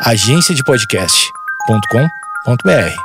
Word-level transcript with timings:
agenciadepodcast.com.br. 0.00 2.96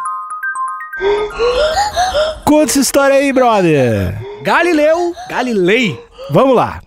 Conta 2.43 2.71
essa 2.71 2.79
história 2.79 3.15
aí, 3.15 3.31
brother. 3.31 4.19
Galileu 4.43 5.13
Galilei. 5.29 5.97
Vamos 6.31 6.55
lá. 6.55 6.81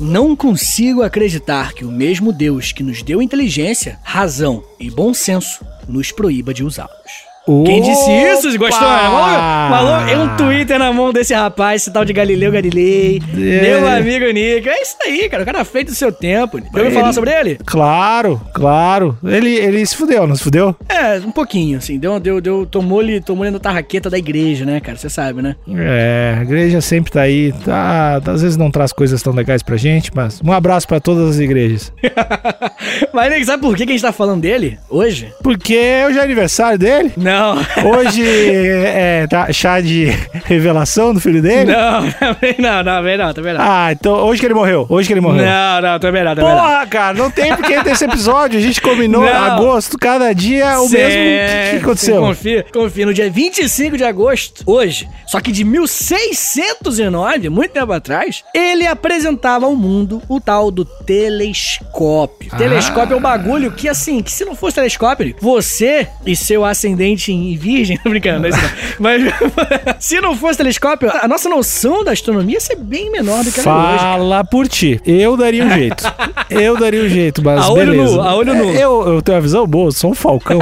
Não 0.00 0.34
consigo 0.34 1.02
acreditar 1.02 1.74
que 1.74 1.84
o 1.84 1.92
mesmo 1.92 2.32
Deus 2.32 2.72
que 2.72 2.82
nos 2.82 3.02
deu 3.02 3.20
inteligência, 3.20 3.98
razão 4.02 4.64
e 4.78 4.90
bom 4.90 5.12
senso 5.12 5.62
nos 5.86 6.10
proíba 6.10 6.54
de 6.54 6.64
usá-los. 6.64 7.29
Quem 7.64 7.82
disse 7.82 8.10
isso, 8.10 8.58
gostou? 8.58 8.86
Falou, 8.88 9.96
é 10.08 10.16
um 10.18 10.36
Twitter 10.36 10.78
na 10.78 10.92
mão 10.92 11.12
desse 11.12 11.34
rapaz, 11.34 11.82
esse 11.82 11.92
tal 11.92 12.04
de 12.04 12.12
Galileu 12.12 12.50
Galilei. 12.52 13.20
Meu 13.34 13.86
amigo 13.88 14.24
Nico. 14.26 14.68
É 14.68 14.82
isso 14.82 14.96
aí, 15.04 15.28
cara. 15.28 15.42
O 15.42 15.46
cara 15.46 15.60
é 15.60 15.64
feito 15.64 15.88
do 15.88 15.94
seu 15.94 16.12
tempo. 16.12 16.58
Já 16.58 16.64
ouviu 16.66 16.84
Ele- 16.86 16.94
falar 16.94 17.12
sobre 17.12 17.30
ele? 17.32 17.58
Claro, 17.64 18.40
claro. 18.54 19.16
Ele, 19.24 19.54
ele 19.54 19.84
se 19.84 19.96
fudeu, 19.96 20.26
não 20.26 20.34
se 20.36 20.42
fudeu? 20.42 20.74
É, 20.88 21.18
um 21.18 21.30
pouquinho, 21.32 21.78
assim. 21.78 21.98
Deu, 21.98 22.18
deu, 22.20 22.40
deu, 22.40 22.66
tomou-lhe 22.66 23.20
tomou 23.20 23.48
na 23.50 23.58
tarraqueta 23.58 24.08
da 24.10 24.18
igreja, 24.18 24.64
né, 24.64 24.80
cara? 24.80 24.96
Você 24.98 25.08
sabe, 25.08 25.42
né? 25.42 25.56
É, 25.76 26.36
a 26.38 26.42
igreja 26.42 26.80
sempre 26.80 27.10
tá 27.12 27.22
aí. 27.22 27.52
Tá, 27.64 28.20
às 28.26 28.42
vezes 28.42 28.56
não 28.56 28.70
traz 28.70 28.92
coisas 28.92 29.22
tão 29.22 29.32
legais 29.32 29.62
pra 29.62 29.76
gente, 29.76 30.10
mas 30.14 30.40
um 30.44 30.52
abraço 30.52 30.86
pra 30.86 31.00
todas 31.00 31.30
as 31.30 31.38
igrejas. 31.38 31.92
Mas, 33.12 33.30
Nico, 33.32 33.44
sabe 33.44 33.62
por 33.62 33.76
que 33.76 33.82
a 33.82 33.86
gente 33.86 34.02
tá 34.02 34.12
falando 34.12 34.40
dele 34.40 34.78
hoje? 34.88 35.32
Porque 35.42 35.76
hoje 36.06 36.18
é 36.18 36.22
aniversário 36.22 36.78
dele. 36.78 37.12
Não. 37.16 37.39
Hoje 37.84 38.22
é 38.26 39.26
tá- 39.28 39.52
chá 39.52 39.80
de 39.80 40.06
revelação 40.44 41.12
do 41.14 41.20
filho 41.20 41.40
dele. 41.42 41.72
Não, 41.72 42.10
também 42.12 42.54
não, 42.58 42.82
não, 42.82 42.94
também 42.96 43.16
não, 43.18 43.34
também 43.34 43.54
não. 43.54 43.60
Ah, 43.62 43.92
então 43.92 44.12
hoje 44.26 44.40
que 44.40 44.46
ele 44.46 44.54
morreu. 44.54 44.86
Hoje 44.88 45.06
que 45.06 45.12
ele 45.12 45.20
morreu. 45.20 45.44
Não, 45.44 45.80
não, 45.80 45.98
também 45.98 46.24
não, 46.24 46.34
também 46.34 46.50
não. 46.54 46.60
Porra, 46.60 46.86
cara, 46.86 47.14
não 47.14 47.30
tem 47.30 47.54
porque 47.56 47.82
ter 47.82 47.92
esse 47.92 48.04
episódio. 48.04 48.58
A 48.58 48.62
gente 48.62 48.80
combinou 48.80 49.22
Não. 49.22 49.32
agosto, 49.32 49.98
cada 49.98 50.32
dia 50.32 50.64
é 50.64 50.78
o 50.78 50.88
mesmo. 50.88 51.00
O 51.00 51.70
que, 51.70 51.70
que 51.70 51.76
aconteceu? 51.84 52.20
Confia, 52.20 52.66
confia. 52.72 53.06
No 53.06 53.14
dia 53.14 53.30
25 53.30 53.96
de 53.96 54.04
agosto, 54.04 54.62
hoje, 54.66 55.08
só 55.26 55.40
que 55.40 55.52
de 55.52 55.64
1609, 55.64 57.48
muito 57.48 57.72
tempo 57.72 57.92
atrás, 57.92 58.42
ele 58.54 58.86
apresentava 58.86 59.66
ao 59.66 59.74
mundo 59.76 60.22
o 60.28 60.40
tal 60.40 60.70
do 60.70 60.84
telescópio. 60.84 62.50
Ah. 62.52 62.56
Telescópio 62.56 63.14
é 63.14 63.16
um 63.16 63.20
bagulho 63.20 63.72
que, 63.72 63.88
assim, 63.88 64.22
que 64.22 64.30
se 64.30 64.44
não 64.44 64.54
fosse 64.54 64.76
telescópio, 64.76 65.34
você 65.40 66.06
e 66.26 66.34
seu 66.36 66.64
ascendente 66.64 67.19
em 67.28 67.56
virgem, 67.56 67.96
tô 68.02 68.10
brincando, 68.10 68.40
não 68.40 68.46
é 68.46 68.48
isso 68.50 68.58
não. 68.60 68.70
Mas 68.98 69.22
se 70.04 70.20
não 70.20 70.36
fosse 70.36 70.58
telescópio, 70.58 71.10
a 71.22 71.26
nossa 71.28 71.48
noção 71.48 72.02
da 72.04 72.12
astronomia 72.12 72.54
ia 72.56 72.60
ser 72.60 72.76
bem 72.76 73.10
menor 73.10 73.44
do 73.44 73.50
que 73.52 73.60
é 73.60 73.62
hoje. 73.62 73.64
Fala 73.64 74.44
por 74.44 74.66
ti. 74.68 75.00
Eu 75.04 75.36
daria 75.36 75.64
um 75.64 75.70
jeito. 75.70 76.04
Eu 76.48 76.78
daria 76.78 77.02
um 77.02 77.08
jeito, 77.08 77.42
mas 77.42 77.60
A 77.64 77.72
olho 77.72 77.92
beleza. 77.92 78.14
nu, 78.16 78.20
a 78.22 78.34
olho 78.34 78.54
nu. 78.54 78.70
É, 78.70 78.82
Eu, 78.82 79.14
eu 79.14 79.22
tenho 79.22 79.36
uma 79.36 79.42
visão 79.42 79.66
boa, 79.66 79.88
eu 79.88 79.92
sou 79.92 80.10
um 80.10 80.14
falcão. 80.14 80.60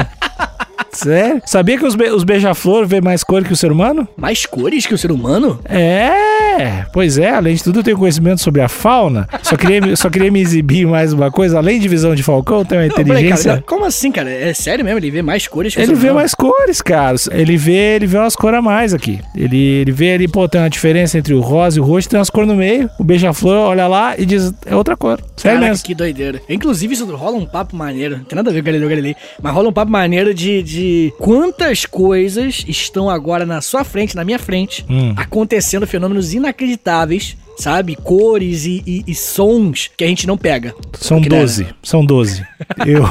Sério? 0.90 1.40
Sabia 1.44 1.78
que 1.78 1.84
os, 1.84 1.94
be 1.94 2.08
os 2.10 2.24
beija-flor 2.24 2.86
vê 2.86 3.00
mais 3.00 3.22
cor 3.22 3.44
que 3.44 3.52
o 3.52 3.56
ser 3.56 3.70
humano? 3.70 4.08
Mais 4.16 4.46
cores 4.46 4.86
que 4.86 4.94
o 4.94 4.98
ser 4.98 5.12
humano? 5.12 5.60
É, 5.68 6.47
pois 6.92 7.18
é. 7.18 7.30
Além 7.30 7.54
de 7.54 7.62
tudo, 7.62 7.80
eu 7.80 7.82
tenho 7.82 7.96
conhecimento 7.98 8.40
sobre 8.40 8.60
a 8.60 8.68
fauna. 8.68 9.28
Só 9.42 9.56
queria, 9.56 9.96
só 9.96 10.08
queria 10.10 10.30
me 10.30 10.40
exibir 10.40 10.86
mais 10.86 11.12
uma 11.12 11.30
coisa. 11.30 11.58
Além 11.58 11.78
de 11.80 11.88
visão 11.88 12.14
de 12.14 12.22
falcão, 12.22 12.64
tenho 12.64 12.80
uma 12.80 12.86
Não, 12.88 12.92
inteligência... 12.94 13.50
cara, 13.52 13.64
como 13.66 13.84
assim, 13.84 14.10
cara? 14.12 14.30
É 14.30 14.52
sério 14.54 14.84
mesmo? 14.84 14.98
Ele 14.98 15.10
vê 15.10 15.22
mais 15.22 15.46
cores 15.46 15.74
que 15.74 15.80
Ele 15.80 15.94
vê 15.94 16.12
mais 16.12 16.34
cores, 16.34 16.80
cara. 16.82 17.16
Ele 17.30 17.56
vê, 17.56 17.96
ele 17.96 18.06
vê 18.06 18.18
umas 18.18 18.36
cores 18.36 18.58
a 18.58 18.62
mais 18.62 18.92
aqui. 18.94 19.20
Ele, 19.34 19.56
ele 19.56 19.92
vê 19.92 20.12
ali, 20.14 20.28
pô, 20.28 20.48
tem 20.48 20.60
uma 20.60 20.70
diferença 20.70 21.18
entre 21.18 21.34
o 21.34 21.40
rosa 21.40 21.78
e 21.78 21.80
o 21.80 21.84
roxo, 21.84 22.08
tem 22.08 22.18
umas 22.18 22.30
cores 22.30 22.48
no 22.48 22.54
meio. 22.56 22.88
O 22.98 23.04
beija-flor 23.04 23.54
olha 23.70 23.86
lá 23.86 24.14
e 24.18 24.24
diz, 24.26 24.52
é 24.66 24.74
outra 24.74 24.96
cor. 24.96 25.20
Sério 25.36 25.56
Caraca, 25.58 25.70
mesmo. 25.72 25.84
que 25.84 25.94
doideira. 25.94 26.40
Inclusive, 26.48 26.94
isso 26.94 27.06
rola 27.16 27.36
um 27.36 27.46
papo 27.46 27.76
maneiro. 27.76 28.18
Não 28.18 28.24
tem 28.24 28.36
nada 28.36 28.50
a 28.50 28.52
ver 28.52 28.60
com 28.60 28.66
Galileu 28.66 28.88
Galilei, 28.88 29.16
mas 29.42 29.52
rola 29.54 29.68
um 29.68 29.72
papo 29.72 29.90
maneiro 29.90 30.34
de, 30.34 30.62
de 30.62 31.12
quantas 31.18 31.84
coisas 31.86 32.64
estão 32.68 33.08
agora 33.08 33.46
na 33.46 33.60
sua 33.60 33.84
frente, 33.84 34.14
na 34.16 34.24
minha 34.24 34.38
frente, 34.38 34.84
Hum. 34.88 35.12
acontecendo 35.16 35.86
fenômenos 35.86 36.32
inacreditáveis, 36.34 36.47
sabe? 37.58 37.96
Cores 37.96 38.64
e, 38.64 38.82
e- 38.86 39.04
e 39.06 39.14
sons 39.14 39.90
que 39.96 40.04
a 40.04 40.06
gente 40.06 40.26
não 40.26 40.36
pega. 40.38 40.74
São 40.94 41.20
Que 41.20 41.28
nem- 41.28 41.40
12. 41.40 41.66
São 41.82 42.04
12. 42.04 42.46
eu, 42.86 43.04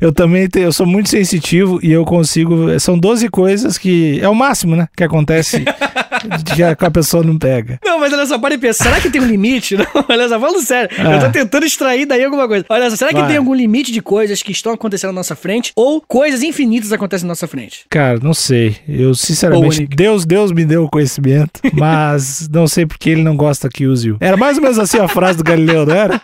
eu 0.00 0.12
também 0.12 0.48
tenho, 0.48 0.66
eu 0.66 0.72
sou 0.72 0.86
muito 0.86 1.08
sensitivo 1.08 1.78
e 1.82 1.92
eu 1.92 2.04
consigo. 2.04 2.78
São 2.80 2.98
12 2.98 3.28
coisas 3.28 3.78
que. 3.78 4.18
É 4.20 4.28
o 4.28 4.34
máximo, 4.34 4.76
né? 4.76 4.88
Que 4.96 5.04
acontece 5.04 5.64
que 6.54 6.62
a, 6.62 6.74
que 6.74 6.84
a 6.84 6.90
pessoa 6.90 7.22
não 7.22 7.38
pega. 7.38 7.78
Não, 7.84 7.98
mas 8.00 8.12
olha 8.12 8.26
só, 8.26 8.38
para 8.38 8.54
e 8.54 8.58
pensa. 8.58 8.84
Será 8.84 9.00
que 9.00 9.10
tem 9.10 9.20
um 9.20 9.26
limite? 9.26 9.76
Não, 9.78 9.86
olha 10.08 10.28
só, 10.28 10.40
falando 10.40 10.62
sério. 10.62 10.90
Ah. 10.98 11.14
Eu 11.14 11.20
tô 11.20 11.30
tentando 11.30 11.66
extrair 11.66 12.06
daí 12.06 12.24
alguma 12.24 12.48
coisa. 12.48 12.64
Olha 12.68 12.90
só, 12.90 12.96
será 12.96 13.10
que 13.10 13.18
Vai. 13.18 13.28
tem 13.28 13.36
algum 13.36 13.54
limite 13.54 13.92
de 13.92 14.00
coisas 14.00 14.42
que 14.42 14.52
estão 14.52 14.72
acontecendo 14.72 15.10
na 15.10 15.16
nossa 15.16 15.36
frente? 15.36 15.72
Ou 15.76 16.00
coisas 16.00 16.42
infinitas 16.42 16.92
acontecem 16.92 17.26
na 17.26 17.32
nossa 17.32 17.46
frente? 17.46 17.84
Cara, 17.88 18.18
não 18.20 18.34
sei. 18.34 18.76
Eu, 18.88 19.14
sinceramente, 19.14 19.78
Ô, 19.78 19.80
Nick. 19.82 19.96
Deus, 19.96 20.24
Deus 20.24 20.52
me 20.52 20.64
deu 20.64 20.84
o 20.84 20.90
conhecimento, 20.90 21.60
mas 21.72 22.48
não 22.48 22.66
sei 22.66 22.86
porque 22.86 23.10
ele 23.10 23.22
não 23.22 23.36
gosta 23.36 23.68
que 23.68 23.86
use-o. 23.86 24.16
Era 24.20 24.36
mais 24.36 24.56
ou 24.56 24.62
menos 24.62 24.78
assim 24.78 24.98
a 24.98 25.08
frase 25.08 25.38
do 25.38 25.44
Galileu, 25.44 25.86
não 25.86 25.94
era? 25.94 26.20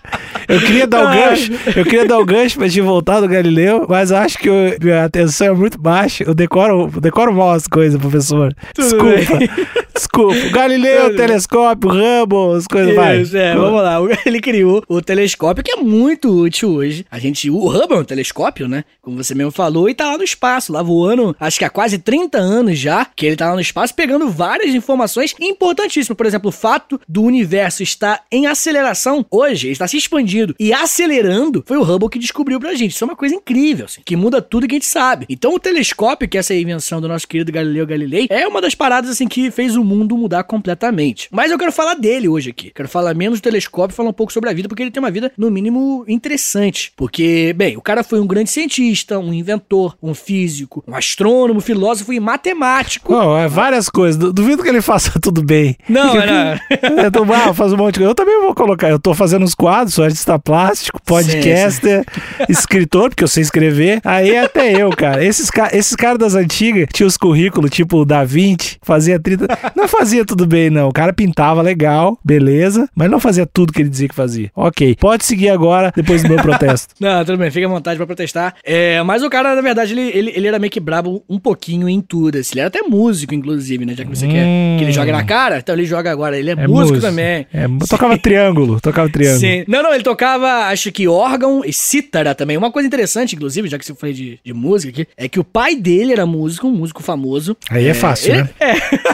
Eu 0.49 0.61
queria 0.61 0.87
dar 0.87 1.05
o 1.05 1.15
gancho, 1.15 1.53
eu 1.77 1.85
queria 1.85 2.07
dar 2.07 2.19
o 2.19 2.25
gancho 2.25 2.59
pra 2.59 2.69
te 2.69 2.81
voltar 2.81 3.21
do 3.21 3.29
Galileu, 3.29 3.64
mas 3.89 4.13
acho 4.13 4.39
que 4.39 4.49
eu- 4.49 4.77
minha 4.83 5.05
atenção 5.05 5.47
é 5.49 5.53
muito 5.53 5.79
baixa. 5.81 6.25
Eu 6.25 6.35
decoro, 6.35 6.91
eu 6.95 7.01
decoro 7.01 7.33
mal 7.33 7.53
as 7.53 7.67
coisas, 7.67 8.01
professor. 8.01 8.55
Tudo 8.75 8.85
Desculpa. 8.89 9.55
Desculpa. 9.95 10.49
Galileu, 10.51 11.09
bem. 11.09 11.17
telescópio, 11.17 11.91
Hubble, 11.91 12.57
as 12.57 12.67
coisas. 12.67 13.21
Isso, 13.21 13.37
é, 13.37 13.55
vamos 13.55 13.81
lá. 13.81 13.99
Ele 14.27 14.41
criou 14.41 14.83
o 14.89 15.01
telescópio, 15.01 15.63
que 15.63 15.71
é 15.71 15.77
muito 15.77 16.31
útil 16.31 16.71
hoje. 16.71 17.07
A 17.11 17.19
gente, 17.19 17.49
o 17.49 17.69
Hubble 17.69 17.99
é 17.99 18.01
um 18.01 18.05
telescópio, 18.05 18.69
né? 18.69 18.85
Como 19.01 19.17
você 19.17 19.35
mesmo 19.35 19.53
falou, 19.53 19.89
e 19.89 19.95
tá 19.95 20.11
lá 20.11 20.19
no 20.19 20.25
espaço, 20.25 20.73
lá 20.73 20.83
voando, 20.83 21.37
acho 21.39 21.59
que 21.59 21.65
há 21.65 21.71
quase 21.71 21.99
30 21.99 22.39
anos 22.39 22.79
já, 22.79 23.05
que 23.05 23.25
ele 23.25 23.37
tá 23.37 23.49
lá 23.49 23.55
no 23.55 23.61
espaço, 23.61 23.95
pegando 23.95 24.29
várias 24.29 24.75
informações 24.75 25.35
importantíssimas. 25.41 26.17
Por 26.17 26.27
exemplo, 26.27 26.49
o 26.49 26.53
fato 26.53 27.01
do 27.09 27.23
universo 27.23 27.83
estar 27.83 28.25
em 28.33 28.47
aceleração 28.47 29.25
hoje, 29.31 29.69
ele 29.69 29.73
está 29.73 29.87
se 29.87 29.97
expandindo 29.97 30.55
e 30.59 30.73
acelerando, 30.73 31.63
foi 31.67 31.77
o 31.77 31.83
Hubble 31.83 32.09
que 32.09 32.19
descobriu 32.19 32.59
pra 32.59 32.75
gente. 32.75 32.93
Isso 32.93 33.05
é 33.05 33.07
uma 33.07 33.17
coisa 33.17 33.35
incrível, 33.35 33.85
assim, 33.85 34.01
que 34.05 34.17
muda 34.17 34.43
tudo 34.43 34.67
que 34.67 34.75
a 34.75 34.79
gente 34.79 34.87
sabe. 34.87 35.27
Então, 35.29 35.55
o 35.55 35.61
telescópio, 35.61 36.29
que 36.29 36.37
é 36.37 36.41
essa 36.41 36.55
invenção 36.55 37.01
do 37.01 37.09
nosso 37.09 37.29
querido 37.29 37.53
Galileu 37.53 37.87
Galilei, 37.87 38.27
é 38.31 38.47
uma 38.47 38.61
das 38.61 38.75
paradas, 38.75 39.11
assim, 39.11 39.29
que 39.29 39.51
fez 39.51 39.77
o 39.77 39.84
mundo 39.85 40.17
mudar 40.17 40.45
completamente. 40.45 41.29
Mas 41.31 41.51
eu 41.51 41.59
quero 41.59 41.73
falar 41.73 41.95
dele 41.95 42.29
hoje 42.29 42.51
aqui. 42.51 42.71
Quero 42.75 42.89
falar 42.89 43.15
menos 43.15 43.41
do 43.41 43.43
telescópio 43.43 43.95
e 43.95 43.97
falar 43.97 44.09
um 44.11 44.13
pouco 44.15 44.33
sobre 44.33 44.51
a 44.51 44.53
vida, 44.53 44.69
porque 44.69 44.83
ele 44.83 44.91
tem 44.91 45.03
uma 45.03 45.11
vida, 45.11 45.31
no 45.37 45.51
mínimo, 45.51 46.05
interessante. 46.09 46.93
Porque, 46.97 47.53
bem, 47.57 47.77
o 47.77 47.81
cara 47.83 48.03
foi 48.03 48.21
um 48.21 48.27
grande 48.27 48.51
cientista, 48.51 49.19
um 49.19 49.33
inventor, 49.33 49.97
um 50.03 50.15
físico, 50.15 50.83
um 50.89 50.95
astrônomo, 50.95 51.61
filósofo 51.61 52.13
e 52.13 52.21
matemático. 52.21 53.13
Bom, 53.13 53.37
é 53.39 53.47
várias 53.49 53.89
coisas. 53.89 54.17
Du- 54.19 54.33
Duvido 54.33 54.63
que 54.63 54.69
ele 54.69 54.81
faça 54.83 55.19
tudo 55.21 55.43
bem. 55.43 55.77
Não, 55.89 56.15
não. 56.15 57.03
Eu 57.05 57.11
tô, 57.13 57.23
ah, 57.33 57.53
faz 57.55 57.73
um 57.73 57.77
monte 57.77 57.95
de 57.95 58.01
coisa. 58.01 58.11
Eu 58.11 58.15
também 58.15 58.41
vou 58.41 58.55
colocar. 58.55 58.89
Eu 58.91 58.99
tô 58.99 59.15
fazendo 59.15 59.43
uns 59.45 59.55
quadros, 59.55 59.95
sou 59.95 60.05
artista 60.05 60.39
plástico, 60.39 61.01
podcaster, 61.03 62.05
escritor, 62.49 63.11
porque 63.11 63.25
eu 63.25 63.29
sei 63.29 63.43
escrever. 63.43 64.01
Aí 64.05 64.37
até 64.37 64.73
eu, 64.81 64.91
cara. 64.91 65.25
Esses, 65.25 65.51
esses 65.73 65.95
caras 65.97 66.19
das 66.19 66.35
antigas 66.35 66.87
tinham 66.93 67.07
os 67.09 67.17
currículos, 67.17 67.71
tipo 67.71 67.99
o 67.99 68.05
Da 68.05 68.25
Vinci, 68.25 68.77
fazia 68.83 69.19
30. 69.19 69.47
Não 69.77 69.89
fazia 69.89 70.25
tudo 70.25 70.47
bem, 70.47 70.71
não. 70.71 70.89
O 70.89 70.93
cara 70.93 71.13
pintava 71.13 71.61
legal, 71.63 72.19
beleza, 72.25 72.89
mas 72.95 73.11
não 73.11 73.19
fazia 73.21 73.47
tudo 73.47 73.73
que 73.73 73.83
ele 73.83 73.89
dizia 73.89 74.09
que 74.09 74.15
fazia. 74.15 74.51
Ok, 74.55 74.97
pode 75.01 75.25
seguir 75.25 75.49
agora, 75.49 75.93
depois 75.95 76.23
do 76.23 76.29
meu 76.29 76.39
protesto. 76.39 76.95
Não, 77.01 77.25
tudo 77.25 77.37
bem, 77.39 77.51
fica 77.51 77.67
à 77.67 77.69
vontade 77.69 77.97
pra 77.97 78.07
protestar. 78.07 78.55
É, 78.65 79.03
mas 79.03 79.23
o 79.23 79.29
cara, 79.31 79.55
na 79.55 79.61
verdade, 79.61 79.93
ele, 79.93 80.03
ele, 80.17 80.33
ele 80.35 80.47
era 80.49 80.59
meio 80.59 80.71
que 80.71 80.81
brabo 80.81 81.23
um 81.29 81.39
pouquinho 81.39 81.89
em 81.89 82.01
tudo. 82.01 82.39
assim. 82.39 82.53
Ele 82.55 82.61
era 82.61 82.69
até 82.69 82.83
músico, 82.83 83.35
inclusive, 83.35 83.85
né? 83.85 83.95
Já 83.97 84.05
que 84.05 84.11
você 84.11 84.27
quer 84.27 84.45
Hum. 84.47 84.77
que 84.79 84.85
ele 84.85 84.93
jogue 84.93 85.11
na 85.13 85.25
cara, 85.25 85.59
então 85.59 85.75
ele 85.75 85.85
joga 85.85 86.11
agora. 86.11 86.39
Ele 86.39 86.51
é, 86.51 86.53
É 86.53 86.67
músico, 86.67 86.95
músico. 86.95 87.01
também. 87.01 87.47
É, 87.53 87.67
tocava 87.89 88.17
triângulo, 88.19 88.81
tocava 88.81 89.09
triângulo. 89.09 89.41
Sim. 89.41 89.65
Não, 89.69 89.83
não, 89.83 89.93
ele 89.95 90.03
tocava, 90.05 90.67
acho 90.69 90.91
que 90.93 91.07
órgão 91.09 91.63
e 91.65 91.73
cítara 91.73 92.35
também. 92.35 92.57
Uma 92.57 92.71
coisa 92.71 92.87
interessante, 92.87 93.35
inclusive, 93.37 93.69
já 93.69 93.79
que 93.79 93.85
você 93.85 93.95
falei 93.95 94.15
de, 94.15 94.39
de 94.45 94.53
música 94.53 94.91
aqui, 95.03 95.09
é 95.17 95.29
que 95.29 95.41
o 95.41 95.45
pai 95.45 95.75
dele 95.77 96.13
era 96.13 96.25
músico, 96.27 96.67
um 96.69 96.73
músico 96.73 97.03
famoso. 97.03 97.57
Aí 97.71 97.87
é, 97.89 97.95
fácil, 97.95 98.35
ele- 98.35 98.43
né? 98.43 98.49
É, 98.61 98.75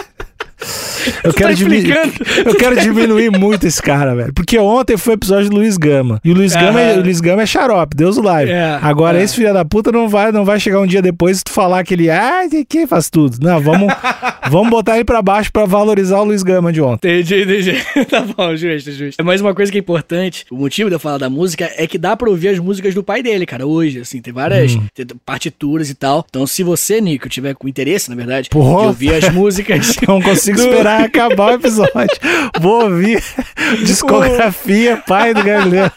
Eu 1.23 1.31
Tu 1.33 1.37
quero, 1.37 1.49
tá 1.49 1.55
diminu- 1.55 1.89
eu 2.45 2.55
quero 2.55 2.79
diminuir 2.81 3.29
muito 3.31 3.65
esse 3.67 3.81
cara, 3.81 4.15
velho. 4.15 4.33
Porque 4.33 4.57
ontem 4.57 4.97
foi 4.97 5.13
o 5.13 5.15
episódio 5.15 5.49
do 5.49 5.55
Luiz 5.57 5.77
Gama. 5.77 6.19
E 6.23 6.31
o 6.31 6.33
Luiz, 6.35 6.53
Gama, 6.55 6.79
é, 6.81 6.97
o 6.97 7.01
Luiz 7.03 7.21
Gama 7.21 7.41
é 7.43 7.45
xarope, 7.45 7.95
Deus 7.95 8.17
o 8.17 8.21
live. 8.21 8.51
É, 8.51 8.79
Agora, 8.81 9.19
é. 9.19 9.23
esse 9.23 9.35
filho 9.35 9.53
da 9.53 9.63
puta 9.65 9.91
não 9.91 10.07
vai, 10.09 10.31
não 10.31 10.43
vai 10.45 10.59
chegar 10.59 10.79
um 10.79 10.87
dia 10.87 11.01
depois 11.01 11.39
e 11.39 11.43
tu 11.43 11.51
falar 11.51 11.83
que 11.83 11.93
ele, 11.93 12.09
ah, 12.09 12.41
que 12.67 12.87
faz 12.87 13.09
tudo. 13.09 13.37
Não, 13.41 13.59
vamos, 13.59 13.93
vamos 14.49 14.69
botar 14.69 14.95
ele 14.95 15.05
pra 15.05 15.21
baixo 15.21 15.51
pra 15.51 15.65
valorizar 15.65 16.19
o 16.19 16.23
Luiz 16.25 16.43
Gama 16.43 16.71
de 16.71 16.81
ontem. 16.81 17.19
Entendi, 17.21 17.43
entendi. 17.43 18.05
tá 18.09 18.21
bom, 18.35 18.55
justo, 18.55 18.91
justo. 18.91 19.23
Mas 19.23 19.41
uma 19.41 19.53
coisa 19.53 19.71
que 19.71 19.77
é 19.77 19.81
importante, 19.81 20.45
o 20.51 20.55
motivo 20.57 20.89
de 20.89 20.95
eu 20.95 20.99
falar 20.99 21.17
da 21.17 21.29
música 21.29 21.69
é 21.77 21.85
que 21.87 21.97
dá 21.97 22.15
pra 22.15 22.29
ouvir 22.29 22.49
as 22.49 22.59
músicas 22.59 22.93
do 22.93 23.03
pai 23.03 23.21
dele, 23.21 23.45
cara, 23.45 23.65
hoje, 23.65 23.99
assim, 24.01 24.21
tem 24.21 24.33
várias 24.33 24.75
Hum. 24.75 24.83
tem 24.93 25.05
partituras 25.25 25.89
e 25.89 25.95
tal. 25.95 26.25
Então, 26.29 26.45
se 26.47 26.63
você, 26.63 26.99
Nico, 27.01 27.27
tiver 27.29 27.53
com 27.55 27.67
interesse, 27.67 28.09
na 28.09 28.15
verdade, 28.15 28.49
Porra. 28.49 28.81
de 28.81 28.87
ouvir 28.87 29.13
as 29.15 29.29
músicas... 29.33 29.95
Não 30.07 30.21
consigo 30.21 30.57
do- 30.57 30.63
esperar, 30.63 31.09
acabar 31.11 31.51
o 31.51 31.53
episódio. 31.55 32.17
Vou 32.59 32.83
ouvir 32.85 33.21
discografia 33.85 34.97
Pai 34.97 35.33
do 35.33 35.43
Galileu. 35.43 35.91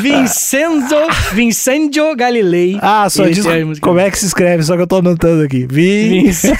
Vincenzo, 0.00 0.94
Vincenzo 1.32 2.14
Galilei. 2.16 2.78
Ah, 2.80 3.08
só 3.10 3.26
diz 3.26 3.44
como 3.80 3.98
é 3.98 4.10
que 4.10 4.18
se 4.18 4.26
escreve, 4.26 4.62
só 4.62 4.76
que 4.76 4.82
eu 4.82 4.86
tô 4.86 4.96
anotando 4.96 5.42
aqui. 5.42 5.66
Vim. 5.70 6.24
Vince- 6.24 6.52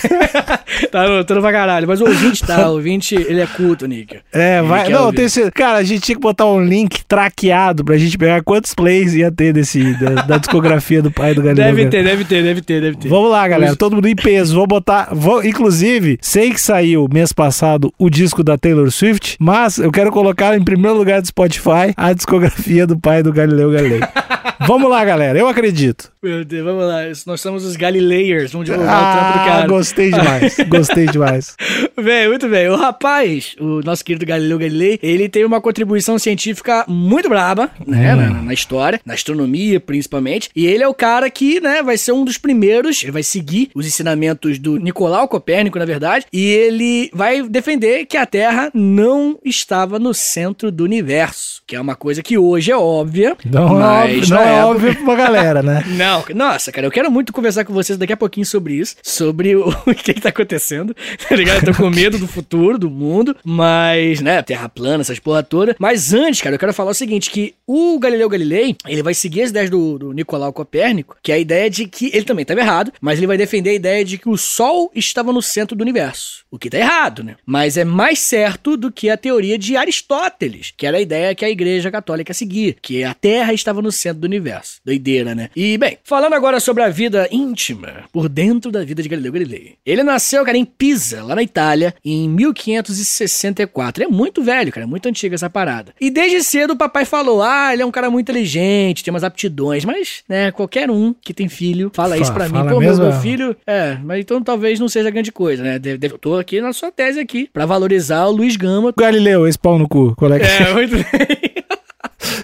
tá 0.91 1.03
anotando 1.03 1.41
pra 1.41 1.53
caralho. 1.53 1.87
Mas 1.87 2.01
o 2.01 2.05
ouvinte 2.05 2.45
tá, 2.45 2.69
o 2.69 2.75
ouvinte, 2.75 3.15
ele 3.15 3.41
é 3.41 3.47
culto, 3.47 3.87
Nick. 3.87 4.19
É, 4.33 4.59
Ele 4.59 4.69
vai. 4.69 4.89
Não, 4.89 5.13
tem 5.13 5.27
esse... 5.27 5.51
Cara, 5.53 5.79
a 5.79 5.83
gente 5.83 6.01
tinha 6.03 6.17
que 6.17 6.21
botar 6.23 6.47
um 6.47 6.63
link 6.63 7.05
traqueado 7.07 7.85
pra 7.85 7.97
gente 7.97 8.17
pegar 8.19 8.43
quantos 8.43 8.75
plays 8.75 9.15
ia 9.15 9.31
ter 9.31 9.53
desse, 9.53 9.95
da, 9.95 10.23
da 10.23 10.39
discografia 10.39 11.03
do 11.03 11.11
pai 11.11 11.35
do 11.35 11.43
Galileu. 11.43 11.65
Deve 11.65 11.87
ter, 11.89 12.05
deve 12.05 12.25
ter, 12.25 12.43
deve 12.43 12.61
ter, 12.63 12.81
deve 12.81 12.97
ter. 12.97 13.09
Vamos 13.09 13.31
lá, 13.31 13.47
galera. 13.47 13.77
Todo 13.77 13.95
mundo 13.97 14.09
em 14.09 14.17
peso. 14.17 14.55
Vou 14.55 14.67
botar. 14.67 15.09
Vou, 15.13 15.45
inclusive, 15.45 16.19
sei 16.21 16.51
que 16.51 16.61
saiu 16.61 17.09
mês 17.13 17.33
passado 17.33 17.52
o 17.99 18.09
disco 18.11 18.43
da 18.43 18.57
Taylor 18.57 18.91
Swift, 18.91 19.37
mas 19.39 19.79
eu 19.79 19.93
quero 19.93 20.11
colocar 20.11 20.57
em 20.57 20.65
primeiro 20.65 20.97
lugar 20.97 21.21
do 21.21 21.27
Spotify 21.27 21.93
a 21.97 22.13
discografia 22.13 22.87
do 22.87 22.99
pai 22.99 23.23
do 23.23 23.33
Galileu 23.33 23.71
Galilei. 23.71 24.01
Vamos 24.67 24.91
lá, 24.91 25.05
galera. 25.05 25.39
Eu 25.39 25.49
acredito. 25.49 26.11
Meu 26.23 26.45
Deus, 26.45 26.65
vamos 26.65 26.85
lá. 26.87 27.01
Nós 27.27 27.41
somos 27.41 27.65
os 27.65 27.75
Galileiers. 27.77 28.53
Vamos 28.53 28.67
divulgar 28.69 28.97
o 28.97 29.13
trampo 29.13 29.33
do 29.33 29.41
Ah, 29.41 29.45
cara. 29.45 29.67
gostei 29.67 30.11
demais. 30.11 30.57
Gostei 30.69 31.07
demais. 31.07 31.57
Bem, 32.01 32.29
muito 32.29 32.49
bem. 32.49 32.69
O 32.69 32.77
rapaz, 32.77 33.57
o 33.61 33.81
nosso 33.83 34.05
querido 34.05 34.25
Galileu 34.25 34.59
Galilei, 34.59 34.99
ele 35.03 35.29
tem 35.29 35.45
uma 35.45 35.61
contribuição 35.61 36.19
científica 36.19 36.85
muito 36.87 37.29
braba, 37.29 37.71
né, 37.87 38.15
na, 38.15 38.31
na 38.43 38.53
história, 38.55 39.01
na 39.05 39.15
astronomia 39.15 39.81
principalmente. 39.81 40.49
E 40.55 40.65
ele 40.67 40.83
é 40.85 40.89
o 40.89 40.95
cara 40.95 41.29
que, 41.29 41.61
né, 41.61 41.83
vai 41.83 41.97
ser 41.99 42.13
um 42.13 42.25
dos 42.25 42.39
primeiros, 42.39 43.03
ele 43.03 43.13
vai 43.13 43.23
seguir 43.23 43.71
os 43.75 43.87
ensinamentos 43.87 44.59
do 44.59 44.77
Nicolau 44.79 45.27
Copérnico, 45.27 45.79
na 45.79 45.85
verdade, 45.85 46.27
e 46.33 46.45
ele 46.47 47.11
vai 47.13 47.43
defender 47.43 48.07
que 48.07 48.17
a 48.17 48.25
Terra 48.27 48.71
não 48.73 49.39
estava 49.45 49.99
no 49.99 50.15
centro 50.15 50.71
do 50.71 50.85
universo, 50.85 51.63
que 51.67 51.75
é 51.75 51.81
uma 51.81 51.97
coisa 51.97 52.23
que 52.23 52.39
hoje 52.39 52.71
é 52.71 52.77
óbvia, 52.77 53.37
Não, 53.45 53.77
é 53.77 53.81
mas 53.81 54.29
na 54.31 54.37
não 54.37 54.43
é 54.43 54.52
época- 54.53 54.67
óbvio 54.69 55.05
pra 55.05 55.15
galera, 55.15 55.63
né? 55.63 55.85
não, 55.97 56.25
nossa, 56.35 56.71
cara, 56.73 56.87
eu 56.87 56.91
quero 56.91 57.11
muito 57.11 57.33
conversar 57.33 57.65
com 57.65 57.73
vocês 57.73 57.99
daqui 57.99 58.13
a 58.13 58.17
pouquinho 58.17 58.47
sobre 58.47 58.75
isso, 58.75 58.97
sobre 59.03 59.55
o, 59.57 59.73
que, 59.95 60.15
que 60.15 60.21
tá 60.21 60.29
acontecendo, 60.31 60.95
tá 61.29 61.35
ligado? 61.37 61.67
Eu 61.67 61.73
tô 61.75 61.83
com 61.83 61.91
medo 61.91 62.19
do 62.19 62.27
futuro, 62.29 62.79
do 62.79 62.91
mundo, 62.91 63.37
mas, 63.45 64.21
né, 64.21 64.43
terra 64.43 64.69
plana, 64.69 65.03
essas 65.03 65.19
porra 65.19 65.43
toda. 65.43 65.77
Mas 65.79 66.13
antes, 66.13 66.41
cara, 66.41 66.55
eu 66.55 66.59
quero 66.59 66.75
falar 66.75 66.91
o 66.91 66.95
seguinte, 66.95 67.31
que 67.31 67.55
o 67.67 67.99
Galileu 67.99 68.29
Galilei, 68.29 68.77
ele 68.87 69.03
vai 69.03 69.15
seguir 69.15 69.43
as 69.43 69.51
ideias 69.51 69.71
do, 69.71 69.99
do 69.99 70.13
Nicolau 70.13 70.53
Copérnico, 70.53 71.17
que 71.23 71.33
é 71.33 71.37
a 71.37 71.39
ideia 71.39 71.71
de 71.71 71.87
que, 71.87 72.11
ele 72.13 72.25
também 72.25 72.43
estava 72.43 72.61
errado, 72.61 72.93
mas 73.01 73.19
ele 73.19 73.27
vai 73.27 73.37
defender 73.37 73.71
a 73.71 73.75
ideia 73.75 74.05
de 74.05 74.19
que 74.19 74.29
o 74.29 74.37
Sol 74.37 74.91
estava 74.95 75.33
no 75.33 75.43
centro 75.43 75.77
do 75.77 75.83
universo, 75.83 76.45
o 76.51 76.59
que 76.59 76.71
tá 76.71 76.79
errado, 76.79 77.23
né? 77.23 77.37
Mas 77.47 77.77
é 77.77 77.85
mais 77.85 78.19
certo 78.19 78.77
do 78.77 78.91
que 78.91 79.09
a 79.11 79.17
teoria 79.17 79.59
de 79.59 79.77
Aristóteles, 79.77 80.73
que 80.77 80.87
era 80.87 80.97
a 80.97 81.01
ideia 81.01 81.35
que 81.35 81.45
a 81.45 81.51
igreja 81.51 81.91
católica 81.91 82.35
seguia, 82.35 82.75
que 82.81 83.05
a 83.05 83.15
Terra 83.15 83.53
estava 83.53 83.81
no 83.81 83.93
centro 83.93 84.21
do 84.21 84.25
universo. 84.25 84.42
Doideira, 84.85 85.35
né? 85.35 85.49
E, 85.57 85.79
bem, 85.79 85.99
falando 86.05 86.35
agora 86.35 86.59
sobre 86.61 86.83
a 86.83 86.89
vida 86.89 87.29
íntima, 87.31 88.05
por 88.13 88.29
dentro 88.29 88.71
da 88.71 88.85
vida 88.85 89.03
de 89.03 89.09
Galileu 89.09 89.33
Galilei. 89.33 89.75
Ele 89.85 90.03
nasceu, 90.03 90.45
cara, 90.45 90.57
em 90.59 90.65
Pisa, 90.65 91.23
lá 91.23 91.35
na 91.35 91.43
Itália, 91.43 91.95
em 92.05 92.29
1564. 92.29 94.05
É 94.05 94.07
muito 94.09 94.43
velho, 94.43 94.73
cara, 94.73 94.85
é 94.85 94.89
muito 94.89 95.09
antiga 95.09 95.35
essa 95.35 95.49
parada. 95.51 95.95
E 96.01 96.11
desde 96.11 96.43
cedo 96.43 96.73
o 96.73 96.77
papai 96.77 97.05
falou: 97.05 97.43
ah, 97.43 97.71
ele 97.73 97.83
é 97.83 97.87
um 97.87 97.91
cara 97.91 98.11
muito 98.11 98.31
inteligente, 98.31 99.05
tem 99.05 99.13
umas 99.13 99.25
aptidões, 99.25 99.85
mas, 99.85 100.23
né, 100.29 100.51
qualquer 100.51 100.91
um 100.91 101.15
que 101.21 101.33
tem 101.35 101.49
filho 101.49 101.91
fala 101.95 102.17
isso 102.17 102.27
Fa- 102.33 102.35
pra 102.35 102.45
mim. 102.49 102.55
fala 102.55 102.71
Pô, 102.71 102.79
meu, 102.81 102.89
mesmo? 102.89 103.05
meu 103.05 103.13
filho, 103.21 103.57
é, 103.67 103.97
mas 104.03 104.21
então 104.21 104.43
talvez 104.43 104.79
não 104.81 104.89
seja 104.89 105.11
grande 105.11 105.31
coisa, 105.33 105.63
né? 105.63 105.79
Deve- 105.79 105.99
deve- 105.99 106.19
tô 106.19 106.37
aqui 106.39 106.61
na 106.61 106.73
sua 106.73 106.91
tese 106.91 107.21
aqui, 107.21 107.49
pra 107.53 107.67
valorizar 107.67 108.27
o 108.27 108.31
Luiz 108.33 108.57
Gama. 108.57 108.93
Galileu, 108.97 109.47
esse 109.47 109.59
pau 109.59 109.79
no 109.79 109.89
cu. 109.89 110.15
É 110.33 110.39
que 110.39 110.47
É, 110.47 110.73
muito 110.73 110.93
bem. 110.97 111.52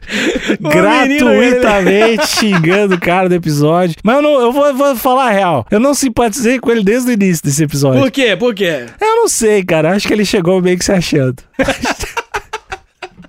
Gratuitamente 0.60 2.26
xingando 2.26 2.94
o 2.94 3.00
cara 3.00 3.28
do 3.28 3.34
episódio. 3.34 3.96
Mas 4.02 4.16
eu, 4.16 4.22
não, 4.22 4.40
eu 4.40 4.52
vou, 4.52 4.74
vou 4.74 4.96
falar 4.96 5.28
a 5.28 5.30
real. 5.30 5.66
Eu 5.70 5.80
não 5.80 5.94
simpatizei 5.94 6.58
com 6.58 6.70
ele 6.70 6.82
desde 6.82 7.10
o 7.10 7.12
início 7.12 7.44
desse 7.44 7.62
episódio. 7.62 8.00
Por 8.00 8.10
quê? 8.10 8.36
Por 8.36 8.54
quê? 8.54 8.86
Eu 9.00 9.16
não 9.16 9.28
sei, 9.28 9.62
cara. 9.64 9.92
Acho 9.92 10.06
que 10.06 10.12
ele 10.12 10.24
chegou 10.24 10.60
meio 10.60 10.78
que 10.78 10.84
se 10.84 10.92
achando. 10.92 11.36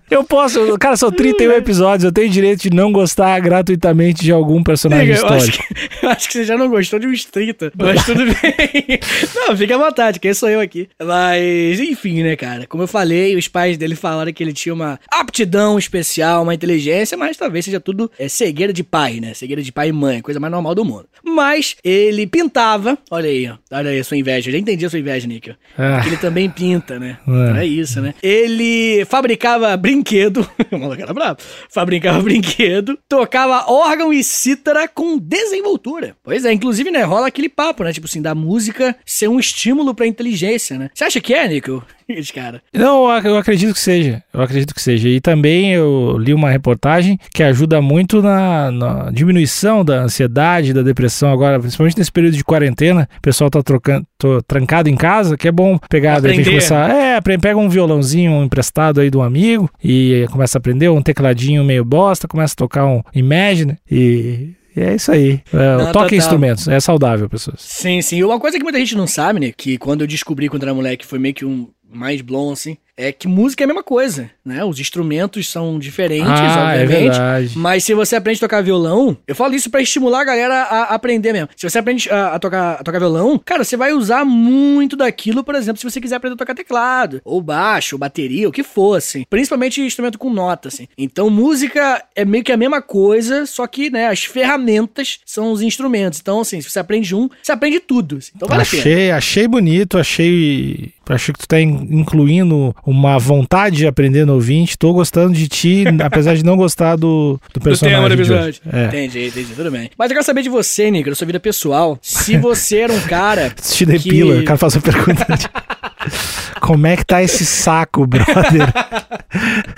Eu 0.09 0.23
posso, 0.23 0.77
cara, 0.77 0.97
são 0.97 1.11
31 1.11 1.51
episódios, 1.53 2.03
eu 2.03 2.11
tenho 2.11 2.29
direito 2.29 2.63
de 2.63 2.69
não 2.71 2.91
gostar 2.91 3.39
gratuitamente 3.39 4.23
de 4.23 4.31
algum 4.31 4.63
personagem 4.63 5.13
Amiga, 5.13 5.19
eu 5.19 5.33
acho, 5.33 5.49
histórico. 5.49 5.73
que, 5.75 5.89
eu 6.05 6.09
acho 6.09 6.27
que 6.27 6.33
você 6.33 6.43
já 6.43 6.57
não 6.57 6.67
gostou 6.69 6.99
de 6.99 7.07
uns 7.07 7.25
30, 7.25 7.71
mas 7.77 8.05
tudo 8.05 8.25
bem. 8.25 8.99
Não, 9.35 9.55
fica 9.55 9.75
à 9.75 9.77
vontade, 9.77 10.19
quem 10.19 10.33
sou 10.33 10.49
eu 10.49 10.59
aqui. 10.59 10.89
Mas, 11.01 11.79
enfim, 11.79 12.23
né, 12.23 12.35
cara? 12.35 12.65
Como 12.67 12.83
eu 12.83 12.87
falei, 12.87 13.35
os 13.35 13.47
pais 13.47 13.77
dele 13.77 13.95
falaram 13.95 14.33
que 14.33 14.43
ele 14.43 14.53
tinha 14.53 14.73
uma 14.73 14.99
aptidão 15.11 15.77
especial, 15.77 16.43
uma 16.43 16.53
inteligência, 16.53 17.17
mas 17.17 17.37
talvez 17.37 17.65
seja 17.65 17.79
tudo 17.79 18.11
é, 18.17 18.27
cegueira 18.27 18.73
de 18.73 18.83
pai, 18.83 19.19
né? 19.19 19.33
Cegueira 19.33 19.61
de 19.61 19.71
pai 19.71 19.89
e 19.89 19.93
mãe, 19.93 20.21
coisa 20.21 20.39
mais 20.39 20.51
normal 20.51 20.73
do 20.73 20.83
mundo. 20.83 21.05
Mas 21.23 21.75
ele 21.83 22.25
pintava, 22.25 22.97
olha 23.11 23.29
aí, 23.29 23.49
ó, 23.49 23.55
olha 23.71 23.91
aí 23.91 23.99
a 23.99 24.03
sua 24.03 24.17
inveja, 24.17 24.49
eu 24.49 24.53
já 24.53 24.57
entendi 24.59 24.85
a 24.85 24.89
sua 24.89 24.99
inveja, 24.99 25.27
Nick. 25.27 25.53
Ah. 25.77 26.01
Ele 26.05 26.17
também 26.17 26.49
pinta, 26.49 26.97
né? 26.99 27.17
É. 27.55 27.59
É 27.59 27.65
isso, 27.65 28.01
né? 28.01 28.13
Ele 28.23 29.05
fabricava 29.05 29.75
brinquedo, 30.03 30.47
o 30.71 30.77
maluco 30.77 31.01
era 31.01 31.13
bravo, 31.13 31.37
fabricava 31.69 32.21
brinquedo, 32.21 32.97
tocava 33.07 33.71
órgão 33.71 34.11
e 34.13 34.23
cítara 34.23 34.87
com 34.87 35.17
desenvoltura. 35.17 36.15
Pois 36.23 36.45
é, 36.45 36.53
inclusive, 36.53 36.89
né, 36.91 37.03
rola 37.03 37.27
aquele 37.27 37.49
papo, 37.49 37.83
né? 37.83 37.91
Tipo 37.91 38.07
assim, 38.07 38.21
da 38.21 38.33
música 38.33 38.95
ser 39.05 39.27
um 39.27 39.39
estímulo 39.39 39.93
pra 39.93 40.07
inteligência, 40.07 40.77
né? 40.77 40.89
Você 40.93 41.03
acha 41.03 41.21
que 41.21 41.33
é, 41.33 41.47
Nico? 41.47 41.83
Esse 42.09 42.33
cara. 42.33 42.59
Não, 42.73 43.03
eu 43.03 43.11
ac- 43.11 43.27
eu 43.27 43.37
acredito 43.37 43.71
que 43.71 43.79
seja. 43.79 44.23
Eu 44.33 44.41
acredito 44.41 44.73
que 44.73 44.81
seja. 44.81 45.07
E 45.07 45.21
também 45.21 45.73
eu 45.73 46.17
li 46.17 46.33
uma 46.33 46.49
reportagem 46.49 47.19
que 47.31 47.43
ajuda 47.43 47.83
muito 47.83 48.19
na, 48.19 48.71
na 48.71 49.11
diminuição 49.11 49.85
da 49.85 50.01
ansiedade, 50.01 50.73
da 50.73 50.81
depressão 50.81 51.31
agora, 51.31 51.59
principalmente 51.59 51.99
nesse 51.99 52.11
período 52.11 52.35
de 52.35 52.43
quarentena. 52.43 53.07
O 53.19 53.21
pessoal 53.21 53.47
tá 53.51 53.61
trocando, 53.61 54.07
tô 54.17 54.41
trancado 54.41 54.89
em 54.89 54.95
casa, 54.95 55.37
que 55.37 55.47
é 55.47 55.51
bom 55.51 55.77
pegar, 55.87 56.19
de 56.19 56.29
repente, 56.29 56.47
Aprender. 56.47 56.49
começar. 56.49 56.89
É, 56.89 57.21
pega 57.21 57.57
um 57.57 57.69
violãozinho 57.69 58.43
emprestado 58.43 58.99
aí 59.01 59.11
de 59.11 59.17
um 59.17 59.21
amigo 59.21 59.69
e 59.83 59.88
começa 60.31 60.57
a 60.57 60.59
aprender, 60.59 60.89
um 60.89 61.01
tecladinho 61.01 61.63
meio 61.63 61.83
bosta, 61.85 62.27
começa 62.27 62.53
a 62.53 62.57
tocar 62.57 62.85
um 62.85 63.01
Imagine 63.13 63.77
e. 63.89 64.53
e 64.75 64.79
é 64.79 64.95
isso 64.95 65.11
aí. 65.11 65.41
É, 65.53 65.85
total. 65.85 66.13
instrumentos. 66.13 66.67
É 66.67 66.79
saudável, 66.79 67.29
pessoas. 67.29 67.61
Sim, 67.61 68.01
sim. 68.01 68.23
Uma 68.23 68.39
coisa 68.39 68.57
que 68.57 68.63
muita 68.63 68.79
gente 68.79 68.95
não 68.95 69.07
sabe, 69.07 69.39
né? 69.39 69.51
Que 69.55 69.77
quando 69.77 70.01
eu 70.01 70.07
descobri 70.07 70.47
quando 70.47 70.63
era 70.63 70.73
moleque 70.73 71.05
foi 71.05 71.19
meio 71.19 71.33
que 71.33 71.45
um 71.45 71.67
mais 71.91 72.21
blown, 72.21 72.51
assim. 72.51 72.77
É 73.01 73.13
que 73.13 73.29
música 73.29 73.63
é 73.63 73.65
a 73.65 73.67
mesma 73.67 73.81
coisa, 73.83 74.29
né? 74.43 74.61
Os 74.65 74.77
instrumentos 74.77 75.47
são 75.49 75.79
diferentes, 75.79 76.27
Ah, 76.29 76.75
é 76.75 76.81
obviamente. 76.83 77.11
verdade. 77.13 77.51
Mas 77.57 77.83
se 77.85 77.93
você 77.93 78.15
aprende 78.17 78.37
a 78.37 78.41
tocar 78.41 78.61
violão, 78.61 79.15
eu 79.25 79.33
falo 79.33 79.55
isso 79.55 79.69
pra 79.69 79.81
estimular 79.81 80.19
a 80.21 80.25
galera 80.25 80.55
a 80.63 80.83
aprender 80.95 81.31
mesmo. 81.31 81.47
Se 81.55 81.69
você 81.69 81.79
aprende 81.79 82.09
a, 82.09 82.35
a 82.35 82.39
tocar, 82.39 82.73
a 82.73 82.83
tocar 82.83 82.99
violão, 82.99 83.39
cara, 83.43 83.63
você 83.63 83.77
vai 83.77 83.93
usar 83.93 84.25
muito 84.25 84.97
daquilo, 84.97 85.45
por 85.45 85.55
exemplo, 85.55 85.79
se 85.79 85.89
você 85.89 86.01
quiser 86.01 86.15
aprender 86.17 86.33
a 86.33 86.37
tocar 86.37 86.53
teclado, 86.53 87.21
ou 87.23 87.41
baixo, 87.41 87.95
ou 87.95 87.99
bateria, 87.99 88.49
o 88.49 88.51
que 88.51 88.63
for, 88.63 88.97
assim. 88.97 89.23
Principalmente 89.29 89.79
instrumento 89.81 90.19
com 90.19 90.29
nota, 90.29 90.67
assim. 90.67 90.85
Então, 90.97 91.29
música 91.29 92.03
é 92.13 92.25
meio 92.25 92.43
que 92.43 92.51
a 92.51 92.57
mesma 92.57 92.81
coisa, 92.81 93.45
só 93.45 93.65
que, 93.65 93.89
né, 93.89 94.07
as 94.07 94.25
ferramentas 94.25 95.19
são 95.25 95.51
os 95.53 95.61
instrumentos. 95.61 96.19
Então, 96.19 96.41
assim, 96.41 96.59
se 96.59 96.69
você 96.69 96.79
aprende 96.79 97.15
um, 97.15 97.29
você 97.41 97.51
aprende 97.53 97.79
tudo. 97.79 98.17
assim. 98.17 98.31
Então, 98.35 98.47
vale 98.49 98.63
a 98.63 98.65
pena. 98.65 98.81
Achei, 98.81 99.11
achei 99.11 99.47
bonito, 99.47 99.97
achei. 99.97 100.91
Achei 101.09 101.33
que 101.33 101.39
tu 101.39 101.47
tá 101.47 101.59
in- 101.59 101.87
incluindo 101.89 102.75
uma 102.89 103.17
vontade 103.19 103.77
de 103.77 103.87
aprender 103.87 104.25
no 104.25 104.33
ouvinte. 104.33 104.77
Tô 104.77 104.91
gostando 104.93 105.33
de 105.33 105.47
ti, 105.47 105.83
apesar 106.03 106.35
de 106.35 106.43
não 106.43 106.57
gostar 106.57 106.95
do, 106.95 107.39
do 107.53 107.59
Do 107.59 107.63
personagem. 107.63 107.97
tema 107.97 108.09
do 108.09 108.15
de 108.15 108.21
episódio. 108.21 108.47
hoje. 108.47 108.61
É. 108.71 108.85
Entendi, 108.85 109.27
entendi, 109.27 109.53
tudo 109.55 109.69
bem. 109.71 109.89
Mas 109.97 110.09
eu 110.09 110.15
quero 110.15 110.25
saber 110.25 110.41
de 110.41 110.49
você, 110.49 110.89
Nico, 110.89 111.09
da 111.09 111.15
sua 111.15 111.25
vida 111.27 111.39
pessoal. 111.39 111.97
Se 112.01 112.35
você 112.39 112.77
era 112.79 112.93
um 112.93 113.01
cara. 113.01 113.53
Se 113.57 113.77
te 113.77 113.85
depila, 113.85 114.35
que- 114.35 114.41
o 114.41 114.45
cara 114.45 114.57
faz 114.57 114.75
uma 114.75 114.81
pergunta. 114.81 115.25
de- 115.37 115.47
Como 116.61 116.85
é 116.87 116.95
que 116.97 117.05
tá 117.05 117.21
esse 117.21 117.45
saco, 117.45 118.05
brother? 118.05 118.67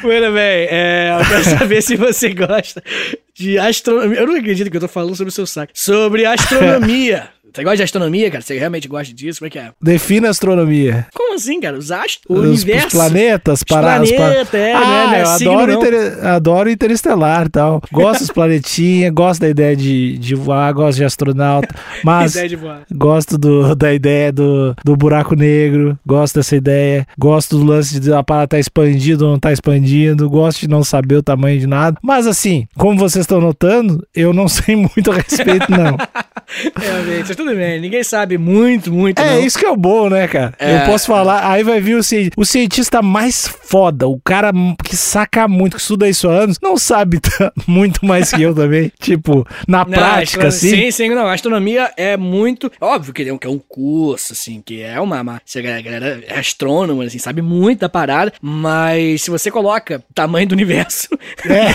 Muito 0.03 0.31
bem, 0.33 0.67
é, 0.69 1.17
eu 1.19 1.25
quero 1.25 1.43
saber 1.43 1.81
se 1.81 1.95
você 1.95 2.33
gosta 2.33 2.81
de 3.35 3.57
astronomia. 3.57 4.19
Eu 4.19 4.27
não 4.27 4.35
acredito 4.35 4.69
que 4.69 4.77
eu 4.77 4.81
tô 4.81 4.87
falando 4.87 5.15
sobre 5.15 5.29
o 5.29 5.33
seu 5.33 5.45
saco. 5.45 5.71
Sobre 5.75 6.25
astronomia. 6.25 7.29
Você 7.53 7.63
gosta 7.63 7.77
de 7.77 7.83
astronomia, 7.83 8.31
cara? 8.31 8.41
Você 8.41 8.57
realmente 8.57 8.87
gosta 8.87 9.13
disso? 9.13 9.39
Como 9.39 9.47
é 9.47 9.49
que 9.49 9.59
é? 9.59 9.71
Defina 9.81 10.29
astronomia. 10.29 11.07
Como 11.13 11.35
assim, 11.35 11.59
cara? 11.59 11.77
Os 11.77 11.91
astros? 11.91 12.21
O 12.29 12.35
Os, 12.35 12.63
universo? 12.63 12.87
os 12.87 12.93
planetas, 12.93 13.59
Os 13.59 13.63
paradas. 13.63 14.11
planetas, 14.11 14.53
é, 14.53 14.73
ah, 14.73 15.07
né? 15.11 15.19
É 15.19 15.21
eu 15.23 15.25
signo, 15.27 15.51
adoro, 15.53 15.71
não. 15.73 15.79
inter- 15.81 16.25
adoro 16.25 16.69
interestelar 16.69 17.45
e 17.47 17.49
tal. 17.49 17.81
Gosto 17.91 18.19
dos 18.21 18.31
planetinhas, 18.31 19.11
gosto 19.13 19.41
da 19.41 19.49
ideia 19.49 19.75
de, 19.75 20.17
de 20.17 20.35
voar, 20.35 20.71
gosto 20.73 20.97
de 20.97 21.03
astronauta. 21.03 21.67
Mas 22.03 22.33
de. 22.33 22.57
Gosto 22.93 23.37
do, 23.37 23.75
da 23.75 23.93
ideia 23.93 24.31
do, 24.31 24.73
do 24.83 24.95
buraco 24.95 25.35
negro, 25.35 25.97
gosto 26.05 26.35
dessa 26.35 26.55
ideia, 26.55 27.05
gosto 27.17 27.57
do 27.57 27.65
lance 27.65 27.99
de 27.99 28.13
a 28.13 28.23
parada 28.23 28.47
tá 28.47 28.59
expandido 28.59 29.25
ou 29.25 29.31
não 29.31 29.39
tá 29.39 29.51
expandindo, 29.51 30.29
gosto 30.29 30.61
de 30.61 30.67
não 30.67 30.83
saber 30.83 31.15
o 31.15 31.23
tamanho 31.23 31.59
de 31.59 31.67
nada. 31.67 31.97
Mas 32.01 32.27
assim, 32.27 32.67
como 32.77 32.97
vocês 32.97 33.23
estão 33.23 33.41
notando, 33.41 34.05
eu 34.15 34.31
não 34.33 34.47
sei 34.49 34.75
muito 34.75 35.11
a 35.11 35.15
respeito, 35.15 35.69
não. 35.69 35.97
Realmente. 36.75 37.27
Vocês 37.27 37.37
tudo 37.43 37.55
bem. 37.55 37.79
Ninguém 37.79 38.03
sabe 38.03 38.37
muito, 38.37 38.91
muito. 38.91 39.19
É, 39.19 39.35
não. 39.35 39.43
isso 39.45 39.57
que 39.57 39.65
é 39.65 39.69
o 39.69 39.75
bom, 39.75 40.09
né, 40.09 40.27
cara? 40.27 40.53
É. 40.59 40.77
Eu 40.77 40.85
posso 40.85 41.07
falar, 41.07 41.49
aí 41.49 41.63
vai 41.63 41.79
vir 41.81 41.95
o, 41.95 42.03
ci- 42.03 42.31
o 42.37 42.45
cientista 42.45 43.01
mais 43.01 43.47
foda, 43.47 44.07
o 44.07 44.19
cara 44.23 44.51
que 44.83 44.95
saca 44.95 45.47
muito, 45.47 45.75
que 45.75 45.81
estuda 45.81 46.07
isso 46.07 46.29
há 46.29 46.33
anos, 46.33 46.57
não 46.61 46.77
sabe 46.77 47.19
tá- 47.21 47.51
muito 47.67 48.05
mais 48.05 48.31
que 48.31 48.41
eu 48.41 48.53
também. 48.53 48.91
Tipo, 49.01 49.45
na 49.67 49.79
Não, 49.79 49.85
prática, 49.85 50.47
assim. 50.47 50.69
Sim, 50.69 50.91
sim, 50.91 51.09
não. 51.09 51.27
A 51.27 51.33
astronomia 51.33 51.91
é 51.97 52.15
muito. 52.17 52.71
Óbvio 52.79 53.13
que 53.13 53.27
é 53.27 53.33
um, 53.33 53.37
que 53.37 53.47
é 53.47 53.49
um 53.49 53.59
curso, 53.59 54.33
assim, 54.33 54.61
que 54.65 54.81
é 54.81 54.99
uma. 54.99 55.21
uma 55.21 55.41
se 55.45 55.59
a 55.59 55.61
galera- 55.81 56.21
é 56.27 56.39
astrônomo, 56.39 57.01
assim, 57.01 57.17
sabe 57.19 57.41
muito 57.41 57.79
da 57.79 57.89
parada, 57.89 58.31
mas 58.41 59.23
se 59.23 59.29
você 59.31 59.49
coloca 59.51 60.03
tamanho 60.13 60.47
do 60.47 60.53
universo, 60.53 61.07
É. 61.45 61.67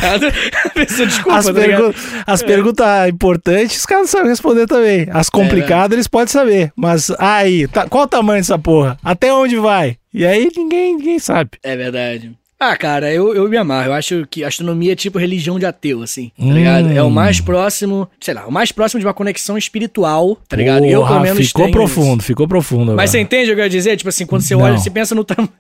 a 0.67 0.71
pessoa 0.71 1.07
desculpa, 1.07 1.39
As, 1.39 1.47
tá 1.47 1.53
pergu 1.53 1.95
as 2.27 2.43
perguntas 2.43 3.09
importantes, 3.09 3.79
os 3.79 3.87
caras 3.87 4.03
não 4.05 4.09
sabem 4.13 4.29
responder 4.31 4.67
também. 4.67 5.07
As 5.11 5.29
complicadas, 5.29 5.56
eles 5.95 6.09
podem 6.09 6.27
saber. 6.33 6.73
Mas 6.77 7.11
aí, 7.19 7.67
tá- 7.69 7.89
qual 7.89 8.05
o 8.05 8.09
tamanho 8.09 8.41
dessa 8.41 8.59
porra? 8.59 8.99
Até 9.05 9.33
onde 9.33 9.57
vai? 9.57 9.97
E 10.13 10.25
aí 10.27 10.49
ninguém, 10.57 10.97
ninguém 10.97 11.19
sabe. 11.19 11.51
É 11.63 11.77
verdade. 11.77 12.33
Ah, 12.59 12.75
cara, 12.75 13.13
eu, 13.13 13.35
eu 13.35 13.49
me 13.51 13.57
amarro. 13.59 13.89
Eu 13.89 13.93
acho 13.93 14.27
que 14.31 14.43
astronomia 14.43 14.93
é 14.93 14.97
tipo 14.97 15.19
religião 15.19 15.59
de 15.59 15.67
ateu, 15.67 16.03
assim, 16.03 16.31
tá 16.39 16.43
Hum. 16.45 16.55
ligado? 16.55 16.91
É 16.91 17.03
o 17.03 17.11
mais 17.11 17.39
próximo, 17.39 18.09
sei 18.19 18.33
lá, 18.33 18.47
o 18.47 18.51
mais 18.53 18.73
próximo 18.73 18.99
de 18.99 19.07
uma 19.07 19.13
conexão 19.13 19.59
espiritual, 19.59 20.39
tá 20.49 20.57
ligado? 20.57 20.87
eu, 20.87 21.07
pelo 21.07 21.21
menos, 21.21 21.47
ficou 21.49 21.71
profundo, 21.71 22.23
ficou 22.23 22.49
profundo. 22.49 22.95
Mas 22.95 23.11
você 23.11 23.21
entende 23.21 23.45
o 23.45 23.47
que 23.49 23.53
eu 23.53 23.57
quero 23.57 23.69
dizer? 23.71 23.97
Tipo 23.99 24.09
assim, 24.09 24.25
quando 24.25 24.41
você 24.43 24.55
Não. 24.55 24.63
olha, 24.63 24.79
você 24.79 24.89
pensa 24.89 25.15
no 25.15 25.23
tamanho. 25.23 25.51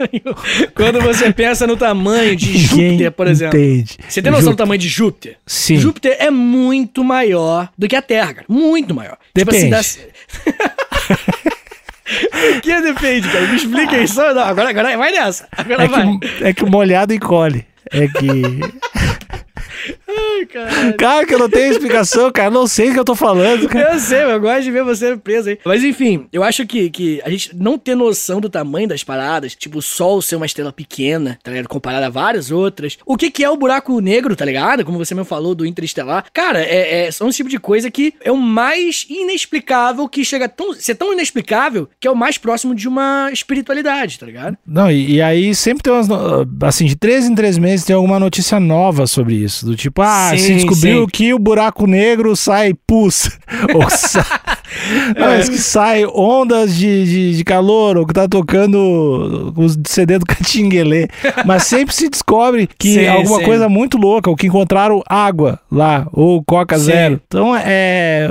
quando 0.74 1.00
você 1.02 1.30
pensa 1.32 1.66
no 1.66 1.76
tamanho 1.76 2.34
de 2.34 2.56
Júpiter, 2.56 3.12
por 3.12 3.26
exemplo. 3.26 3.58
Entende. 3.58 3.98
Você 4.08 4.22
tem 4.22 4.30
noção 4.32 4.44
do 4.46 4.50
Júpiter. 4.52 4.56
tamanho 4.64 4.78
de 4.78 4.88
Júpiter? 4.88 5.36
Sim. 5.46 5.76
Júpiter 5.76 6.16
é 6.18 6.30
muito 6.30 7.04
maior 7.04 7.68
do 7.76 7.86
que 7.86 7.94
a 7.96 8.00
Terra, 8.02 8.32
cara. 8.32 8.46
Muito 8.48 8.94
maior. 8.94 9.18
Depende. 9.34 9.64
Tipo 9.64 9.74
assim, 9.76 10.00
O 10.00 10.85
que 12.62 12.80
depende, 12.80 13.28
cara? 13.28 13.46
Me 13.46 13.56
explica 13.56 13.98
isso. 13.98 14.20
Não, 14.20 14.40
agora, 14.42 14.70
agora 14.70 14.96
vai 14.96 15.12
nessa. 15.12 15.48
Agora 15.56 15.84
É 15.84 15.88
vai. 15.88 16.18
que, 16.18 16.44
é 16.44 16.52
que 16.54 16.64
o 16.64 16.70
molhado 16.70 17.12
encolhe. 17.12 17.66
É 17.90 18.06
que. 18.08 18.60
Ai, 20.36 20.46
caralho. 20.46 20.96
Cara, 20.96 21.26
que 21.26 21.34
eu 21.34 21.38
não 21.38 21.48
tenho 21.48 21.72
explicação, 21.72 22.30
cara. 22.30 22.50
Não 22.50 22.66
sei 22.66 22.90
o 22.90 22.92
que 22.92 23.00
eu 23.00 23.04
tô 23.04 23.14
falando, 23.14 23.68
cara. 23.68 23.94
Eu 23.94 24.00
sei, 24.00 24.22
eu 24.22 24.40
gosto 24.40 24.62
de 24.62 24.70
ver 24.70 24.84
você 24.84 25.16
preso 25.16 25.48
aí. 25.48 25.58
Mas 25.64 25.82
enfim, 25.82 26.26
eu 26.32 26.42
acho 26.42 26.66
que, 26.66 26.90
que 26.90 27.22
a 27.24 27.30
gente 27.30 27.54
não 27.56 27.78
ter 27.78 27.94
noção 27.94 28.40
do 28.40 28.50
tamanho 28.50 28.88
das 28.88 29.02
paradas, 29.02 29.54
tipo 29.54 29.78
o 29.78 29.82
Sol 29.82 30.20
ser 30.20 30.36
uma 30.36 30.46
estrela 30.46 30.72
pequena, 30.72 31.38
tá 31.42 31.50
ligado? 31.50 31.68
Comparado 31.68 32.04
a 32.04 32.10
várias 32.10 32.50
outras. 32.50 32.98
O 33.06 33.16
que 33.16 33.30
que 33.30 33.44
é 33.44 33.50
o 33.50 33.56
buraco 33.56 34.00
negro, 34.00 34.36
tá 34.36 34.44
ligado? 34.44 34.84
Como 34.84 34.98
você 34.98 35.14
mesmo 35.14 35.26
falou 35.26 35.54
do 35.54 35.66
Interestelar. 35.66 36.26
Cara, 36.32 36.60
é, 36.62 37.06
é, 37.06 37.10
são 37.10 37.28
esse 37.28 37.38
tipo 37.38 37.50
de 37.50 37.58
coisa 37.58 37.90
que 37.90 38.14
é 38.22 38.30
o 38.30 38.36
mais 38.36 39.06
inexplicável 39.08 40.08
que 40.08 40.24
chega 40.24 40.46
a 40.46 40.48
tão, 40.48 40.74
ser 40.74 40.94
tão 40.94 41.12
inexplicável 41.12 41.88
que 41.98 42.06
é 42.06 42.10
o 42.10 42.16
mais 42.16 42.38
próximo 42.38 42.74
de 42.74 42.88
uma 42.88 43.30
espiritualidade, 43.32 44.18
tá 44.18 44.26
ligado? 44.26 44.56
Não, 44.66 44.90
e, 44.90 45.14
e 45.14 45.22
aí 45.22 45.54
sempre 45.54 45.82
tem 45.82 45.92
umas. 45.92 46.08
Assim, 46.62 46.84
de 46.84 46.96
três 46.96 47.26
em 47.26 47.34
três 47.34 47.58
meses 47.58 47.86
tem 47.86 47.96
alguma 47.96 48.18
notícia 48.18 48.60
nova 48.60 49.06
sobre 49.06 49.34
isso. 49.34 49.64
Do 49.66 49.76
tipo, 49.76 50.02
ah, 50.02 50.25
Sim, 50.30 50.38
se 50.38 50.54
descobriu 50.54 51.00
sim. 51.02 51.06
que 51.12 51.34
o 51.34 51.38
buraco 51.38 51.86
negro 51.86 52.34
sai 52.36 52.72
pus. 52.86 53.30
ou 53.74 53.88
sai. 53.90 54.24
Não, 55.16 55.28
É. 55.28 55.38
que 55.42 55.58
sai 55.58 56.04
ondas 56.06 56.74
de, 56.76 57.04
de, 57.04 57.36
de 57.36 57.44
calor, 57.44 57.96
ou 57.96 58.06
que 58.06 58.12
tá 58.12 58.26
tocando 58.28 59.52
os 59.56 59.78
CD 59.86 60.18
do 60.18 60.26
Catinguelê. 60.26 61.08
Mas 61.44 61.64
sempre 61.64 61.94
se 61.94 62.08
descobre 62.08 62.68
que 62.78 62.94
Sim, 62.94 63.06
alguma 63.06 63.40
coisa 63.42 63.68
muito 63.68 63.96
louca, 63.96 64.28
ou 64.28 64.36
que 64.36 64.46
encontraram 64.46 65.02
água 65.08 65.60
lá, 65.70 66.06
ou 66.12 66.42
Coca. 66.44 66.76
Zero. 66.78 67.20
Então 67.26 67.54
é. 67.56 68.28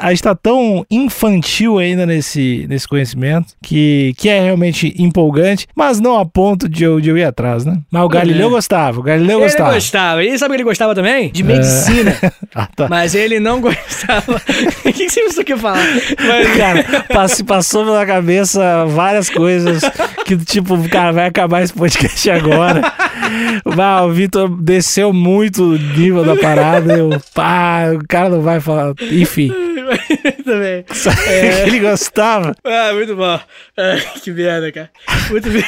A 0.00 0.10
gente 0.10 0.22
tá 0.22 0.34
tão 0.34 0.84
infantil 0.90 1.78
ainda 1.78 2.06
nesse, 2.06 2.66
nesse 2.68 2.86
conhecimento 2.88 3.54
que, 3.62 4.14
que 4.16 4.28
é 4.28 4.40
realmente 4.40 4.94
empolgante, 4.98 5.66
mas 5.74 6.00
não 6.00 6.18
a 6.18 6.24
ponto 6.24 6.68
de 6.68 6.84
eu, 6.84 7.00
de 7.00 7.10
eu 7.10 7.18
ir 7.18 7.24
atrás, 7.24 7.64
né? 7.64 7.78
Mas 7.90 8.02
o 8.04 8.08
Galileu 8.08 8.48
É. 8.48 8.50
gostava, 8.50 9.00
o 9.00 9.02
Galileu 9.02 9.38
Ele 9.38 9.46
gostava. 9.46 9.74
gostava. 9.74 10.24
E 10.24 10.38
sabe 10.38 10.50
o 10.50 10.54
que 10.54 10.56
ele 10.56 10.64
gostava 10.68 10.94
também? 10.94 11.23
De 11.30 11.42
medicina. 11.42 12.16
Ah, 12.56 12.68
tá. 12.76 12.86
Mas 12.88 13.16
ele 13.16 13.40
não 13.40 13.60
gostava. 13.60 14.40
O 14.86 14.92
que, 14.92 15.06
que 15.06 15.10
você 15.10 15.22
pensou 15.22 15.42
que 15.44 15.52
ia 15.52 15.58
falar? 15.58 15.82
Mas, 16.24 16.56
Cara, 16.56 17.04
pass- 17.12 17.42
passou 17.42 17.84
pela 17.84 18.06
cabeça 18.06 18.84
várias 18.86 19.28
coisas 19.28 19.82
que, 20.24 20.36
tipo, 20.36 20.88
cara, 20.88 21.10
vai 21.10 21.26
acabar 21.26 21.62
esse 21.62 21.72
podcast 21.72 22.30
agora. 22.30 22.80
Bah, 23.74 24.02
o 24.04 24.12
Vitor 24.12 24.48
desceu 24.62 25.12
muito 25.12 25.64
o 25.64 25.76
nível 25.78 26.24
da 26.24 26.36
parada. 26.36 26.92
Eu, 26.96 27.10
pá, 27.34 27.86
o 27.92 28.06
cara 28.06 28.28
não 28.28 28.40
vai 28.40 28.60
falar. 28.60 28.94
Enfim, 29.00 29.52
também. 30.44 30.84
ele 31.66 31.80
gostava. 31.80 32.54
Ah, 32.64 32.92
muito 32.94 33.16
bom. 33.16 33.40
Ah, 33.76 33.96
que 34.22 34.30
merda, 34.30 34.70
cara. 34.70 34.90
Muito 35.30 35.50
bem. 35.50 35.64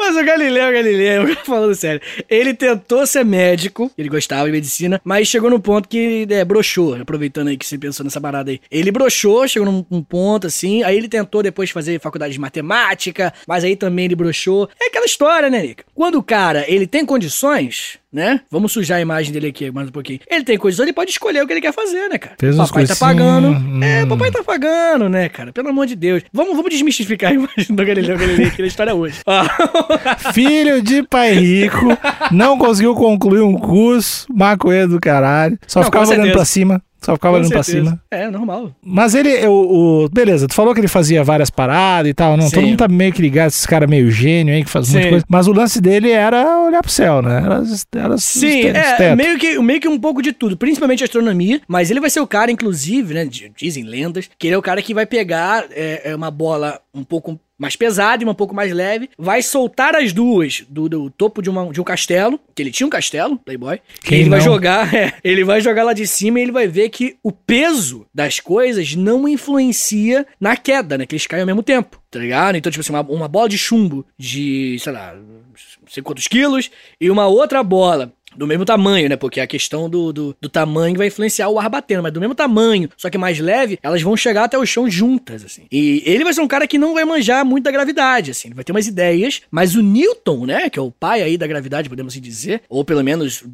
Mas 0.00 0.16
o 0.16 0.24
Galileu 0.24 0.72
Galileu, 0.72 1.36
falando 1.44 1.74
sério, 1.74 2.00
ele 2.28 2.54
tentou 2.54 3.06
ser 3.06 3.22
médico, 3.22 3.92
ele 3.98 4.08
gostava 4.08 4.46
de 4.46 4.52
medicina, 4.52 4.98
mas 5.04 5.28
chegou 5.28 5.50
num 5.50 5.60
ponto 5.60 5.86
que 5.86 6.26
é, 6.30 6.42
broxou, 6.42 6.94
aproveitando 6.94 7.48
aí 7.48 7.56
que 7.56 7.66
você 7.66 7.76
pensou 7.76 8.02
nessa 8.02 8.18
parada 8.18 8.50
aí. 8.50 8.60
Ele 8.70 8.90
broxou, 8.90 9.46
chegou 9.46 9.70
num, 9.70 9.84
num 9.90 10.02
ponto 10.02 10.46
assim, 10.46 10.82
aí 10.82 10.96
ele 10.96 11.06
tentou 11.06 11.42
depois 11.42 11.70
fazer 11.70 12.00
faculdade 12.00 12.32
de 12.32 12.40
matemática, 12.40 13.32
mas 13.46 13.62
aí 13.62 13.76
também 13.76 14.06
ele 14.06 14.16
broxou. 14.16 14.70
É 14.80 14.86
aquela 14.86 15.04
história, 15.04 15.50
né, 15.50 15.60
Nick? 15.60 15.84
Quando 15.94 16.14
o 16.16 16.22
cara, 16.22 16.64
ele 16.66 16.86
tem 16.86 17.04
condições, 17.04 17.98
né? 18.12 18.40
Vamos 18.50 18.72
sujar 18.72 18.98
a 18.98 19.00
imagem 19.00 19.32
dele 19.32 19.48
aqui 19.48 19.70
mais 19.70 19.88
um 19.88 19.92
pouquinho. 19.92 20.20
Ele 20.28 20.44
tem 20.44 20.58
condições, 20.58 20.84
ele 20.84 20.92
pode 20.92 21.10
escolher 21.10 21.42
o 21.42 21.46
que 21.46 21.52
ele 21.52 21.60
quer 21.60 21.72
fazer, 21.72 22.08
né, 22.08 22.18
cara? 22.18 22.36
Fez 22.38 22.56
papai 22.56 22.86
tá 22.86 22.96
pagando. 22.96 23.48
hum. 23.48 23.80
É, 23.82 24.04
papai 24.06 24.30
tá 24.30 24.42
pagando, 24.42 25.08
né, 25.08 25.28
cara? 25.28 25.52
Pelo 25.52 25.68
amor 25.68 25.86
de 25.86 25.94
Deus. 25.96 26.22
Vamos, 26.32 26.56
vamos 26.56 26.70
desmistificar 26.70 27.30
a 27.30 27.34
imagem 27.34 27.66
do 27.74 27.84
Galileu 27.84 28.18
Galilei 28.18 28.46
aqui 28.46 28.62
na 28.62 28.68
história 28.68 28.94
hoje. 28.94 29.20
Filho 30.34 30.82
de 30.82 31.02
pai 31.04 31.32
rico, 31.34 31.86
não 32.32 32.58
conseguiu 32.58 32.94
concluir 32.94 33.42
um 33.42 33.56
curso, 33.56 34.26
maconha 34.32 34.86
do 34.88 35.00
caralho. 35.00 35.58
Só 35.66 35.80
Não, 35.80 35.86
ficava 35.86 36.08
olhando 36.08 36.32
pra 36.32 36.44
cima. 36.44 36.82
Só 37.02 37.14
ficava 37.14 37.34
Com 37.34 37.40
olhando 37.40 37.52
pra 37.52 37.62
cima. 37.62 38.00
É, 38.10 38.28
normal. 38.30 38.74
Mas 38.84 39.14
ele, 39.14 39.46
o, 39.46 40.04
o- 40.04 40.08
Beleza, 40.10 40.46
tu 40.46 40.54
falou 40.54 40.74
que 40.74 40.80
ele 40.80 40.88
fazia 40.88 41.24
várias 41.24 41.48
paradas 41.50 42.10
e 42.10 42.14
tal. 42.14 42.36
Não, 42.36 42.50
todo 42.50 42.60
Sim. 42.60 42.66
mundo 42.66 42.78
tá 42.78 42.88
meio 42.88 43.12
que 43.12 43.22
ligado, 43.22 43.48
esse 43.48 43.66
cara 43.66 43.86
meio 43.86 44.10
gênio 44.10 44.54
aí 44.54 44.62
que 44.64 44.70
faz 44.70 44.92
muita 44.92 45.08
coisa. 45.08 45.24
Mas 45.28 45.46
o 45.46 45.52
lance 45.52 45.80
dele 45.80 46.10
era 46.10 46.60
olhar 46.60 46.82
pro 46.82 46.90
céu, 46.90 47.22
né? 47.22 47.42
Era, 47.44 47.62
era 48.04 48.18
Sim, 48.18 48.62
é, 48.66 49.16
meio 49.16 49.38
que, 49.38 49.58
meio 49.60 49.80
que 49.80 49.88
um 49.88 49.98
pouco 49.98 50.20
de 50.22 50.32
tudo, 50.32 50.56
principalmente 50.56 51.02
astronomia, 51.04 51.60
mas 51.66 51.90
ele 51.90 52.00
vai 52.00 52.10
ser 52.10 52.20
o 52.20 52.26
cara, 52.26 52.50
inclusive, 52.50 53.14
né, 53.14 53.24
di- 53.24 53.50
dizem 53.56 53.84
lendas, 53.84 54.28
que 54.38 54.46
ele 54.48 54.54
é 54.54 54.58
o 54.58 54.62
cara 54.62 54.82
que 54.82 54.92
vai 54.94 55.06
pegar 55.06 55.64
é, 55.70 56.10
é, 56.10 56.14
uma 56.16 56.30
bola 56.30 56.80
um 56.94 57.02
pouco 57.04 57.38
mais 57.60 57.76
pesada 57.76 58.22
e 58.22 58.26
uma 58.26 58.32
um 58.32 58.34
pouco 58.34 58.54
mais 58.54 58.72
leve, 58.72 59.10
vai 59.18 59.42
soltar 59.42 59.94
as 59.94 60.12
duas 60.12 60.64
do, 60.68 60.88
do 60.88 61.10
topo 61.10 61.42
de, 61.42 61.50
uma, 61.50 61.70
de 61.70 61.80
um 61.80 61.84
castelo, 61.84 62.40
que 62.54 62.62
ele 62.62 62.70
tinha 62.70 62.86
um 62.86 62.90
castelo, 62.90 63.38
Playboy, 63.38 63.80
Quem 64.02 64.18
e 64.18 64.20
ele 64.22 64.30
vai 64.30 64.38
não? 64.38 64.46
jogar, 64.46 64.92
é, 64.94 65.12
ele 65.22 65.44
vai 65.44 65.60
jogar 65.60 65.84
lá 65.84 65.92
de 65.92 66.06
cima 66.06 66.38
e 66.38 66.42
ele 66.42 66.52
vai 66.52 66.66
ver 66.66 66.88
que 66.88 67.16
o 67.22 67.30
peso 67.30 68.06
das 68.14 68.40
coisas 68.40 68.94
não 68.96 69.28
influencia 69.28 70.26
na 70.40 70.56
queda, 70.56 70.96
né, 70.96 71.04
que 71.04 71.14
eles 71.14 71.26
caem 71.26 71.42
ao 71.42 71.46
mesmo 71.46 71.62
tempo, 71.62 72.00
tá 72.10 72.18
ligado? 72.18 72.56
Então, 72.56 72.72
tipo 72.72 72.80
assim, 72.80 72.92
uma, 72.92 73.02
uma 73.02 73.28
bola 73.28 73.48
de 73.48 73.58
chumbo 73.58 74.06
de, 74.18 74.78
sei 74.80 74.92
lá, 74.92 75.14
não 75.14 75.88
sei 75.88 76.02
quantos 76.02 76.26
quilos, 76.28 76.70
e 76.98 77.10
uma 77.10 77.26
outra 77.26 77.62
bola 77.62 78.12
do 78.36 78.46
mesmo 78.46 78.64
tamanho, 78.64 79.08
né? 79.08 79.16
Porque 79.16 79.40
a 79.40 79.46
questão 79.46 79.88
do, 79.88 80.12
do, 80.12 80.36
do 80.40 80.48
tamanho 80.48 80.96
vai 80.96 81.08
influenciar 81.08 81.48
o 81.48 81.58
ar 81.58 81.68
batendo, 81.68 82.02
mas 82.02 82.12
do 82.12 82.20
mesmo 82.20 82.34
tamanho, 82.34 82.88
só 82.96 83.10
que 83.10 83.18
mais 83.18 83.38
leve, 83.38 83.78
elas 83.82 84.02
vão 84.02 84.16
chegar 84.16 84.44
até 84.44 84.58
o 84.58 84.66
chão 84.66 84.88
juntas, 84.88 85.44
assim. 85.44 85.62
E 85.70 86.02
ele 86.06 86.24
vai 86.24 86.32
ser 86.32 86.40
um 86.40 86.48
cara 86.48 86.66
que 86.66 86.78
não 86.78 86.94
vai 86.94 87.04
manjar 87.04 87.44
muito 87.44 87.64
da 87.64 87.70
gravidade, 87.70 88.30
assim. 88.30 88.48
Ele 88.48 88.54
vai 88.54 88.64
ter 88.64 88.72
umas 88.72 88.86
ideias, 88.86 89.42
mas 89.50 89.74
o 89.74 89.82
Newton, 89.82 90.46
né? 90.46 90.70
Que 90.70 90.78
é 90.78 90.82
o 90.82 90.90
pai 90.90 91.22
aí 91.22 91.36
da 91.36 91.46
gravidade, 91.46 91.88
podemos 91.88 92.12
assim 92.12 92.20
dizer, 92.20 92.62
ou 92.68 92.84
pelo 92.84 93.02
menos 93.02 93.44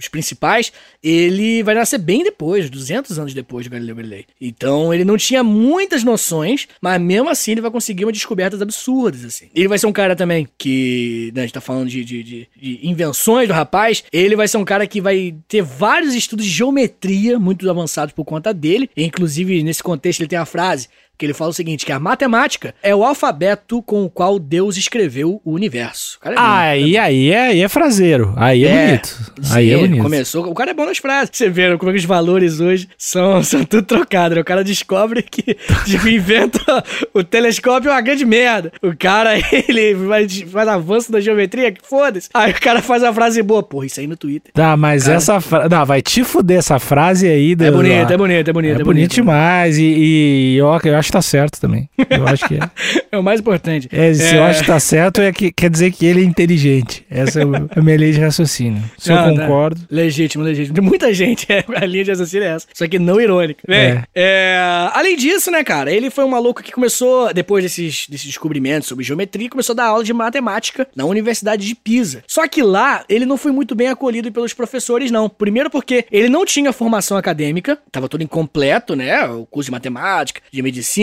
dos 0.00 0.08
principais, 0.08 0.72
ele 1.02 1.62
vai 1.62 1.74
nascer 1.74 1.98
bem 1.98 2.24
depois, 2.24 2.68
200 2.68 3.18
anos 3.18 3.34
depois 3.34 3.66
do 3.66 3.70
Galileu 3.70 3.94
Galilei. 3.96 4.24
Então 4.40 4.92
ele 4.92 5.04
não 5.04 5.16
tinha 5.16 5.42
muitas 5.44 6.02
noções, 6.02 6.66
mas 6.80 7.00
mesmo 7.00 7.28
assim 7.28 7.52
ele 7.52 7.60
vai 7.60 7.70
conseguir 7.70 8.04
umas 8.04 8.14
descobertas 8.16 8.60
absurdas, 8.60 9.24
assim. 9.24 9.48
Ele 9.54 9.68
vai 9.68 9.78
ser 9.78 9.86
um 9.86 9.92
cara 9.92 10.16
também 10.16 10.48
que, 10.58 11.30
né, 11.34 11.42
a 11.42 11.44
gente 11.44 11.54
tá 11.54 11.60
falando 11.60 11.88
de, 11.88 12.04
de, 12.04 12.22
de- 12.22 12.48
de 12.60 12.80
invenções 12.82 13.46
do 13.48 13.54
rapaz, 13.54 14.02
ele 14.12 14.34
vai 14.36 14.48
ser 14.48 14.56
um 14.56 14.64
cara 14.64 14.86
que 14.86 15.00
vai 15.00 15.34
ter 15.48 15.62
vários 15.62 16.14
estudos 16.14 16.44
de 16.44 16.50
geometria 16.50 17.38
muito 17.38 17.68
avançados 17.70 18.12
por 18.14 18.24
conta 18.24 18.52
dele, 18.52 18.90
inclusive 18.96 19.62
nesse 19.62 19.82
contexto 19.82 20.20
ele 20.20 20.28
tem 20.28 20.38
a 20.38 20.44
frase 20.46 20.88
que 21.20 21.26
ele 21.26 21.34
fala 21.34 21.50
o 21.50 21.54
seguinte, 21.54 21.84
que 21.84 21.92
a 21.92 22.00
matemática 22.00 22.74
é 22.82 22.94
o 22.96 23.04
alfabeto 23.04 23.82
com 23.82 24.04
o 24.04 24.10
qual 24.10 24.38
Deus 24.38 24.76
escreveu 24.78 25.40
o 25.44 25.52
universo. 25.52 26.16
O 26.16 26.20
cara 26.20 26.34
é 26.34 26.38
Ah, 26.38 26.42
bonito, 26.72 26.84
aí, 26.86 26.98
aí, 26.98 27.30
é, 27.30 27.40
aí 27.48 27.60
é 27.60 27.68
fraseiro. 27.68 28.32
Aí 28.36 28.64
é, 28.64 28.86
bonito. 28.86 29.16
Aí 29.52 29.70
é 29.70 29.74
Sim, 29.76 29.80
bonito. 29.82 30.02
Começou, 30.02 30.46
o 30.50 30.54
cara 30.54 30.70
é 30.70 30.74
bom 30.74 30.86
nas 30.86 30.96
frases. 30.98 31.30
Você 31.32 31.50
vê 31.50 31.76
como 31.76 31.90
é 31.90 31.94
que 31.94 31.98
os 32.00 32.04
valores 32.06 32.58
hoje 32.60 32.88
são, 32.96 33.42
são 33.44 33.62
tudo 33.64 33.82
trocados. 33.82 34.34
né? 34.36 34.40
O 34.40 34.44
cara 34.44 34.64
descobre 34.64 35.22
que 35.22 35.42
tipo, 35.84 36.08
inventa 36.08 36.82
o 37.12 37.22
telescópio 37.22 37.90
é 37.90 37.92
uma 37.92 38.00
grande 38.00 38.24
merda. 38.24 38.72
O 38.82 38.96
cara, 38.96 39.32
ele 39.68 39.94
faz, 40.08 40.40
faz 40.50 40.68
avanço 40.68 41.12
da 41.12 41.20
geometria, 41.20 41.70
que 41.70 41.86
foda-se. 41.86 42.30
Aí 42.32 42.52
o 42.52 42.60
cara 42.60 42.80
faz 42.80 43.02
uma 43.02 43.12
frase 43.12 43.42
boa. 43.42 43.62
Porra, 43.62 43.84
isso 43.86 44.00
aí 44.00 44.06
no 44.06 44.16
Twitter. 44.16 44.52
Tá, 44.54 44.74
mas 44.76 45.06
essa 45.06 45.38
frase. 45.40 45.68
Não, 45.68 45.84
vai 45.84 46.00
te 46.00 46.24
fuder 46.24 46.58
essa 46.58 46.78
frase 46.78 47.28
aí. 47.28 47.54
Do, 47.54 47.64
É 47.64 47.70
bonito, 47.70 48.06
do- 48.06 48.12
é 48.12 48.16
bonito, 48.16 48.48
é 48.48 48.52
bonito. 48.52 48.80
É 48.80 48.84
bonito 48.84 49.14
demais. 49.14 49.76
E, 49.78 49.82
e 49.84 50.56
eu, 50.56 50.66
eu 50.84 50.96
acho 50.96 51.09
que 51.10 51.12
tá 51.12 51.22
certo 51.22 51.60
também. 51.60 51.88
Eu 52.08 52.26
acho 52.26 52.46
que 52.46 52.54
é. 52.54 52.60
É 53.12 53.18
o 53.18 53.22
mais 53.24 53.40
importante. 53.40 53.88
É, 53.90 54.14
se 54.14 54.36
eu 54.36 54.44
acho 54.44 54.60
que 54.60 54.68
tá 54.68 54.78
certo, 54.78 55.20
é 55.20 55.32
que, 55.32 55.50
quer 55.50 55.68
dizer 55.68 55.90
que 55.90 56.06
ele 56.06 56.20
é 56.20 56.24
inteligente. 56.24 57.04
Essa 57.10 57.40
é 57.40 57.42
a 57.42 57.82
minha 57.82 57.98
lei 57.98 58.12
de 58.12 58.20
raciocínio. 58.20 58.80
Se 58.96 59.10
eu 59.10 59.16
Não, 59.16 59.34
tá. 59.34 59.40
concordo. 59.42 59.80
Legítimo, 59.90 60.44
legítimo. 60.44 60.74
De 60.74 60.80
muita 60.80 61.12
gente, 61.12 61.44
é, 61.50 61.64
a 61.74 61.84
linha 61.86 62.04
de 62.04 62.10
raciocínio 62.12 62.46
é 62.46 62.52
essa. 62.52 62.68
Só 62.72 62.86
que 62.86 63.00
não 63.00 63.20
irônica. 63.20 63.64
Bem, 63.66 63.76
É. 63.80 64.04
é, 64.14 64.58
além 64.92 65.16
disso, 65.16 65.50
né, 65.50 65.64
cara, 65.64 65.92
ele 65.92 66.08
foi 66.08 66.24
um 66.24 66.28
maluco 66.28 66.62
que 66.62 66.70
começou, 66.70 67.34
depois 67.34 67.64
desses, 67.64 68.06
desses 68.08 68.26
descobrimentos 68.26 68.88
sobre 68.88 69.04
geometria, 69.04 69.50
começou 69.50 69.72
a 69.72 69.76
dar 69.76 69.86
aula 69.86 70.04
de 70.04 70.12
matemática 70.12 70.86
na 70.94 71.04
Universidade 71.04 71.66
de 71.66 71.74
Pisa. 71.74 72.22
Só 72.28 72.46
que 72.46 72.62
lá, 72.62 73.04
ele 73.08 73.26
não 73.26 73.36
foi 73.36 73.50
muito 73.50 73.74
bem 73.74 73.88
acolhido 73.88 74.30
pelos 74.30 74.54
professores, 74.54 75.10
não. 75.10 75.28
Primeiro 75.28 75.68
porque 75.68 76.04
ele 76.12 76.28
não 76.28 76.44
tinha 76.46 76.72
formação 76.72 77.16
acadêmica, 77.16 77.76
tava 77.90 78.08
todo 78.08 78.22
incompleto, 78.22 78.94
né, 78.94 79.24
o 79.26 79.44
curso 79.46 79.66
de 79.66 79.72
matemática, 79.72 80.40
de 80.52 80.62
medicina. 80.62 80.99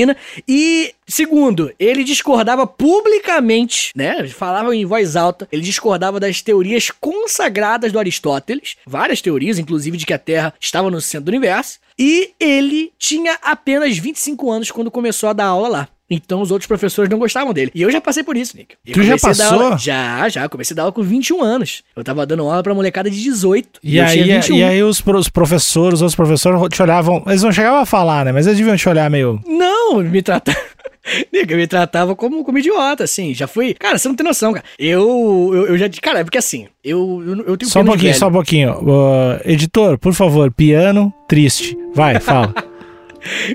E, 0.48 0.94
segundo, 1.08 1.72
ele 1.80 2.04
discordava 2.04 2.68
publicamente, 2.68 3.92
né, 3.96 4.28
falava 4.28 4.76
em 4.76 4.86
voz 4.86 5.16
alta, 5.16 5.48
ele 5.52 5.62
discordava 5.62 6.20
das 6.20 6.42
teorias 6.42 6.92
consagradas 6.92 7.92
do 7.92 8.00
Aristóteles, 8.00 8.76
várias 8.86 9.22
teorias, 9.22 9.58
inclusive 9.58 9.98
de 9.98 10.06
que 10.06 10.14
a 10.14 10.20
Terra 10.20 10.54
estava 10.60 10.92
no 10.92 11.02
centro 11.02 11.26
do 11.26 11.30
universo, 11.30 11.80
e 11.98 12.32
ele 12.40 12.92
tinha 12.98 13.38
apenas 13.42 13.98
25 13.98 14.52
anos 14.52 14.72
quando 14.72 14.92
começou 14.92 15.30
a 15.30 15.34
dar 15.34 15.46
aula 15.46 15.68
lá. 15.68 15.90
Então 16.10 16.42
os 16.42 16.52
outros 16.52 16.68
professores 16.68 17.10
não 17.10 17.20
gostavam 17.20 17.54
dele. 17.54 17.70
E 17.76 17.82
eu 17.82 17.92
já 17.92 18.00
passei 18.00 18.24
por 18.24 18.38
isso, 18.38 18.56
Nick. 18.56 18.76
Eu 18.86 18.94
Tu 18.94 19.04
já 19.04 19.18
passou? 19.18 19.46
aula- 19.64 19.78
já, 19.78 20.30
já. 20.30 20.48
Comecei 20.48 20.74
a 20.74 20.78
dar 20.78 20.82
aula 20.84 20.92
com 20.94 21.02
21 21.04 21.44
anos. 21.44 21.84
Eu 21.96 22.04
tava 22.04 22.26
dando 22.26 22.44
aula 22.44 22.64
pra 22.64 22.74
molecada 22.74 23.10
de 23.10 23.22
18. 23.22 23.80
E 23.84 23.98
eu 23.98 24.06
aí, 24.06 24.24
21. 24.24 24.56
e 24.58 24.64
aí 24.64 24.82
os, 24.84 25.02
pro- 25.02 25.18
os 25.20 25.28
professores, 25.28 25.96
os 25.96 26.02
outros 26.02 26.16
professores 26.16 26.62
te 26.72 26.82
olhavam. 26.82 27.22
Eles 27.28 27.44
não 27.44 27.52
chegavam 27.52 27.80
a 27.82 27.86
falar, 27.86 28.24
né? 28.24 28.32
Mas 28.32 28.48
eles 28.48 28.58
deviam 28.58 28.78
te 28.78 28.88
olhar 28.88 29.10
meio. 29.10 29.42
Não, 29.46 29.98
me 30.02 30.22
tratava. 30.22 30.58
Nick, 31.32 31.54
me 31.56 31.68
tratava 31.68 32.16
como, 32.16 32.44
como 32.44 32.58
idiota, 32.58 33.04
assim. 33.04 33.34
Já 33.34 33.48
fui. 33.48 33.74
Cara, 33.74 33.98
você 33.98 34.08
não 34.08 34.16
tem 34.16 34.26
noção, 34.26 34.54
cara. 34.54 34.66
Eu, 34.80 35.52
eu, 35.54 35.68
eu 35.68 35.78
já. 35.78 35.90
Cara, 36.02 36.20
é 36.20 36.24
porque 36.24 36.38
assim, 36.38 36.68
eu, 36.84 37.24
eu, 37.26 37.38
eu 37.48 37.58
tenho 37.58 37.70
Só 37.72 37.82
um 37.82 37.86
pouquinho, 37.86 38.14
só 38.16 38.28
um 38.28 38.32
pouquinho. 38.32 38.72
Uh, 38.82 39.40
editor, 39.46 39.98
por 39.98 40.14
favor, 40.14 40.52
piano 40.52 41.14
triste. 41.28 41.78
Vai, 41.94 42.20
fala. 42.20 42.54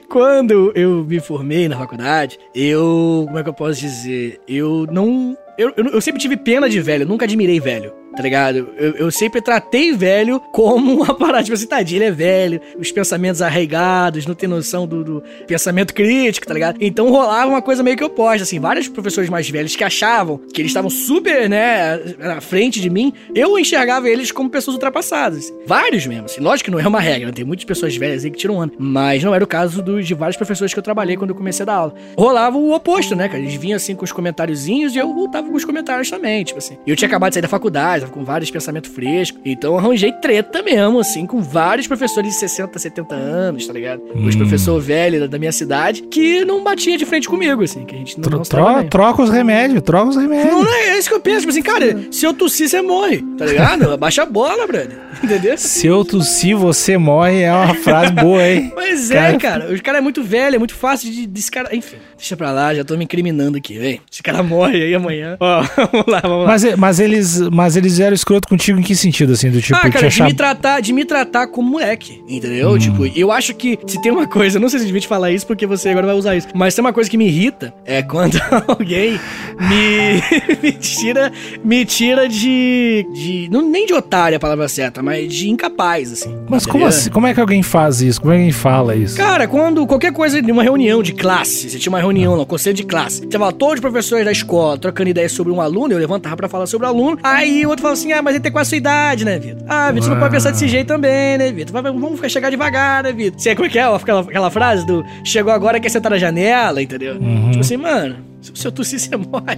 Quando 0.09 0.73
eu 0.75 1.05
me 1.05 1.21
formei 1.21 1.69
na 1.69 1.77
faculdade, 1.77 2.39
eu. 2.55 3.25
Como 3.27 3.39
é 3.39 3.43
que 3.43 3.49
eu 3.49 3.55
posso 3.55 3.81
dizer? 3.81 4.41
Eu 4.47 4.87
não. 4.91 5.37
Eu, 5.59 5.73
eu, 5.77 5.85
eu 5.87 6.01
sempre 6.01 6.21
tive 6.21 6.37
pena 6.37 6.69
de 6.69 6.81
velho, 6.81 7.07
nunca 7.07 7.25
admirei 7.25 7.61
velho, 7.61 7.93
tá 8.17 8.23
ligado? 8.23 8.69
Eu, 8.77 8.93
eu 8.97 9.11
sempre 9.11 9.41
tratei 9.41 9.93
velho 9.93 10.41
como 10.53 11.03
uma 11.03 11.15
parada, 11.17 11.43
tipo 11.45 11.55
assim, 11.55 11.67
tadinho, 11.67 11.99
ele 11.99 12.05
é 12.07 12.11
velho, 12.11 12.61
os 12.79 12.91
pensamentos 12.93 13.41
arraigados, 13.43 14.27
não 14.27 14.35
tem 14.35 14.49
noção 14.49 14.87
do, 14.87 15.03
do 15.05 15.23
pensamento 15.47 15.95
crítico, 15.95 16.47
tá 16.47 16.55
ligado? 16.55 16.77
Então 16.81 17.11
rolava 17.11 17.49
uma 17.51 17.63
coisa 17.63 17.83
meio 17.83 17.97
que 17.97 18.05
oposta, 18.05 18.43
assim, 18.43 18.59
vários 18.59 18.89
professores 18.89 19.29
mais 19.31 19.49
velhos 19.49 19.75
que 19.77 19.85
achavam 19.85 20.39
que 20.53 20.61
eles 20.61 20.71
estavam 20.71 20.91
super, 20.91 21.49
né, 21.49 21.99
na 22.19 22.41
frente 22.41 22.81
de 22.81 22.91
mim, 22.91 23.13
eu 23.35 23.59
enxergava 23.59 24.09
eles 24.09 24.31
como 24.33 24.51
pessoas 24.51 24.75
ultrapassadas. 24.75 25.53
Vários 25.67 26.07
mesmo, 26.07 26.27
assim, 26.27 26.41
lógico 26.41 26.67
que 26.67 26.71
não 26.71 26.81
é 26.81 26.87
uma 26.87 27.01
regra, 27.01 27.27
né? 27.29 27.33
tem 27.33 27.45
muitas 27.45 27.65
pessoas 27.65 27.97
velhas 27.97 28.25
aí 28.25 28.31
que 28.31 28.39
tiram 28.39 28.61
ano, 28.61 28.73
mas 28.79 29.23
não 29.23 29.35
era 29.35 29.43
o 29.43 29.47
caso 29.47 29.83
do- 29.83 30.03
de 30.03 30.15
vários 30.15 30.37
professores 30.37 30.73
que 30.73 30.79
eu 30.79 30.83
trabalhei 30.83 31.17
quando 31.17 31.31
eu 31.31 31.37
comecei 31.37 31.63
a 31.63 31.67
dar 31.67 31.75
aula. 31.75 31.95
Rolava 32.17 32.57
o 32.57 32.73
oposto, 32.75 33.15
né, 33.17 33.29
cara? 33.29 33.41
Eles 33.41 33.55
vinham 33.55 33.77
assim 33.77 33.95
com 33.95 34.05
os 34.05 34.13
comentáriozinhos 34.13 34.95
e 34.95 34.99
eu 34.99 35.13
voltava 35.13 35.49
com 35.49 35.55
os 35.57 35.65
comentários 35.65 36.11
também, 36.11 36.45
tipo 36.45 36.59
assim. 36.59 36.77
E 36.87 36.91
eu 36.91 36.97
tinha 36.97 37.09
acabado 37.09 37.31
de 37.31 37.35
sair 37.35 37.43
da 37.43 37.49
faculdade, 37.49 38.02
tava 38.03 38.13
com 38.13 38.25
vários 38.25 38.51
pensamentos 38.51 38.91
frescos, 38.91 39.41
então 39.45 39.73
eu 39.73 39.79
arranjei 39.79 40.13
treta 40.13 40.63
mesmo, 40.63 40.99
assim, 41.01 41.27
com 41.27 41.41
vários 41.41 41.87
professores 41.87 42.31
de 42.33 42.37
60, 42.39 42.79
70 42.79 43.15
anos, 43.15 43.67
tá 43.67 43.73
ligado? 43.73 44.03
Os 44.15 44.37
professores 44.37 44.85
velhos 44.87 45.29
da- 45.29 45.39
minha 45.39 45.53
cidade 45.53 46.03
que 46.03 46.45
não 46.45 46.63
batia 46.63 46.97
de 46.97 47.05
frente 47.05 47.29
comigo, 47.29 47.63
assim, 47.65 47.85
que 47.85 47.95
a 47.95 47.99
gente 47.99 48.17
não, 48.17 48.23
Tro- 48.23 48.37
não 48.39 48.43
tro- 48.45 48.75
bem. 48.81 48.89
troca 48.89 49.23
os 49.23 49.31
remédios, 49.31 49.83
troca 49.83 50.11
os 50.11 50.17
remédios. 50.17 50.53
Não, 50.53 50.63
não 50.63 50.73
é 50.75 50.99
isso 50.99 51.09
que 51.09 51.15
eu 51.15 51.21
penso, 51.21 51.41
tipo 51.41 51.51
assim, 51.51 51.63
cara, 51.63 51.99
se 52.11 52.25
eu 52.25 52.33
tossir, 52.33 52.69
você 52.69 52.81
morre, 52.81 53.23
tá 53.37 53.45
ligado? 53.47 53.91
Abaixa 53.93 54.23
a 54.23 54.27
bola, 54.27 54.67
brother. 54.67 54.97
Entendeu? 55.23 55.57
Se 55.59 55.87
eu 55.87 56.05
tossir, 56.05 56.57
você 56.57 56.97
morre 56.99 57.43
é 57.43 57.53
uma 57.53 57.75
frase 57.75 58.13
boa, 58.13 58.43
hein? 58.47 58.71
Pois 58.75 59.11
é, 59.11 59.15
Cara, 59.15 59.39
cara. 59.39 59.75
O 59.75 59.83
cara 59.83 59.99
é 59.99 60.01
muito 60.01 60.23
velho, 60.23 60.57
é 60.57 60.59
muito 60.59 60.75
fácil 60.75 61.11
de 61.11 61.27
desse 61.27 61.51
cara. 61.51 61.75
Enfim, 61.75 61.97
deixa 62.23 62.37
pra 62.37 62.53
lá, 62.53 62.73
já 62.73 62.85
tô 62.85 62.97
me 62.97 63.03
incriminando 63.03 63.59
aqui, 63.59 63.77
vem. 63.77 64.01
Esse 64.11 64.23
cara 64.23 64.45
morre 64.45 64.81
aí 64.81 64.95
amanhã. 64.95 65.37
Ó, 65.41 65.63
vamos 65.91 66.07
lá, 66.07 66.21
vamos 66.21 66.39
lá. 66.39 66.47
Mas, 66.47 66.77
mas, 66.77 67.01
eles, 67.01 67.41
mas 67.51 67.77
eles 67.77 67.99
eram 67.99 68.15
escroto 68.15 68.47
contigo 68.47 68.79
em 68.79 68.83
que 68.83 68.95
sentido, 68.95 69.33
assim? 69.33 69.51
Do 69.51 69.61
tipo, 69.61 69.77
ah, 69.77 69.91
cara, 69.91 69.99
de 69.99 70.07
achar... 70.07 70.25
me, 70.27 70.33
tratar, 70.33 70.81
de 70.81 70.93
me 70.93 71.05
tratar 71.05 71.49
como 71.49 71.69
moleque, 71.69 72.23
entendeu? 72.29 72.71
Hum. 72.71 72.79
Tipo, 72.79 73.07
eu 73.07 73.33
acho 73.33 73.55
que 73.55 73.77
se 73.89 74.01
tem 74.01 74.13
uma 74.13 74.29
coisa, 74.29 74.61
não 74.61 74.69
sei 74.69 74.79
se 74.79 74.87
devia 74.87 75.01
te 75.01 75.09
falar 75.09 75.33
isso 75.33 75.45
porque 75.45 75.67
você 75.67 75.89
agora 75.89 76.07
vai 76.07 76.15
usar 76.15 76.37
isso, 76.37 76.47
mas 76.55 76.75
tem 76.77 76.85
uma 76.85 76.93
coisa 76.93 77.11
que 77.11 77.17
me 77.17 77.27
irrita, 77.27 77.75
é 77.85 78.03
quando 78.03 78.41
alguém 78.69 79.19
me, 79.59 80.23
me 80.63 80.73
tira, 80.73 81.33
me 81.65 81.85
tira 81.85 82.29
de, 82.29 83.05
de, 83.13 83.49
não 83.51 83.69
nem 83.69 83.85
de 83.85 83.95
otário 83.95 84.35
é 84.35 84.37
a 84.37 84.41
palavra 84.41 84.69
certa, 84.69 85.03
mas 85.03 85.33
de 85.33 85.51
incapaz, 85.51 86.13
assim. 86.13 86.39
Mas 86.49 86.67
como 86.67 86.87
assim? 86.87 87.11
Como 87.11 87.27
é 87.27 87.35
que 87.35 87.41
alguém 87.41 87.65
faz 87.65 88.01
isso? 88.01 88.21
Como 88.21 88.33
é 88.33 88.37
que 88.37 88.43
alguém 88.43 88.53
fala 88.53 88.95
isso? 88.95 89.17
Cara, 89.17 89.49
quando 89.49 89.85
qualquer 89.89 90.13
coisa 90.13 90.41
de 90.41 90.53
uma 90.53 90.63
reunião 90.63 91.03
de 91.03 91.13
classe, 91.13 91.69
você 91.69 91.79
tinha 91.81 91.91
uma 91.91 91.99
reunião 91.99 92.12
lá, 92.13 92.43
um 92.43 92.45
conselho 92.45 92.75
de 92.77 92.85
classe, 92.85 93.27
tava 93.27 93.53
todos 93.53 93.75
os 93.75 93.81
professores 93.81 94.25
da 94.25 94.33
escola 94.33 94.77
trocando 94.79 95.11
ideias 95.11 95.33
sobre 95.33 95.53
um 95.53 95.61
aluno, 95.61 95.93
eu 95.95 95.99
levantava 95.99 96.37
pra 96.37 96.49
falar 96.49 96.67
sobre 96.67 96.87
o 96.87 96.91
aluno, 96.91 97.19
aí 97.23 97.65
o 97.65 97.69
outro 97.69 97.83
falava 97.83 97.99
assim, 97.99 98.13
ah, 98.13 98.23
mas 98.23 98.35
ele 98.35 98.43
tem 98.43 98.53
quase 98.53 98.69
a 98.69 98.71
sua 98.71 98.77
idade, 98.79 99.25
né, 99.25 99.39
Vitor? 99.39 99.63
Ah, 99.69 99.91
Vitor, 99.91 100.05
você 100.05 100.11
não 100.11 100.19
pode 100.21 100.33
pensar 100.35 100.51
desse 100.51 100.69
jeito 100.69 100.89
também, 100.89 101.39
né, 101.39 101.51
Vitor? 101.53 101.83
Vamos 101.83 102.21
chegar 102.33 102.51
devagar, 102.51 103.03
né, 103.03 103.13
Vitor? 103.13 103.41
Você, 103.41 103.55
como 103.55 103.67
é 103.67 103.71
que 103.71 103.79
é 103.79 103.83
aquela, 103.85 104.21
aquela 104.21 104.51
frase 104.51 104.87
do 104.87 105.05
chegou 105.25 105.53
agora, 105.53 105.81
quer 105.81 105.89
sentar 105.89 106.11
na 106.13 106.19
janela, 106.19 106.83
entendeu? 106.83 107.17
Uhum. 107.17 107.51
Tipo 107.51 107.61
assim, 107.61 107.77
mano, 107.77 108.17
se 108.41 108.67
eu 108.67 108.73
tossir, 108.73 108.99
você 108.99 109.15
morre? 109.17 109.57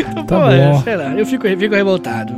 Então, 0.00 0.24
Tá 0.26 0.36
pô, 0.40 0.46
bom. 0.46 0.82
sei 0.82 0.96
lá, 0.96 1.14
eu 1.14 1.24
fico, 1.26 1.46
fico 1.48 1.74
revoltado, 1.74 2.32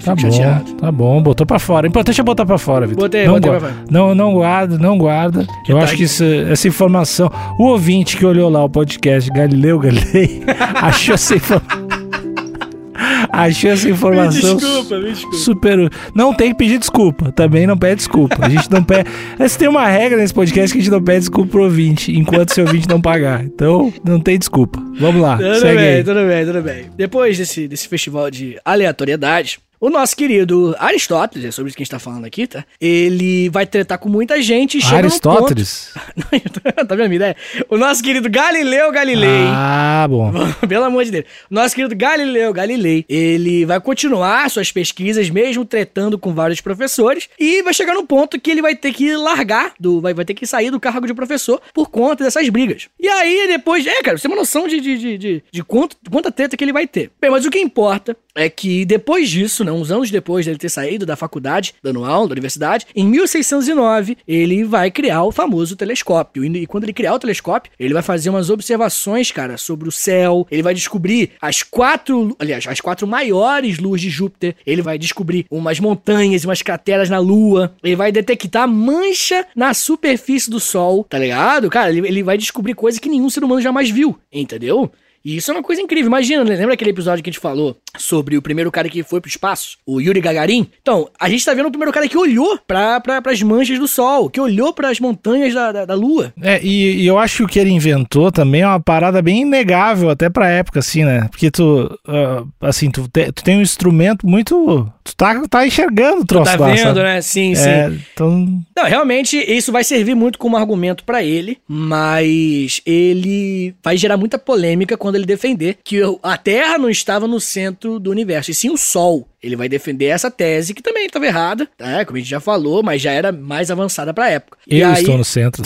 Tá 0.00 0.16
fico 0.16 0.28
bom, 0.30 0.36
chateado. 0.36 0.72
tá 0.74 0.92
bom, 0.92 1.22
botou 1.22 1.46
pra 1.46 1.58
fora. 1.58 1.86
Importante 1.86 2.20
é 2.20 2.24
botar 2.24 2.46
pra 2.46 2.58
fora, 2.58 2.86
Vitor. 2.86 3.04
Botei, 3.04 3.26
não, 3.26 3.34
botei 3.34 3.50
pra 3.50 3.60
fora. 3.60 3.74
não, 3.90 4.14
não 4.14 4.32
guarda, 4.34 4.78
não 4.78 4.96
guarda. 4.98 5.46
Eu 5.68 5.76
tá 5.76 5.82
acho 5.84 5.94
aqui. 5.94 5.96
que 5.98 6.02
isso- 6.04 6.24
essa 6.24 6.68
informação. 6.68 7.30
O 7.58 7.64
ouvinte 7.66 8.16
que 8.16 8.24
olhou 8.26 8.48
lá 8.50 8.64
o 8.64 8.68
podcast 8.68 9.30
Galileu 9.30 9.78
Galilei 9.78 10.42
achou 10.82 11.14
essa 11.14 11.34
informação. 11.34 11.86
achou 13.32 13.70
essa 13.70 13.88
informação. 13.88 14.54
Me 14.54 14.60
desculpa, 14.60 14.98
me 14.98 15.08
desculpa. 15.12 15.36
Super. 15.36 15.90
Não 16.14 16.34
tem 16.34 16.48
que 16.52 16.58
pedir 16.58 16.78
desculpa. 16.78 17.32
Também 17.32 17.66
não 17.66 17.76
pede 17.76 17.96
desculpa. 17.96 18.36
A 18.40 18.48
gente 18.48 18.70
não 18.70 18.82
pede. 18.82 19.08
Mas 19.38 19.56
tem 19.56 19.68
uma 19.68 19.86
regra 19.86 20.18
nesse 20.18 20.32
podcast 20.34 20.72
que 20.72 20.78
a 20.78 20.82
gente 20.82 20.90
não 20.90 21.02
pede 21.02 21.20
desculpa 21.20 21.50
pro 21.52 21.64
ouvinte, 21.64 22.16
enquanto 22.16 22.52
seu 22.54 22.64
ouvinte 22.64 22.88
não 22.88 23.00
pagar. 23.00 23.44
Então, 23.44 23.92
não 24.04 24.20
tem 24.20 24.38
desculpa. 24.38 24.82
Vamos 24.98 25.20
lá. 25.20 25.36
Tudo 25.36 25.60
bem, 25.62 25.78
aí. 25.78 26.04
tudo 26.04 26.20
bem, 26.26 26.46
tudo 26.46 26.62
bem. 26.62 26.84
Depois 26.96 27.36
desse, 27.38 27.68
desse 27.68 27.86
festival 27.88 28.30
de 28.30 28.56
aleatoriedade, 28.64 29.58
o 29.86 29.90
nosso 29.90 30.16
querido 30.16 30.74
Aristóteles, 30.80 31.44
é 31.44 31.50
sobre 31.52 31.68
isso 31.68 31.76
que 31.76 31.82
a 31.82 31.84
gente 31.84 31.92
tá 31.92 32.00
falando 32.00 32.24
aqui, 32.24 32.44
tá? 32.48 32.64
Ele 32.80 33.48
vai 33.50 33.64
tretar 33.64 33.98
com 34.00 34.08
muita 34.08 34.42
gente 34.42 34.78
e 34.78 34.82
chega 34.82 34.96
Aristóteles? 34.96 35.92
ponto... 36.24 36.60
tá 36.88 36.94
vendo 36.96 37.04
a 37.04 37.08
minha 37.08 37.14
ideia? 37.14 37.36
O 37.70 37.76
nosso 37.76 38.02
querido 38.02 38.28
Galileu 38.28 38.90
Galilei... 38.90 39.46
Ah, 39.46 40.04
bom. 40.10 40.32
Pelo 40.68 40.86
amor 40.86 41.04
de 41.04 41.12
Deus. 41.12 41.24
Nosso 41.48 41.72
querido 41.72 41.94
Galileu 41.94 42.52
Galilei, 42.52 43.04
ele 43.08 43.64
vai 43.64 43.80
continuar 43.80 44.50
suas 44.50 44.72
pesquisas, 44.72 45.30
mesmo 45.30 45.64
tretando 45.64 46.18
com 46.18 46.34
vários 46.34 46.60
professores, 46.60 47.28
e 47.38 47.62
vai 47.62 47.72
chegar 47.72 47.94
no 47.94 48.04
ponto 48.04 48.40
que 48.40 48.50
ele 48.50 48.62
vai 48.62 48.74
ter 48.74 48.92
que 48.92 49.14
largar, 49.16 49.72
do, 49.78 50.00
vai, 50.00 50.12
vai 50.12 50.24
ter 50.24 50.34
que 50.34 50.48
sair 50.48 50.72
do 50.72 50.80
cargo 50.80 51.06
de 51.06 51.14
professor 51.14 51.62
por 51.72 51.90
conta 51.90 52.24
dessas 52.24 52.48
brigas. 52.48 52.88
E 52.98 53.06
aí, 53.06 53.46
depois. 53.46 53.86
É, 53.86 54.02
cara, 54.02 54.18
você 54.18 54.22
tem 54.22 54.32
uma 54.32 54.40
noção 54.40 54.66
de, 54.66 54.80
de, 54.80 54.98
de, 54.98 55.16
de, 55.16 55.44
de 55.48 55.62
quanto, 55.62 55.96
quanta 56.10 56.32
treta 56.32 56.56
que 56.56 56.64
ele 56.64 56.72
vai 56.72 56.88
ter. 56.88 57.12
Bem, 57.20 57.30
mas 57.30 57.46
o 57.46 57.50
que 57.52 57.60
importa 57.60 58.16
é 58.34 58.50
que 58.50 58.84
depois 58.84 59.30
disso, 59.30 59.64
né, 59.64 59.75
uns 59.76 59.90
anos 59.90 60.10
depois 60.10 60.44
dele 60.46 60.58
ter 60.58 60.68
saído 60.68 61.06
da 61.06 61.16
faculdade, 61.16 61.74
dando 61.82 62.04
aula 62.04 62.28
da 62.28 62.32
universidade, 62.32 62.86
em 62.94 63.06
1609 63.06 64.18
ele 64.26 64.64
vai 64.64 64.90
criar 64.90 65.24
o 65.24 65.32
famoso 65.32 65.76
telescópio. 65.76 66.44
E 66.44 66.66
quando 66.66 66.84
ele 66.84 66.92
criar 66.92 67.14
o 67.14 67.18
telescópio, 67.18 67.70
ele 67.78 67.94
vai 67.94 68.02
fazer 68.02 68.30
umas 68.30 68.50
observações, 68.50 69.30
cara, 69.30 69.56
sobre 69.56 69.88
o 69.88 69.92
céu. 69.92 70.46
Ele 70.50 70.62
vai 70.62 70.74
descobrir 70.74 71.30
as 71.40 71.62
quatro, 71.62 72.34
aliás, 72.38 72.66
as 72.66 72.80
quatro 72.80 73.06
maiores 73.06 73.78
luas 73.78 74.00
de 74.00 74.10
Júpiter. 74.10 74.56
Ele 74.66 74.82
vai 74.82 74.98
descobrir 74.98 75.46
umas 75.50 75.80
montanhas 75.80 76.42
e 76.42 76.46
umas 76.46 76.62
crateras 76.62 77.10
na 77.10 77.18
Lua. 77.18 77.74
Ele 77.82 77.96
vai 77.96 78.10
detectar 78.10 78.68
mancha 78.68 79.46
na 79.54 79.74
superfície 79.74 80.50
do 80.50 80.60
Sol, 80.60 81.04
tá 81.04 81.18
ligado? 81.18 81.70
Cara, 81.70 81.90
ele, 81.90 82.06
ele 82.06 82.22
vai 82.22 82.36
descobrir 82.38 82.74
coisas 82.74 82.98
que 82.98 83.08
nenhum 83.08 83.30
ser 83.30 83.44
humano 83.44 83.60
jamais 83.60 83.90
viu, 83.90 84.18
entendeu? 84.32 84.90
E 85.26 85.38
isso 85.38 85.50
é 85.50 85.54
uma 85.54 85.62
coisa 85.62 85.82
incrível. 85.82 86.06
Imagina, 86.06 86.44
né? 86.44 86.54
lembra 86.54 86.74
aquele 86.74 86.90
episódio 86.90 87.20
que 87.20 87.28
a 87.28 87.32
gente 87.32 87.40
falou 87.40 87.76
sobre 87.98 88.36
o 88.36 88.42
primeiro 88.42 88.70
cara 88.70 88.88
que 88.88 89.02
foi 89.02 89.20
pro 89.20 89.28
espaço? 89.28 89.76
O 89.84 90.00
Yuri 90.00 90.20
Gagarin? 90.20 90.68
Então, 90.80 91.08
a 91.18 91.28
gente 91.28 91.44
tá 91.44 91.52
vendo 91.52 91.66
o 91.66 91.70
primeiro 91.70 91.92
cara 91.92 92.06
que 92.06 92.16
olhou 92.16 92.56
pra, 92.64 93.00
pra, 93.00 93.20
pras 93.20 93.42
manchas 93.42 93.76
do 93.76 93.88
Sol, 93.88 94.30
que 94.30 94.40
olhou 94.40 94.72
pras 94.72 95.00
montanhas 95.00 95.52
da, 95.52 95.72
da, 95.72 95.84
da 95.84 95.94
Lua. 95.94 96.32
É, 96.40 96.62
e, 96.62 97.02
e, 97.02 97.06
eu 97.08 97.18
acho 97.18 97.38
que 97.38 97.42
o 97.42 97.46
que 97.48 97.58
ele 97.58 97.70
inventou 97.70 98.30
também 98.30 98.60
é 98.60 98.68
uma 98.68 98.78
parada 98.78 99.20
bem 99.20 99.42
inegável 99.42 100.10
até 100.10 100.30
pra 100.30 100.48
época, 100.48 100.78
assim, 100.78 101.04
né? 101.04 101.26
Porque 101.28 101.50
tu, 101.50 101.98
uh, 102.06 102.48
assim, 102.60 102.88
tu, 102.88 103.08
te, 103.08 103.32
tu 103.32 103.42
tem 103.42 103.58
um 103.58 103.62
instrumento 103.62 104.28
muito... 104.28 104.88
Tu 105.02 105.16
tá, 105.16 105.42
tá 105.48 105.66
enxergando 105.66 106.22
o 106.22 106.26
troço 106.26 106.52
tu 106.52 106.58
tá 106.58 106.66
vendo, 106.66 107.02
né? 107.02 107.20
Sim, 107.20 107.52
é, 107.52 107.54
sim. 107.90 108.00
Então... 108.12 108.62
Não, 108.76 108.84
realmente, 108.84 109.36
isso 109.36 109.72
vai 109.72 109.82
servir 109.82 110.14
muito 110.14 110.38
como 110.38 110.56
argumento 110.56 111.02
para 111.02 111.22
ele, 111.22 111.58
mas 111.66 112.80
ele 112.86 113.74
vai 113.82 113.96
gerar 113.96 114.16
muita 114.16 114.38
polêmica 114.38 114.96
quando 114.96 115.15
ele 115.16 115.26
defender 115.26 115.78
que 115.82 116.00
a 116.22 116.36
Terra 116.36 116.78
não 116.78 116.90
estava 116.90 117.26
no 117.26 117.40
centro 117.40 117.98
do 117.98 118.10
universo, 118.10 118.50
e 118.50 118.54
sim 118.54 118.70
o 118.70 118.76
Sol. 118.76 119.28
Ele 119.42 119.54
vai 119.54 119.68
defender 119.68 120.06
essa 120.06 120.30
tese, 120.30 120.74
que 120.74 120.82
também 120.82 121.06
estava 121.06 121.26
errada, 121.26 121.68
tá? 121.76 122.04
como 122.04 122.16
a 122.16 122.20
gente 122.20 122.28
já 122.28 122.40
falou, 122.40 122.82
mas 122.82 123.00
já 123.00 123.12
era 123.12 123.30
mais 123.30 123.70
avançada 123.70 124.12
pra 124.12 124.30
época. 124.30 124.58
Eu 124.66 124.88
aí... 124.88 124.94
estou 124.94 125.16
no 125.16 125.24
centro. 125.24 125.62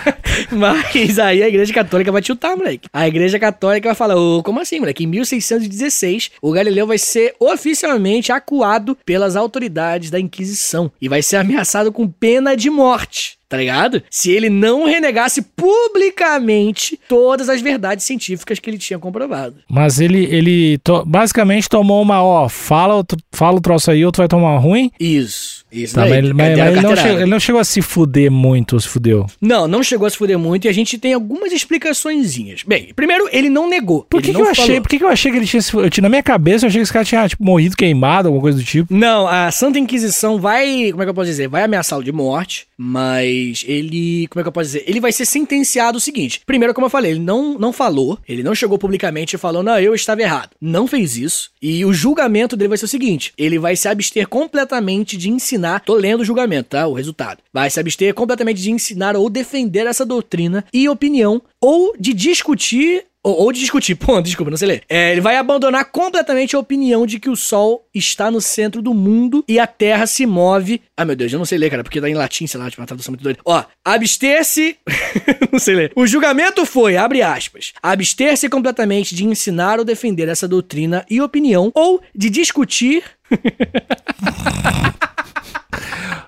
mas 0.50 1.18
aí 1.18 1.42
a 1.42 1.48
Igreja 1.48 1.72
Católica 1.72 2.10
vai 2.10 2.22
tiltar, 2.22 2.56
moleque. 2.56 2.88
A 2.92 3.06
Igreja 3.06 3.38
Católica 3.38 3.90
vai 3.90 3.94
falar, 3.94 4.16
oh, 4.16 4.42
como 4.42 4.60
assim, 4.60 4.80
moleque? 4.80 5.04
Em 5.04 5.06
1616, 5.06 6.32
o 6.42 6.50
Galileu 6.50 6.86
vai 6.86 6.98
ser 6.98 7.34
oficialmente 7.38 8.32
acuado 8.32 8.96
pelas 9.04 9.36
autoridades 9.36 10.10
da 10.10 10.18
Inquisição 10.18 10.90
e 11.00 11.08
vai 11.08 11.22
ser 11.22 11.36
ameaçado 11.36 11.92
com 11.92 12.08
pena 12.08 12.56
de 12.56 12.68
morte 12.68 13.38
tá 13.54 13.58
ligado? 13.58 14.02
Se 14.10 14.32
ele 14.32 14.50
não 14.50 14.84
renegasse 14.84 15.40
publicamente 15.40 16.98
todas 17.08 17.48
as 17.48 17.60
verdades 17.60 18.04
científicas 18.04 18.58
que 18.58 18.68
ele 18.68 18.78
tinha 18.78 18.98
comprovado. 18.98 19.56
Mas 19.70 20.00
ele, 20.00 20.24
ele 20.24 20.78
to 20.78 21.04
basicamente 21.06 21.68
tomou 21.68 22.02
uma, 22.02 22.22
ó, 22.22 22.48
fala, 22.48 23.04
fala 23.32 23.58
o 23.58 23.60
troço 23.60 23.92
aí, 23.92 24.04
outro 24.04 24.22
vai 24.22 24.28
tomar 24.28 24.58
ruim. 24.58 24.90
Isso. 24.98 25.64
Isso 25.70 25.94
tá, 25.94 26.02
daí, 26.02 26.22
mas, 26.22 26.32
mas, 26.32 26.58
mas 26.58 26.68
ele, 26.68 26.80
não 26.80 26.96
chegou, 26.96 27.18
ele, 27.18 27.30
não 27.30 27.40
chegou, 27.40 27.60
a 27.60 27.64
se 27.64 27.82
fuder 27.82 28.30
muito, 28.30 28.74
ou 28.74 28.80
se 28.80 28.88
fudeu? 28.88 29.26
Não, 29.40 29.68
não 29.68 29.82
chegou 29.82 30.06
a 30.06 30.10
se 30.10 30.16
fuder 30.16 30.38
muito 30.38 30.66
e 30.66 30.68
a 30.68 30.72
gente 30.72 30.98
tem 30.98 31.12
algumas 31.12 31.52
explicações. 31.52 32.34
Bem, 32.66 32.92
primeiro, 32.94 33.28
ele 33.32 33.48
não 33.48 33.68
negou. 33.68 34.06
Por 34.08 34.22
que, 34.22 34.32
que 34.32 34.40
eu 34.40 34.48
achei? 34.48 34.80
Por 34.80 34.88
que, 34.88 34.98
que 34.98 35.04
eu 35.04 35.08
achei 35.08 35.30
que 35.30 35.38
ele 35.38 35.46
tinha 35.46 35.62
se 35.62 35.70
fudido? 35.70 36.02
Na 36.02 36.08
minha 36.08 36.22
cabeça, 36.22 36.64
eu 36.64 36.68
achei 36.68 36.80
que 36.80 36.82
esse 36.82 36.92
cara 36.92 37.04
tinha, 37.04 37.28
tipo, 37.28 37.44
morrido 37.44 37.76
queimado, 37.76 38.28
alguma 38.28 38.42
coisa 38.42 38.58
do 38.58 38.64
tipo. 38.64 38.92
Não, 38.92 39.26
a 39.26 39.50
Santa 39.50 39.78
Inquisição 39.78 40.38
vai. 40.38 40.90
Como 40.90 41.02
é 41.02 41.06
que 41.06 41.10
eu 41.10 41.14
posso 41.14 41.26
dizer? 41.26 41.48
Vai 41.48 41.62
ameaçá-lo 41.62 42.02
de 42.02 42.12
morte, 42.12 42.66
mas 42.76 43.43
ele. 43.66 44.26
Como 44.28 44.40
é 44.40 44.42
que 44.42 44.48
eu 44.48 44.52
posso 44.52 44.66
dizer? 44.66 44.84
Ele 44.86 45.00
vai 45.00 45.12
ser 45.12 45.26
sentenciado 45.26 45.98
o 45.98 46.00
seguinte. 46.00 46.40
Primeiro, 46.46 46.74
como 46.74 46.86
eu 46.86 46.90
falei, 46.90 47.12
ele 47.12 47.20
não, 47.20 47.58
não 47.58 47.72
falou, 47.72 48.18
ele 48.28 48.42
não 48.42 48.54
chegou 48.54 48.78
publicamente 48.78 49.36
falou, 49.44 49.62
não, 49.62 49.78
eu 49.78 49.94
estava 49.94 50.22
errado. 50.22 50.50
Não 50.60 50.86
fez 50.86 51.16
isso. 51.16 51.50
E 51.60 51.84
o 51.84 51.92
julgamento 51.92 52.56
dele 52.56 52.68
vai 52.68 52.78
ser 52.78 52.86
o 52.86 52.88
seguinte: 52.88 53.32
ele 53.36 53.58
vai 53.58 53.76
se 53.76 53.88
abster 53.88 54.26
completamente 54.28 55.16
de 55.16 55.30
ensinar. 55.30 55.80
Tô 55.80 55.94
lendo 55.94 56.20
o 56.20 56.24
julgamento, 56.24 56.70
tá? 56.70 56.86
O 56.86 56.94
resultado. 56.94 57.38
Vai 57.52 57.70
se 57.70 57.78
abster 57.78 58.14
completamente 58.14 58.60
de 58.60 58.70
ensinar 58.70 59.16
ou 59.16 59.28
defender 59.28 59.86
essa 59.86 60.04
doutrina 60.04 60.64
e 60.72 60.88
opinião 60.88 61.42
ou 61.60 61.94
de 61.98 62.12
discutir 62.12 63.04
ou, 63.24 63.40
ou 63.40 63.52
de 63.52 63.60
discutir, 63.60 63.94
pô, 63.96 64.20
desculpa, 64.20 64.50
não 64.50 64.58
sei 64.58 64.68
ler. 64.68 64.82
É, 64.88 65.12
ele 65.12 65.20
vai 65.22 65.36
abandonar 65.36 65.86
completamente 65.86 66.54
a 66.54 66.58
opinião 66.58 67.06
de 67.06 67.18
que 67.18 67.30
o 67.30 67.36
Sol 67.36 67.88
está 67.94 68.30
no 68.30 68.40
centro 68.40 68.82
do 68.82 68.92
mundo 68.92 69.42
e 69.48 69.58
a 69.58 69.66
Terra 69.66 70.06
se 70.06 70.26
move. 70.26 70.82
Ah, 70.96 71.04
meu 71.04 71.16
Deus, 71.16 71.32
eu 71.32 71.38
não 71.38 71.46
sei 71.46 71.56
ler, 71.58 71.70
cara, 71.70 71.82
porque 71.82 72.00
tá 72.00 72.08
em 72.08 72.14
latim, 72.14 72.46
sei 72.46 72.60
lá, 72.60 72.68
tipo, 72.68 72.82
uma 72.82 72.86
tradução 72.86 73.12
muito 73.12 73.22
doida. 73.22 73.38
Ó, 73.44 73.64
abster-se. 73.84 74.76
não 75.50 75.58
sei 75.58 75.74
ler. 75.74 75.92
O 75.96 76.06
julgamento 76.06 76.66
foi, 76.66 76.96
abre 76.96 77.22
aspas, 77.22 77.72
abster-se 77.82 78.48
completamente 78.48 79.14
de 79.14 79.24
ensinar 79.24 79.78
ou 79.78 79.84
defender 79.84 80.28
essa 80.28 80.46
doutrina 80.46 81.06
e 81.08 81.20
opinião, 81.20 81.72
ou 81.74 82.02
de 82.14 82.28
discutir. 82.28 83.02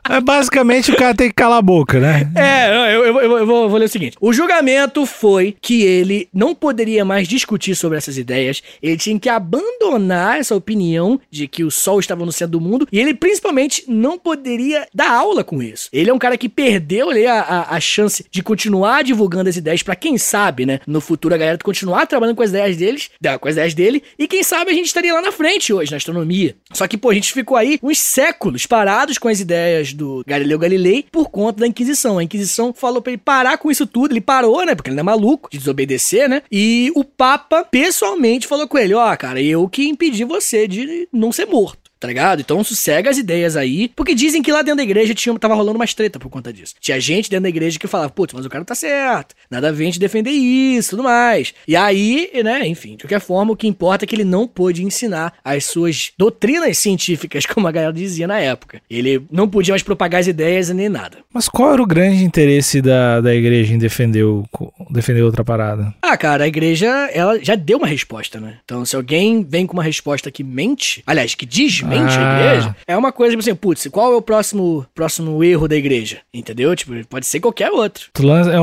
É, 0.09 0.20
basicamente 0.20 0.90
o 0.90 0.96
cara 0.96 1.14
tem 1.14 1.29
que 1.29 1.35
calar 1.35 1.59
a 1.59 1.62
boca, 1.62 1.98
né? 1.98 2.31
É, 2.35 2.94
eu, 2.94 3.05
eu, 3.05 3.20
eu, 3.20 3.38
eu 3.38 3.46
vou, 3.46 3.68
vou, 3.68 3.79
ler 3.79 3.87
o 3.87 3.88
seguinte: 3.88 4.16
o 4.20 4.33
julgamento 4.33 5.05
foi 5.05 5.57
que 5.61 5.83
ele 5.83 6.29
não 6.33 6.55
poderia 6.55 7.05
mais 7.05 7.26
discutir 7.26 7.74
sobre 7.74 7.98
essas 7.98 8.16
ideias, 8.16 8.62
ele 8.83 8.96
tinha 8.96 9.18
que 9.18 9.29
abandonar 9.29 10.38
essa 10.38 10.55
opinião 10.55 11.20
de 11.31 11.48
que 11.48 11.64
o 11.64 11.70
Sol 11.70 11.98
estava 11.98 12.24
no 12.24 12.33
centro 12.33 12.52
do 12.52 12.61
mundo 12.61 12.87
e 12.92 13.00
ele 13.00 13.14
principalmente 13.14 13.85
não 13.88 14.18
poderia 14.18 14.87
dar 14.94 15.11
aula 15.11 15.42
com 15.42 15.62
isso. 15.62 15.88
Ele 15.92 16.11
é 16.11 16.14
um 16.14 16.18
cara 16.18 16.37
que 16.37 16.48
perdeu 16.48 17.11
ali 17.11 17.26
a, 17.26 17.40
a, 17.40 17.76
a 17.76 17.81
chance 17.81 18.24
de 18.31 18.42
continuar 18.42 19.02
divulgando 19.02 19.50
as 19.50 19.57
ideias 19.57 19.83
para 19.83 19.96
quem 19.96 20.16
sabe, 20.18 20.64
né? 20.64 20.81
No 20.87 21.00
futuro 21.00 21.35
a 21.35 21.38
galera 21.38 21.59
continuar 21.59 22.07
trabalhando 22.07 22.37
com 22.37 22.42
as 22.42 22.50
ideias 22.50 22.76
deles, 22.76 23.11
com 23.40 23.48
as 23.48 23.55
ideias 23.55 23.74
dele 23.74 24.02
e 24.18 24.29
quem 24.29 24.42
sabe 24.42 24.70
a 24.70 24.74
gente 24.74 24.87
estaria 24.87 25.12
lá 25.12 25.20
na 25.20 25.33
frente 25.33 25.72
hoje 25.72 25.90
na 25.90 25.96
astronomia. 25.96 26.57
Só 26.72 26.87
que, 26.87 26.96
pô, 26.96 27.11
a 27.11 27.14
gente 27.14 27.33
ficou 27.33 27.57
aí 27.57 27.79
uns 27.83 27.98
séculos 27.98 28.66
parados 28.66 29.18
com 29.18 29.29
as 29.29 29.40
ideias 29.40 29.55
do 29.96 30.22
Galileu 30.26 30.58
Galilei 30.58 31.04
por 31.10 31.30
conta 31.30 31.60
da 31.60 31.66
Inquisição. 31.66 32.18
A 32.18 32.22
Inquisição 32.22 32.72
falou 32.72 33.00
para 33.00 33.12
ele 33.12 33.22
parar 33.22 33.58
com 33.58 33.70
isso 33.70 33.86
tudo, 33.86 34.12
ele 34.12 34.20
parou, 34.20 34.64
né? 34.64 34.74
Porque 34.74 34.90
ele 34.90 34.96
não 34.96 35.02
é 35.02 35.04
maluco 35.04 35.48
de 35.50 35.58
desobedecer, 35.58 36.28
né? 36.28 36.42
E 36.50 36.92
o 36.94 37.04
Papa 37.04 37.64
pessoalmente 37.64 38.46
falou 38.46 38.68
com 38.68 38.78
ele: 38.78 38.94
Ó, 38.94 39.12
oh, 39.12 39.16
cara, 39.16 39.40
eu 39.40 39.68
que 39.68 39.88
impedi 39.88 40.24
você 40.24 40.66
de 40.66 41.08
não 41.12 41.32
ser 41.32 41.46
morto 41.46 41.86
tá 42.06 42.08
ligado? 42.08 42.40
Então 42.40 42.62
sossega 42.62 43.10
as 43.10 43.18
ideias 43.18 43.56
aí, 43.56 43.88
porque 43.88 44.14
dizem 44.14 44.40
que 44.40 44.52
lá 44.52 44.62
dentro 44.62 44.76
da 44.76 44.82
igreja 44.84 45.12
tinha, 45.12 45.36
tava 45.38 45.54
rolando 45.54 45.76
umas 45.76 45.92
treta 45.92 46.20
por 46.20 46.30
conta 46.30 46.52
disso. 46.52 46.74
Tinha 46.80 47.00
gente 47.00 47.28
dentro 47.28 47.42
da 47.42 47.48
igreja 47.48 47.78
que 47.78 47.86
falava, 47.88 48.10
putz, 48.10 48.32
mas 48.32 48.46
o 48.46 48.48
cara 48.48 48.64
tá 48.64 48.74
certo, 48.74 49.34
nada 49.50 49.68
a 49.68 49.72
ver 49.72 49.82
a 49.82 49.86
gente 49.86 49.98
defender 49.98 50.30
isso, 50.30 50.90
tudo 50.90 51.02
mais. 51.02 51.52
E 51.66 51.74
aí, 51.74 52.30
né, 52.44 52.66
enfim, 52.66 52.92
de 52.92 53.04
qualquer 53.04 53.20
forma, 53.20 53.52
o 53.52 53.56
que 53.56 53.66
importa 53.66 54.04
é 54.04 54.06
que 54.06 54.14
ele 54.14 54.24
não 54.24 54.46
pôde 54.46 54.84
ensinar 54.84 55.34
as 55.44 55.64
suas 55.64 56.12
doutrinas 56.16 56.78
científicas, 56.78 57.44
como 57.46 57.66
a 57.66 57.72
galera 57.72 57.92
dizia 57.92 58.28
na 58.28 58.38
época. 58.38 58.80
Ele 58.88 59.22
não 59.30 59.48
podia 59.48 59.72
mais 59.72 59.82
propagar 59.82 60.20
as 60.20 60.28
ideias 60.28 60.68
nem 60.68 60.88
nada. 60.88 61.18
Mas 61.34 61.48
qual 61.48 61.72
era 61.72 61.82
o 61.82 61.86
grande 61.86 62.22
interesse 62.22 62.80
da, 62.80 63.20
da 63.20 63.34
igreja 63.34 63.74
em 63.74 63.78
defender, 63.78 64.22
o, 64.22 64.44
defender 64.90 65.22
outra 65.22 65.44
parada? 65.44 65.92
Ah, 66.00 66.16
cara, 66.16 66.44
a 66.44 66.48
igreja, 66.48 66.86
ela 67.12 67.42
já 67.42 67.56
deu 67.56 67.78
uma 67.78 67.86
resposta, 67.86 68.38
né? 68.38 68.58
Então, 68.64 68.84
se 68.84 68.94
alguém 68.94 69.42
vem 69.42 69.66
com 69.66 69.72
uma 69.72 69.82
resposta 69.82 70.30
que 70.30 70.44
mente, 70.44 71.02
aliás, 71.04 71.34
que 71.34 71.44
diz 71.44 71.82
ah. 72.02 72.37
a 72.37 72.40
igreja, 72.40 72.76
é 72.87 72.96
uma 72.96 73.12
coisa 73.12 73.30
tipo 73.30 73.40
assim, 73.40 73.54
putz, 73.54 73.87
qual 73.90 74.12
é 74.12 74.16
o 74.16 74.22
próximo, 74.22 74.87
próximo 74.94 75.42
erro 75.42 75.68
da 75.68 75.76
igreja? 75.76 76.18
Entendeu? 76.32 76.74
Tipo, 76.74 76.92
pode 77.06 77.26
ser 77.26 77.40
qualquer 77.40 77.70
outro. 77.70 78.11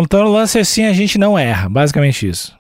Então 0.02 0.26
o 0.26 0.32
lance 0.32 0.60
assim, 0.60 0.86
a 0.86 0.94
gente 0.94 1.18
não 1.18 1.38
erra, 1.38 1.70
basicamente 1.70 2.28
isso. 2.28 2.56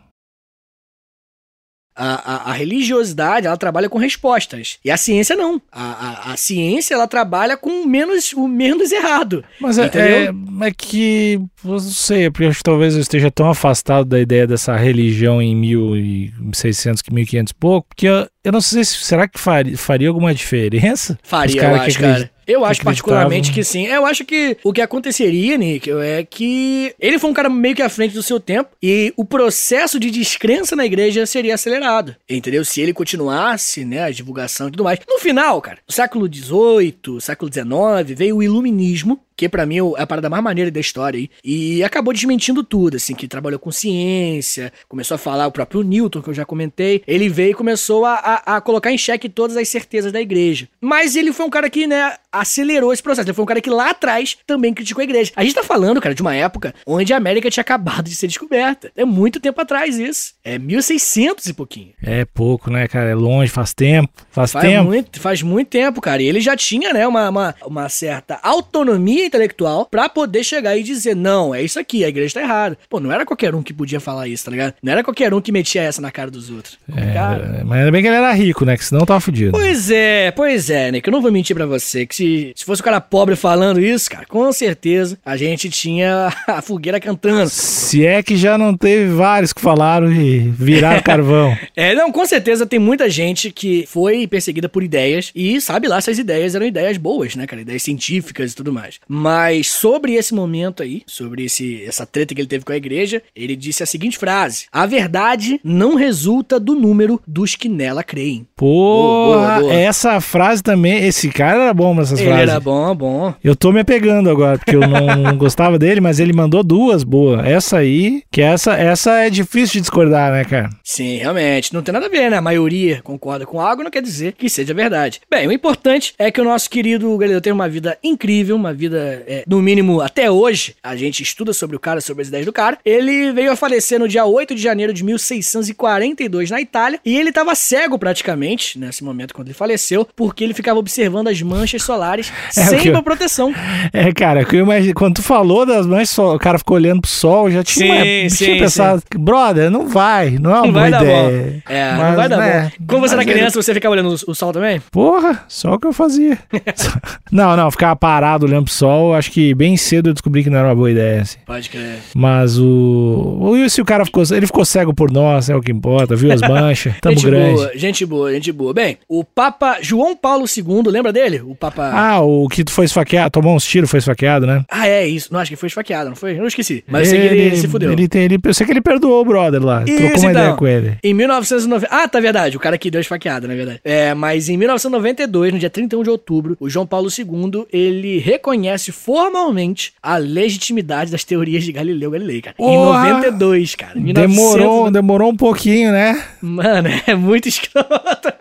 A, 1.95 2.49
a, 2.49 2.51
a, 2.51 2.53
religiosidade, 2.53 3.45
ela 3.45 3.57
trabalha 3.57 3.89
com 3.89 3.97
respostas. 3.97 4.79
E 4.83 4.89
a 4.89 4.97
ciência 4.97 5.35
não. 5.35 5.61
A, 5.71 5.83
a, 5.83 6.33
a 6.33 6.37
ciência, 6.37 6.95
ela 6.95 7.07
trabalha 7.07 7.55
com 7.55 7.85
menos, 7.85 8.33
o 8.33 8.47
menos 8.47 8.91
errado. 8.91 9.43
Mas 9.59 9.77
é, 9.77 9.85
é, 9.93 10.29
é, 10.65 10.71
que, 10.71 11.39
não 11.63 11.79
sei, 11.79 12.29
porque 12.31 12.45
acho 12.45 12.57
que 12.57 12.63
talvez 12.63 12.95
eu 12.95 13.01
esteja 13.01 13.29
tão 13.29 13.49
afastado 13.49 14.05
da 14.05 14.19
ideia 14.19 14.47
dessa 14.47 14.75
religião 14.75 15.41
em 15.41 15.55
1600, 15.55 17.03
1500 17.11 17.51
e 17.51 17.55
pouco, 17.55 17.87
porque 17.89 18.07
eu, 18.07 18.27
eu 18.43 18.51
não 18.51 18.61
sei 18.61 18.83
se, 18.83 18.95
será 19.03 19.27
que 19.27 19.39
faria, 19.39 19.77
faria 19.77 20.07
alguma 20.07 20.33
diferença? 20.33 21.17
Faria, 21.23 21.63
eu 21.63 21.75
acho, 21.75 21.99
cara. 21.99 22.31
Eu 22.47 22.65
acho 22.65 22.83
particularmente 22.83 23.51
que 23.51 23.63
sim. 23.63 23.85
Eu 23.87 24.05
acho 24.05 24.25
que 24.25 24.57
o 24.63 24.73
que 24.73 24.81
aconteceria, 24.81 25.57
Nick, 25.57 25.89
é 25.91 26.23
que 26.23 26.93
ele 26.99 27.19
foi 27.19 27.29
um 27.29 27.33
cara 27.33 27.49
meio 27.49 27.75
que 27.75 27.81
à 27.81 27.89
frente 27.89 28.13
do 28.13 28.23
seu 28.23 28.39
tempo 28.39 28.69
e 28.81 29.13
o 29.15 29.25
processo 29.25 29.99
de 29.99 30.11
descrença 30.11 30.75
na 30.75 30.85
igreja 30.85 31.25
seria 31.25 31.55
acelerado. 31.55 32.15
Entendeu? 32.29 32.63
Se 32.65 32.81
ele 32.81 32.93
continuasse, 32.93 33.85
né, 33.85 34.03
a 34.03 34.11
divulgação 34.11 34.67
e 34.67 34.71
tudo 34.71 34.83
mais. 34.83 34.99
No 35.07 35.19
final, 35.19 35.61
cara, 35.61 35.79
no 35.87 35.93
século 35.93 36.27
XVIII, 36.31 37.21
século 37.21 37.51
XIX, 37.51 38.17
veio 38.17 38.37
o 38.37 38.43
iluminismo, 38.43 39.19
que 39.35 39.49
pra 39.49 39.65
mim 39.65 39.77
é 39.77 40.01
a 40.01 40.07
parada 40.07 40.29
mais 40.29 40.43
maneira 40.43 40.69
da 40.71 40.79
história 40.79 41.17
aí. 41.17 41.29
E 41.43 41.83
acabou 41.83 42.13
desmentindo 42.13 42.63
tudo, 42.63 42.97
assim, 42.97 43.13
que 43.15 43.27
trabalhou 43.27 43.59
com 43.59 43.71
ciência, 43.71 44.71
começou 44.87 45.15
a 45.15 45.17
falar 45.17 45.47
o 45.47 45.51
próprio 45.51 45.81
Newton, 45.81 46.21
que 46.21 46.29
eu 46.29 46.33
já 46.33 46.45
comentei. 46.45 47.01
Ele 47.07 47.29
veio 47.29 47.51
e 47.51 47.55
começou 47.55 48.05
a, 48.05 48.13
a, 48.15 48.55
a 48.57 48.61
colocar 48.61 48.91
em 48.91 48.97
xeque 48.97 49.29
todas 49.29 49.57
as 49.57 49.67
certezas 49.69 50.11
da 50.11 50.21
igreja. 50.21 50.67
Mas 50.81 51.15
ele 51.15 51.31
foi 51.31 51.45
um 51.45 51.49
cara 51.49 51.69
que, 51.69 51.87
né, 51.87 52.13
acelerou 52.31 52.91
esse 52.91 53.01
processo. 53.03 53.27
Ele 53.27 53.33
foi 53.35 53.43
um 53.43 53.47
cara 53.47 53.61
que 53.61 53.69
lá 53.69 53.91
atrás 53.91 54.37
também 54.45 54.73
criticou 54.73 55.01
a 55.01 55.03
igreja. 55.03 55.31
A 55.35 55.43
gente 55.43 55.55
tá 55.55 55.63
falando, 55.63 56.01
cara, 56.01 56.15
de 56.15 56.21
uma 56.21 56.35
época 56.35 56.73
onde 56.85 57.13
a 57.13 57.17
América 57.17 57.49
tinha 57.49 57.61
acabado 57.61 58.05
de 58.09 58.15
ser 58.15 58.27
descoberta. 58.27 58.91
É 58.95 59.05
muito 59.05 59.39
tempo 59.39 59.59
atrás 59.61 59.97
isso. 59.97 60.33
É 60.43 60.57
1600 60.57 61.45
e 61.47 61.53
pouquinho. 61.53 61.93
É 62.01 62.25
pouco, 62.25 62.69
né, 62.69 62.87
cara? 62.87 63.09
É 63.09 63.15
longe, 63.15 63.51
faz 63.51 63.73
tempo. 63.73 64.11
Faz, 64.31 64.51
Faz 64.51 64.65
tempo. 64.65 64.85
muito, 64.85 65.19
faz 65.19 65.41
muito 65.41 65.67
tempo, 65.69 66.01
cara. 66.01 66.21
E 66.21 66.25
ele 66.27 66.41
já 66.41 66.55
tinha, 66.55 66.91
né, 66.93 67.07
uma, 67.07 67.29
uma, 67.29 67.55
uma 67.65 67.89
certa 67.89 68.39
autonomia 68.41 69.22
intelectual 69.25 69.85
pra 69.89 70.09
poder 70.09 70.43
chegar 70.43 70.77
e 70.77 70.83
dizer: 70.83 71.15
não, 71.15 71.53
é 71.53 71.61
isso 71.61 71.79
aqui, 71.79 72.03
a 72.03 72.09
igreja 72.09 72.35
tá 72.35 72.41
errada. 72.41 72.77
Pô, 72.89 72.99
não 72.99 73.11
era 73.11 73.25
qualquer 73.25 73.53
um 73.55 73.63
que 73.63 73.73
podia 73.73 73.99
falar 73.99 74.27
isso, 74.27 74.45
tá 74.45 74.51
ligado? 74.51 74.73
Não 74.81 74.91
era 74.91 75.03
qualquer 75.03 75.33
um 75.33 75.41
que 75.41 75.51
metia 75.51 75.81
essa 75.83 76.01
na 76.01 76.11
cara 76.11 76.29
dos 76.31 76.49
outros. 76.49 76.77
Cara, 77.13 77.57
É, 77.59 77.63
mas 77.63 77.79
ainda 77.79 77.91
bem 77.91 78.01
que 78.01 78.07
ele 78.07 78.15
era 78.17 78.31
rico, 78.33 78.65
né? 78.65 78.77
Que 78.77 78.85
senão 78.85 79.05
tava 79.05 79.19
fudido. 79.19 79.51
Pois 79.51 79.89
é, 79.91 80.31
pois 80.31 80.69
é, 80.69 80.91
Nick. 80.91 81.07
Eu 81.07 81.11
não 81.11 81.21
vou 81.21 81.31
mentir 81.31 81.55
pra 81.55 81.65
você 81.65 82.05
que 82.05 82.15
se, 82.15 82.53
se 82.55 82.65
fosse 82.65 82.81
um 82.81 82.85
cara 82.85 83.01
pobre 83.01 83.35
falando 83.35 83.79
isso, 83.79 84.09
cara, 84.09 84.25
com 84.25 84.51
certeza 84.51 85.17
a 85.25 85.35
gente 85.37 85.69
tinha 85.69 86.33
a 86.47 86.61
fogueira 86.61 86.99
cantando. 86.99 87.49
Se 87.49 88.05
é 88.05 88.21
que 88.23 88.35
já 88.35 88.57
não 88.57 88.75
teve 88.75 89.13
vários 89.13 89.53
que 89.53 89.61
falaram 89.61 90.11
e 90.11 90.39
viraram 90.39 91.01
carvão. 91.03 91.55
É, 91.75 91.93
não, 91.95 92.11
com 92.11 92.25
certeza 92.25 92.65
tem 92.65 92.79
muita 92.79 93.09
gente 93.09 93.51
que 93.51 93.85
foi 93.87 94.27
perseguida 94.27 94.69
por 94.69 94.83
ideias 94.83 95.31
e 95.35 95.59
sabe 95.61 95.87
lá 95.87 95.99
se 96.01 96.09
as 96.11 96.17
ideias 96.17 96.55
eram 96.55 96.65
ideias 96.65 96.97
boas, 96.97 97.35
né, 97.35 97.45
cara? 97.47 97.61
Ideias 97.61 97.83
científicas 97.83 98.51
e 98.51 98.55
tudo 98.55 98.71
mais. 98.73 98.99
Mas 99.15 99.67
sobre 99.67 100.13
esse 100.15 100.33
momento 100.33 100.81
aí, 100.81 101.03
sobre 101.05 101.45
esse, 101.45 101.83
essa 101.83 102.03
treta 102.03 102.33
que 102.33 102.41
ele 102.41 102.47
teve 102.47 102.65
com 102.65 102.71
a 102.71 102.77
igreja, 102.77 103.21
ele 103.35 103.55
disse 103.55 103.83
a 103.83 103.85
seguinte 103.85 104.17
frase: 104.17 104.65
A 104.71 104.87
verdade 104.87 105.59
não 105.63 105.93
resulta 105.93 106.59
do 106.59 106.73
número 106.73 107.21
dos 107.27 107.55
que 107.55 107.69
nela 107.69 108.03
creem. 108.03 108.47
Boa. 108.57 109.71
essa 109.71 110.19
frase 110.19 110.63
também. 110.63 111.05
Esse 111.05 111.29
cara 111.29 111.63
era 111.63 111.73
bom 111.73 111.93
nessas 111.93 112.19
Ele 112.19 112.27
frases. 112.29 112.49
era 112.49 112.59
bom, 112.59 112.95
bom. 112.95 113.33
Eu 113.43 113.55
tô 113.55 113.71
me 113.71 113.81
apegando 113.81 114.29
agora, 114.31 114.57
porque 114.57 114.75
eu 114.75 114.81
não 114.81 115.37
gostava 115.37 115.77
dele, 115.77 116.01
mas 116.01 116.19
ele 116.19 116.33
mandou 116.33 116.63
duas 116.63 117.03
boas. 117.03 117.45
Essa 117.45 117.77
aí, 117.77 118.23
que 118.31 118.41
essa, 118.41 118.73
essa 118.73 119.11
é 119.19 119.29
difícil 119.29 119.73
de 119.73 119.81
discordar, 119.81 120.31
né, 120.31 120.43
cara? 120.43 120.69
Sim, 120.83 121.17
realmente. 121.17 121.71
Não 121.73 121.83
tem 121.83 121.93
nada 121.93 122.07
a 122.07 122.09
ver, 122.09 122.31
né? 122.31 122.37
A 122.37 122.41
maioria 122.41 122.99
concorda 123.03 123.45
com 123.45 123.61
algo, 123.61 123.83
não 123.83 123.91
quer 123.91 124.01
dizer 124.01 124.33
que 124.33 124.49
seja 124.49 124.73
verdade. 124.73 125.21
Bem, 125.29 125.47
o 125.47 125.51
importante 125.51 126.15
é 126.17 126.31
que 126.31 126.41
o 126.41 126.45
nosso 126.45 126.67
querido 126.69 127.15
Galileu 127.17 127.41
tem 127.41 127.53
uma 127.53 127.69
vida 127.69 127.97
incrível, 128.03 128.55
uma 128.55 128.73
vida, 128.73 129.02
é, 129.27 129.43
no 129.47 129.61
mínimo, 129.61 130.01
até 130.01 130.29
hoje. 130.29 130.75
A 130.83 130.95
gente 130.95 131.21
estuda 131.23 131.53
sobre 131.53 131.75
o 131.75 131.79
cara, 131.79 132.01
sobre 132.01 132.21
as 132.21 132.27
ideias 132.27 132.45
do 132.45 132.53
cara. 132.53 132.77
Ele 132.85 133.31
veio 133.31 133.51
a 133.51 133.55
falecer 133.55 133.99
no 133.99 134.07
dia 134.07 134.25
8 134.25 134.55
de 134.55 134.61
janeiro 134.61 134.93
de 134.93 135.03
1642 135.03 136.49
na 136.51 136.61
Itália. 136.61 136.99
E 137.05 137.17
ele 137.17 137.29
estava 137.29 137.55
cego 137.55 137.97
praticamente, 137.97 138.77
nesse 138.79 139.03
momento, 139.03 139.33
quando 139.33 139.47
ele 139.47 139.53
faleceu, 139.53 140.07
porque 140.15 140.43
ele 140.43 140.53
ficava 140.53 140.79
observando 140.79 141.27
as 141.27 141.41
manchas 141.41 141.83
solares 141.83 142.31
É, 142.49 142.51
sem 142.51 142.85
eu- 142.87 142.93
uma 142.93 143.03
proteção. 143.03 143.53
É, 143.91 144.11
cara, 144.13 144.45
que 144.45 144.55
eu 144.55 144.61
imagino, 144.61 144.93
quando 144.93 145.15
tu 145.15 145.21
falou 145.23 145.65
das 145.65 145.85
mães, 145.85 146.09
só- 146.09 146.35
o 146.35 146.39
cara 146.39 146.57
ficou 146.57 146.75
olhando 146.77 147.01
pro 147.01 147.09
sol, 147.09 147.47
eu 147.47 147.51
já 147.55 147.63
tinha, 147.63 147.93
Sim, 148.29 148.35
tinha 148.35 148.53
sim, 148.55 148.59
pensado, 148.59 149.01
brother, 149.17 149.69
não 149.69 149.87
vai, 149.87 150.31
não 150.31 150.51
é 150.51 150.55
uma 150.55 150.65
Não 150.65 150.71
boa 150.73 150.81
vai 150.81 150.91
dar 150.91 150.99
bom. 151.03 151.05
ideia. 151.29 151.63
É, 151.67 151.91
não 151.91 151.97
Mas, 152.01 152.15
vai 152.15 152.29
dar 152.29 152.37
né, 152.37 152.71
bom. 152.79 152.85
Quando 152.87 153.01
você 153.01 153.13
era 153.13 153.17
mas 153.17 153.27
ele- 153.27 153.33
criança, 153.35 153.61
você 153.61 153.73
ficava 153.73 153.93
olhando 153.93 154.09
o, 154.09 154.31
o 154.31 154.35
sol 154.35 154.51
também? 154.53 154.81
Porra, 154.91 155.43
só 155.47 155.73
o 155.73 155.79
que 155.79 155.87
eu 155.87 155.93
fazia. 155.93 156.37
não, 157.31 157.55
não, 157.57 157.71
ficava 157.71 157.95
parado 157.95 158.45
olhando 158.45 158.65
pro 158.65 158.73
sol, 158.73 158.92
acho 159.13 159.31
que 159.31 159.53
bem 159.53 159.77
cedo 159.77 160.09
eu 160.09 160.13
descobri 160.13 160.43
que 160.43 160.49
não 160.49 160.57
era 160.57 160.67
uma 160.67 160.75
boa 160.75 160.91
ideia, 160.91 161.21
assim. 161.21 161.37
Pode 161.45 161.69
crer. 161.69 161.99
Mas 162.13 162.57
o. 162.59 163.37
o 163.39 163.69
se 163.69 163.81
o 163.81 163.85
cara 163.85 164.05
ficou. 164.05 164.23
Ele 164.31 164.45
ficou 164.45 164.65
cego 164.65 164.93
por 164.93 165.11
nós, 165.11 165.49
é 165.49 165.55
o 165.55 165.61
que 165.61 165.71
importa, 165.71 166.15
viu 166.15 166.31
as 166.31 166.41
manchas? 166.47 166.93
Tamo 167.01 167.15
gente 167.15 167.25
grande. 167.25 167.55
boa, 167.55 167.71
gente 167.75 168.05
boa, 168.05 168.33
gente 168.33 168.51
boa. 168.51 168.73
Bem, 168.73 168.97
o 169.07 169.23
Papa 169.23 169.77
João 169.81 170.15
Paulo 170.15 170.45
II, 170.45 170.83
lembra 170.87 171.11
dele? 171.11 171.41
O 171.41 171.55
Papa. 171.55 171.91
Ah, 171.93 172.21
o 172.21 172.47
que 172.47 172.63
foi 172.69 172.85
esfaqueado, 172.85 173.31
tomou 173.31 173.55
uns 173.55 173.65
tiros, 173.65 173.89
foi 173.89 173.99
esfaqueado, 173.99 174.45
né? 174.45 174.63
Ah, 174.69 174.87
é 174.87 175.07
isso. 175.07 175.31
Não, 175.31 175.39
acho 175.39 175.51
que 175.51 175.55
foi 175.55 175.67
esfaqueado, 175.67 176.09
não 176.09 176.15
foi? 176.15 176.37
Eu 176.37 176.47
esqueci. 176.47 176.83
Mas 176.87 177.11
eu 177.11 177.17
sei 177.17 177.29
que 177.29 177.35
ele 177.35 177.57
se 177.57 177.67
fudeu. 177.67 177.91
Ele 177.91 178.07
tem, 178.07 178.23
ele, 178.23 178.39
eu 178.43 178.53
sei 178.53 178.65
que 178.65 178.71
ele 178.71 178.81
perdoou 178.81 179.21
o 179.21 179.25
brother 179.25 179.63
lá. 179.63 179.83
Isso, 179.85 179.97
trocou 179.97 180.07
uma 180.07 180.17
então. 180.17 180.31
ideia 180.31 180.53
com 180.53 180.67
ele. 180.67 180.97
Em 181.03 181.13
1990. 181.13 181.87
Ah, 181.89 182.07
tá 182.07 182.19
verdade. 182.19 182.57
O 182.57 182.59
cara 182.59 182.77
que 182.77 182.89
deu 182.91 183.01
esfaqueada, 183.01 183.47
na 183.47 183.55
verdade. 183.55 183.79
É, 183.83 184.13
mas 184.13 184.49
em 184.49 184.57
1992, 184.57 185.53
no 185.53 185.59
dia 185.59 185.69
31 185.69 186.03
de 186.03 186.09
outubro, 186.09 186.57
o 186.59 186.69
João 186.69 186.85
Paulo 186.85 187.09
II, 187.09 187.65
ele 187.71 188.19
reconhece 188.19 188.82
formalmente 188.91 189.93
a 190.01 190.17
legitimidade 190.17 191.11
das 191.11 191.23
teorias 191.23 191.63
de 191.63 191.71
Galileu 191.71 192.11
Galilei, 192.11 192.41
cara. 192.41 192.55
Em 192.59 192.63
Porra! 192.63 193.09
92, 193.13 193.75
cara. 193.75 193.97
Em 193.97 194.13
Demorou, 194.13 194.57
1900 194.57 194.91
demorou 194.91 195.31
um 195.31 195.35
pouquinho, 195.35 195.91
né? 195.91 196.23
Mano, 196.41 196.89
é 197.05 197.15
muito 197.15 197.47
escroto. 197.47 198.33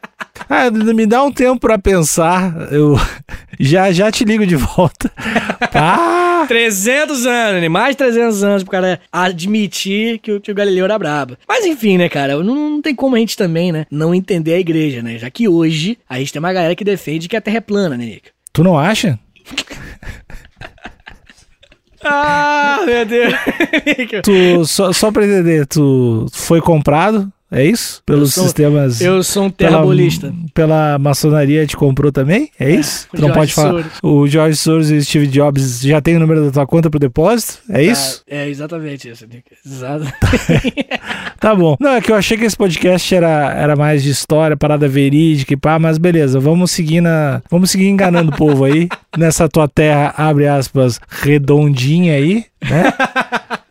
Ah, 0.48 0.70
me 0.70 1.06
dá 1.06 1.22
um 1.22 1.32
tempo 1.32 1.60
pra 1.60 1.78
pensar. 1.78 2.68
Eu 2.70 2.96
já 3.58 3.92
já 3.92 4.10
te 4.10 4.24
ligo 4.24 4.46
de 4.46 4.56
volta. 4.56 5.10
Ah, 5.74 6.44
300 6.48 7.24
anos, 7.24 7.62
né? 7.62 7.68
Mais 7.68 7.94
de 7.94 7.98
300 7.98 8.44
anos 8.44 8.62
pro 8.62 8.72
cara 8.72 9.00
admitir 9.10 10.18
que 10.18 10.32
o, 10.32 10.40
que 10.40 10.50
o 10.50 10.54
Galileu 10.54 10.84
era 10.84 10.98
brabo. 10.98 11.36
Mas 11.48 11.64
enfim, 11.64 11.96
né, 11.96 12.08
cara? 12.08 12.36
Não, 12.42 12.54
não 12.54 12.82
tem 12.82 12.94
como 12.94 13.16
a 13.16 13.18
gente 13.18 13.36
também, 13.36 13.72
né, 13.72 13.86
não 13.90 14.14
entender 14.14 14.54
a 14.54 14.58
igreja, 14.58 15.02
né? 15.02 15.16
Já 15.18 15.30
que 15.30 15.48
hoje 15.48 15.96
a 16.08 16.18
gente 16.18 16.32
tem 16.32 16.40
uma 16.40 16.52
galera 16.52 16.74
que 16.74 16.84
defende 16.84 17.28
que 17.28 17.36
a 17.36 17.40
Terra 17.40 17.56
é 17.56 17.60
plana, 17.60 17.96
né, 17.96 18.04
Nick? 18.04 18.30
tu 18.52 18.62
não 18.62 18.78
acha? 18.78 19.18
Ah, 22.04 22.80
meu 22.84 23.04
Deus. 23.06 23.34
Tu, 24.22 24.64
só, 24.66 24.92
só 24.92 25.10
pra 25.10 25.24
entender, 25.24 25.66
tu 25.66 26.26
foi 26.32 26.60
comprado, 26.60 27.30
é 27.52 27.64
isso? 27.64 28.02
Pelos 28.06 28.34
sou- 28.34 28.44
sistemas. 28.44 29.00
Eu 29.00 29.22
sou 29.22 29.44
um 29.44 29.50
pela, 29.50 29.70
terrabolista. 29.72 30.32
pela 30.54 30.98
maçonaria 30.98 31.66
te 31.66 31.76
comprou 31.76 32.10
também? 32.10 32.50
É 32.58 32.70
isso? 32.70 33.06
o 33.12 33.16
tu 33.16 33.22
não 33.22 33.30
pode 33.32 33.52
falar. 33.52 33.70
Soros. 33.70 33.92
O 34.02 34.26
George 34.26 34.56
Soros 34.56 34.90
e 34.90 34.94
o 34.96 35.04
Steve 35.04 35.26
Jobs 35.26 35.80
já 35.82 36.00
tem 36.00 36.16
o 36.16 36.20
número 36.20 36.46
da 36.46 36.50
tua 36.50 36.66
conta 36.66 36.88
pro 36.90 36.98
depósito? 36.98 37.58
É 37.68 37.82
isso? 37.82 38.22
Ah, 38.30 38.34
é 38.34 38.48
exatamente 38.48 39.08
isso, 39.08 39.26
Nick. 39.26 39.44
Exato. 39.64 40.06
Tá 41.42 41.56
bom. 41.56 41.76
Não, 41.80 41.90
é 41.94 42.00
que 42.00 42.12
eu 42.12 42.14
achei 42.14 42.36
que 42.38 42.44
esse 42.44 42.56
podcast 42.56 43.12
era, 43.12 43.52
era 43.52 43.74
mais 43.74 44.00
de 44.04 44.10
história, 44.10 44.56
parada 44.56 44.86
verídica 44.86 45.52
e 45.52 45.56
pá, 45.56 45.76
mas 45.76 45.98
beleza, 45.98 46.38
vamos 46.38 46.70
seguir 46.70 47.00
na. 47.00 47.42
Vamos 47.50 47.72
seguir 47.72 47.88
enganando 47.88 48.30
o 48.30 48.36
povo 48.36 48.64
aí. 48.64 48.88
Nessa 49.18 49.48
tua 49.48 49.66
terra, 49.66 50.14
abre 50.16 50.46
aspas, 50.46 51.00
redondinha 51.08 52.14
aí, 52.14 52.44
né? 52.62 52.92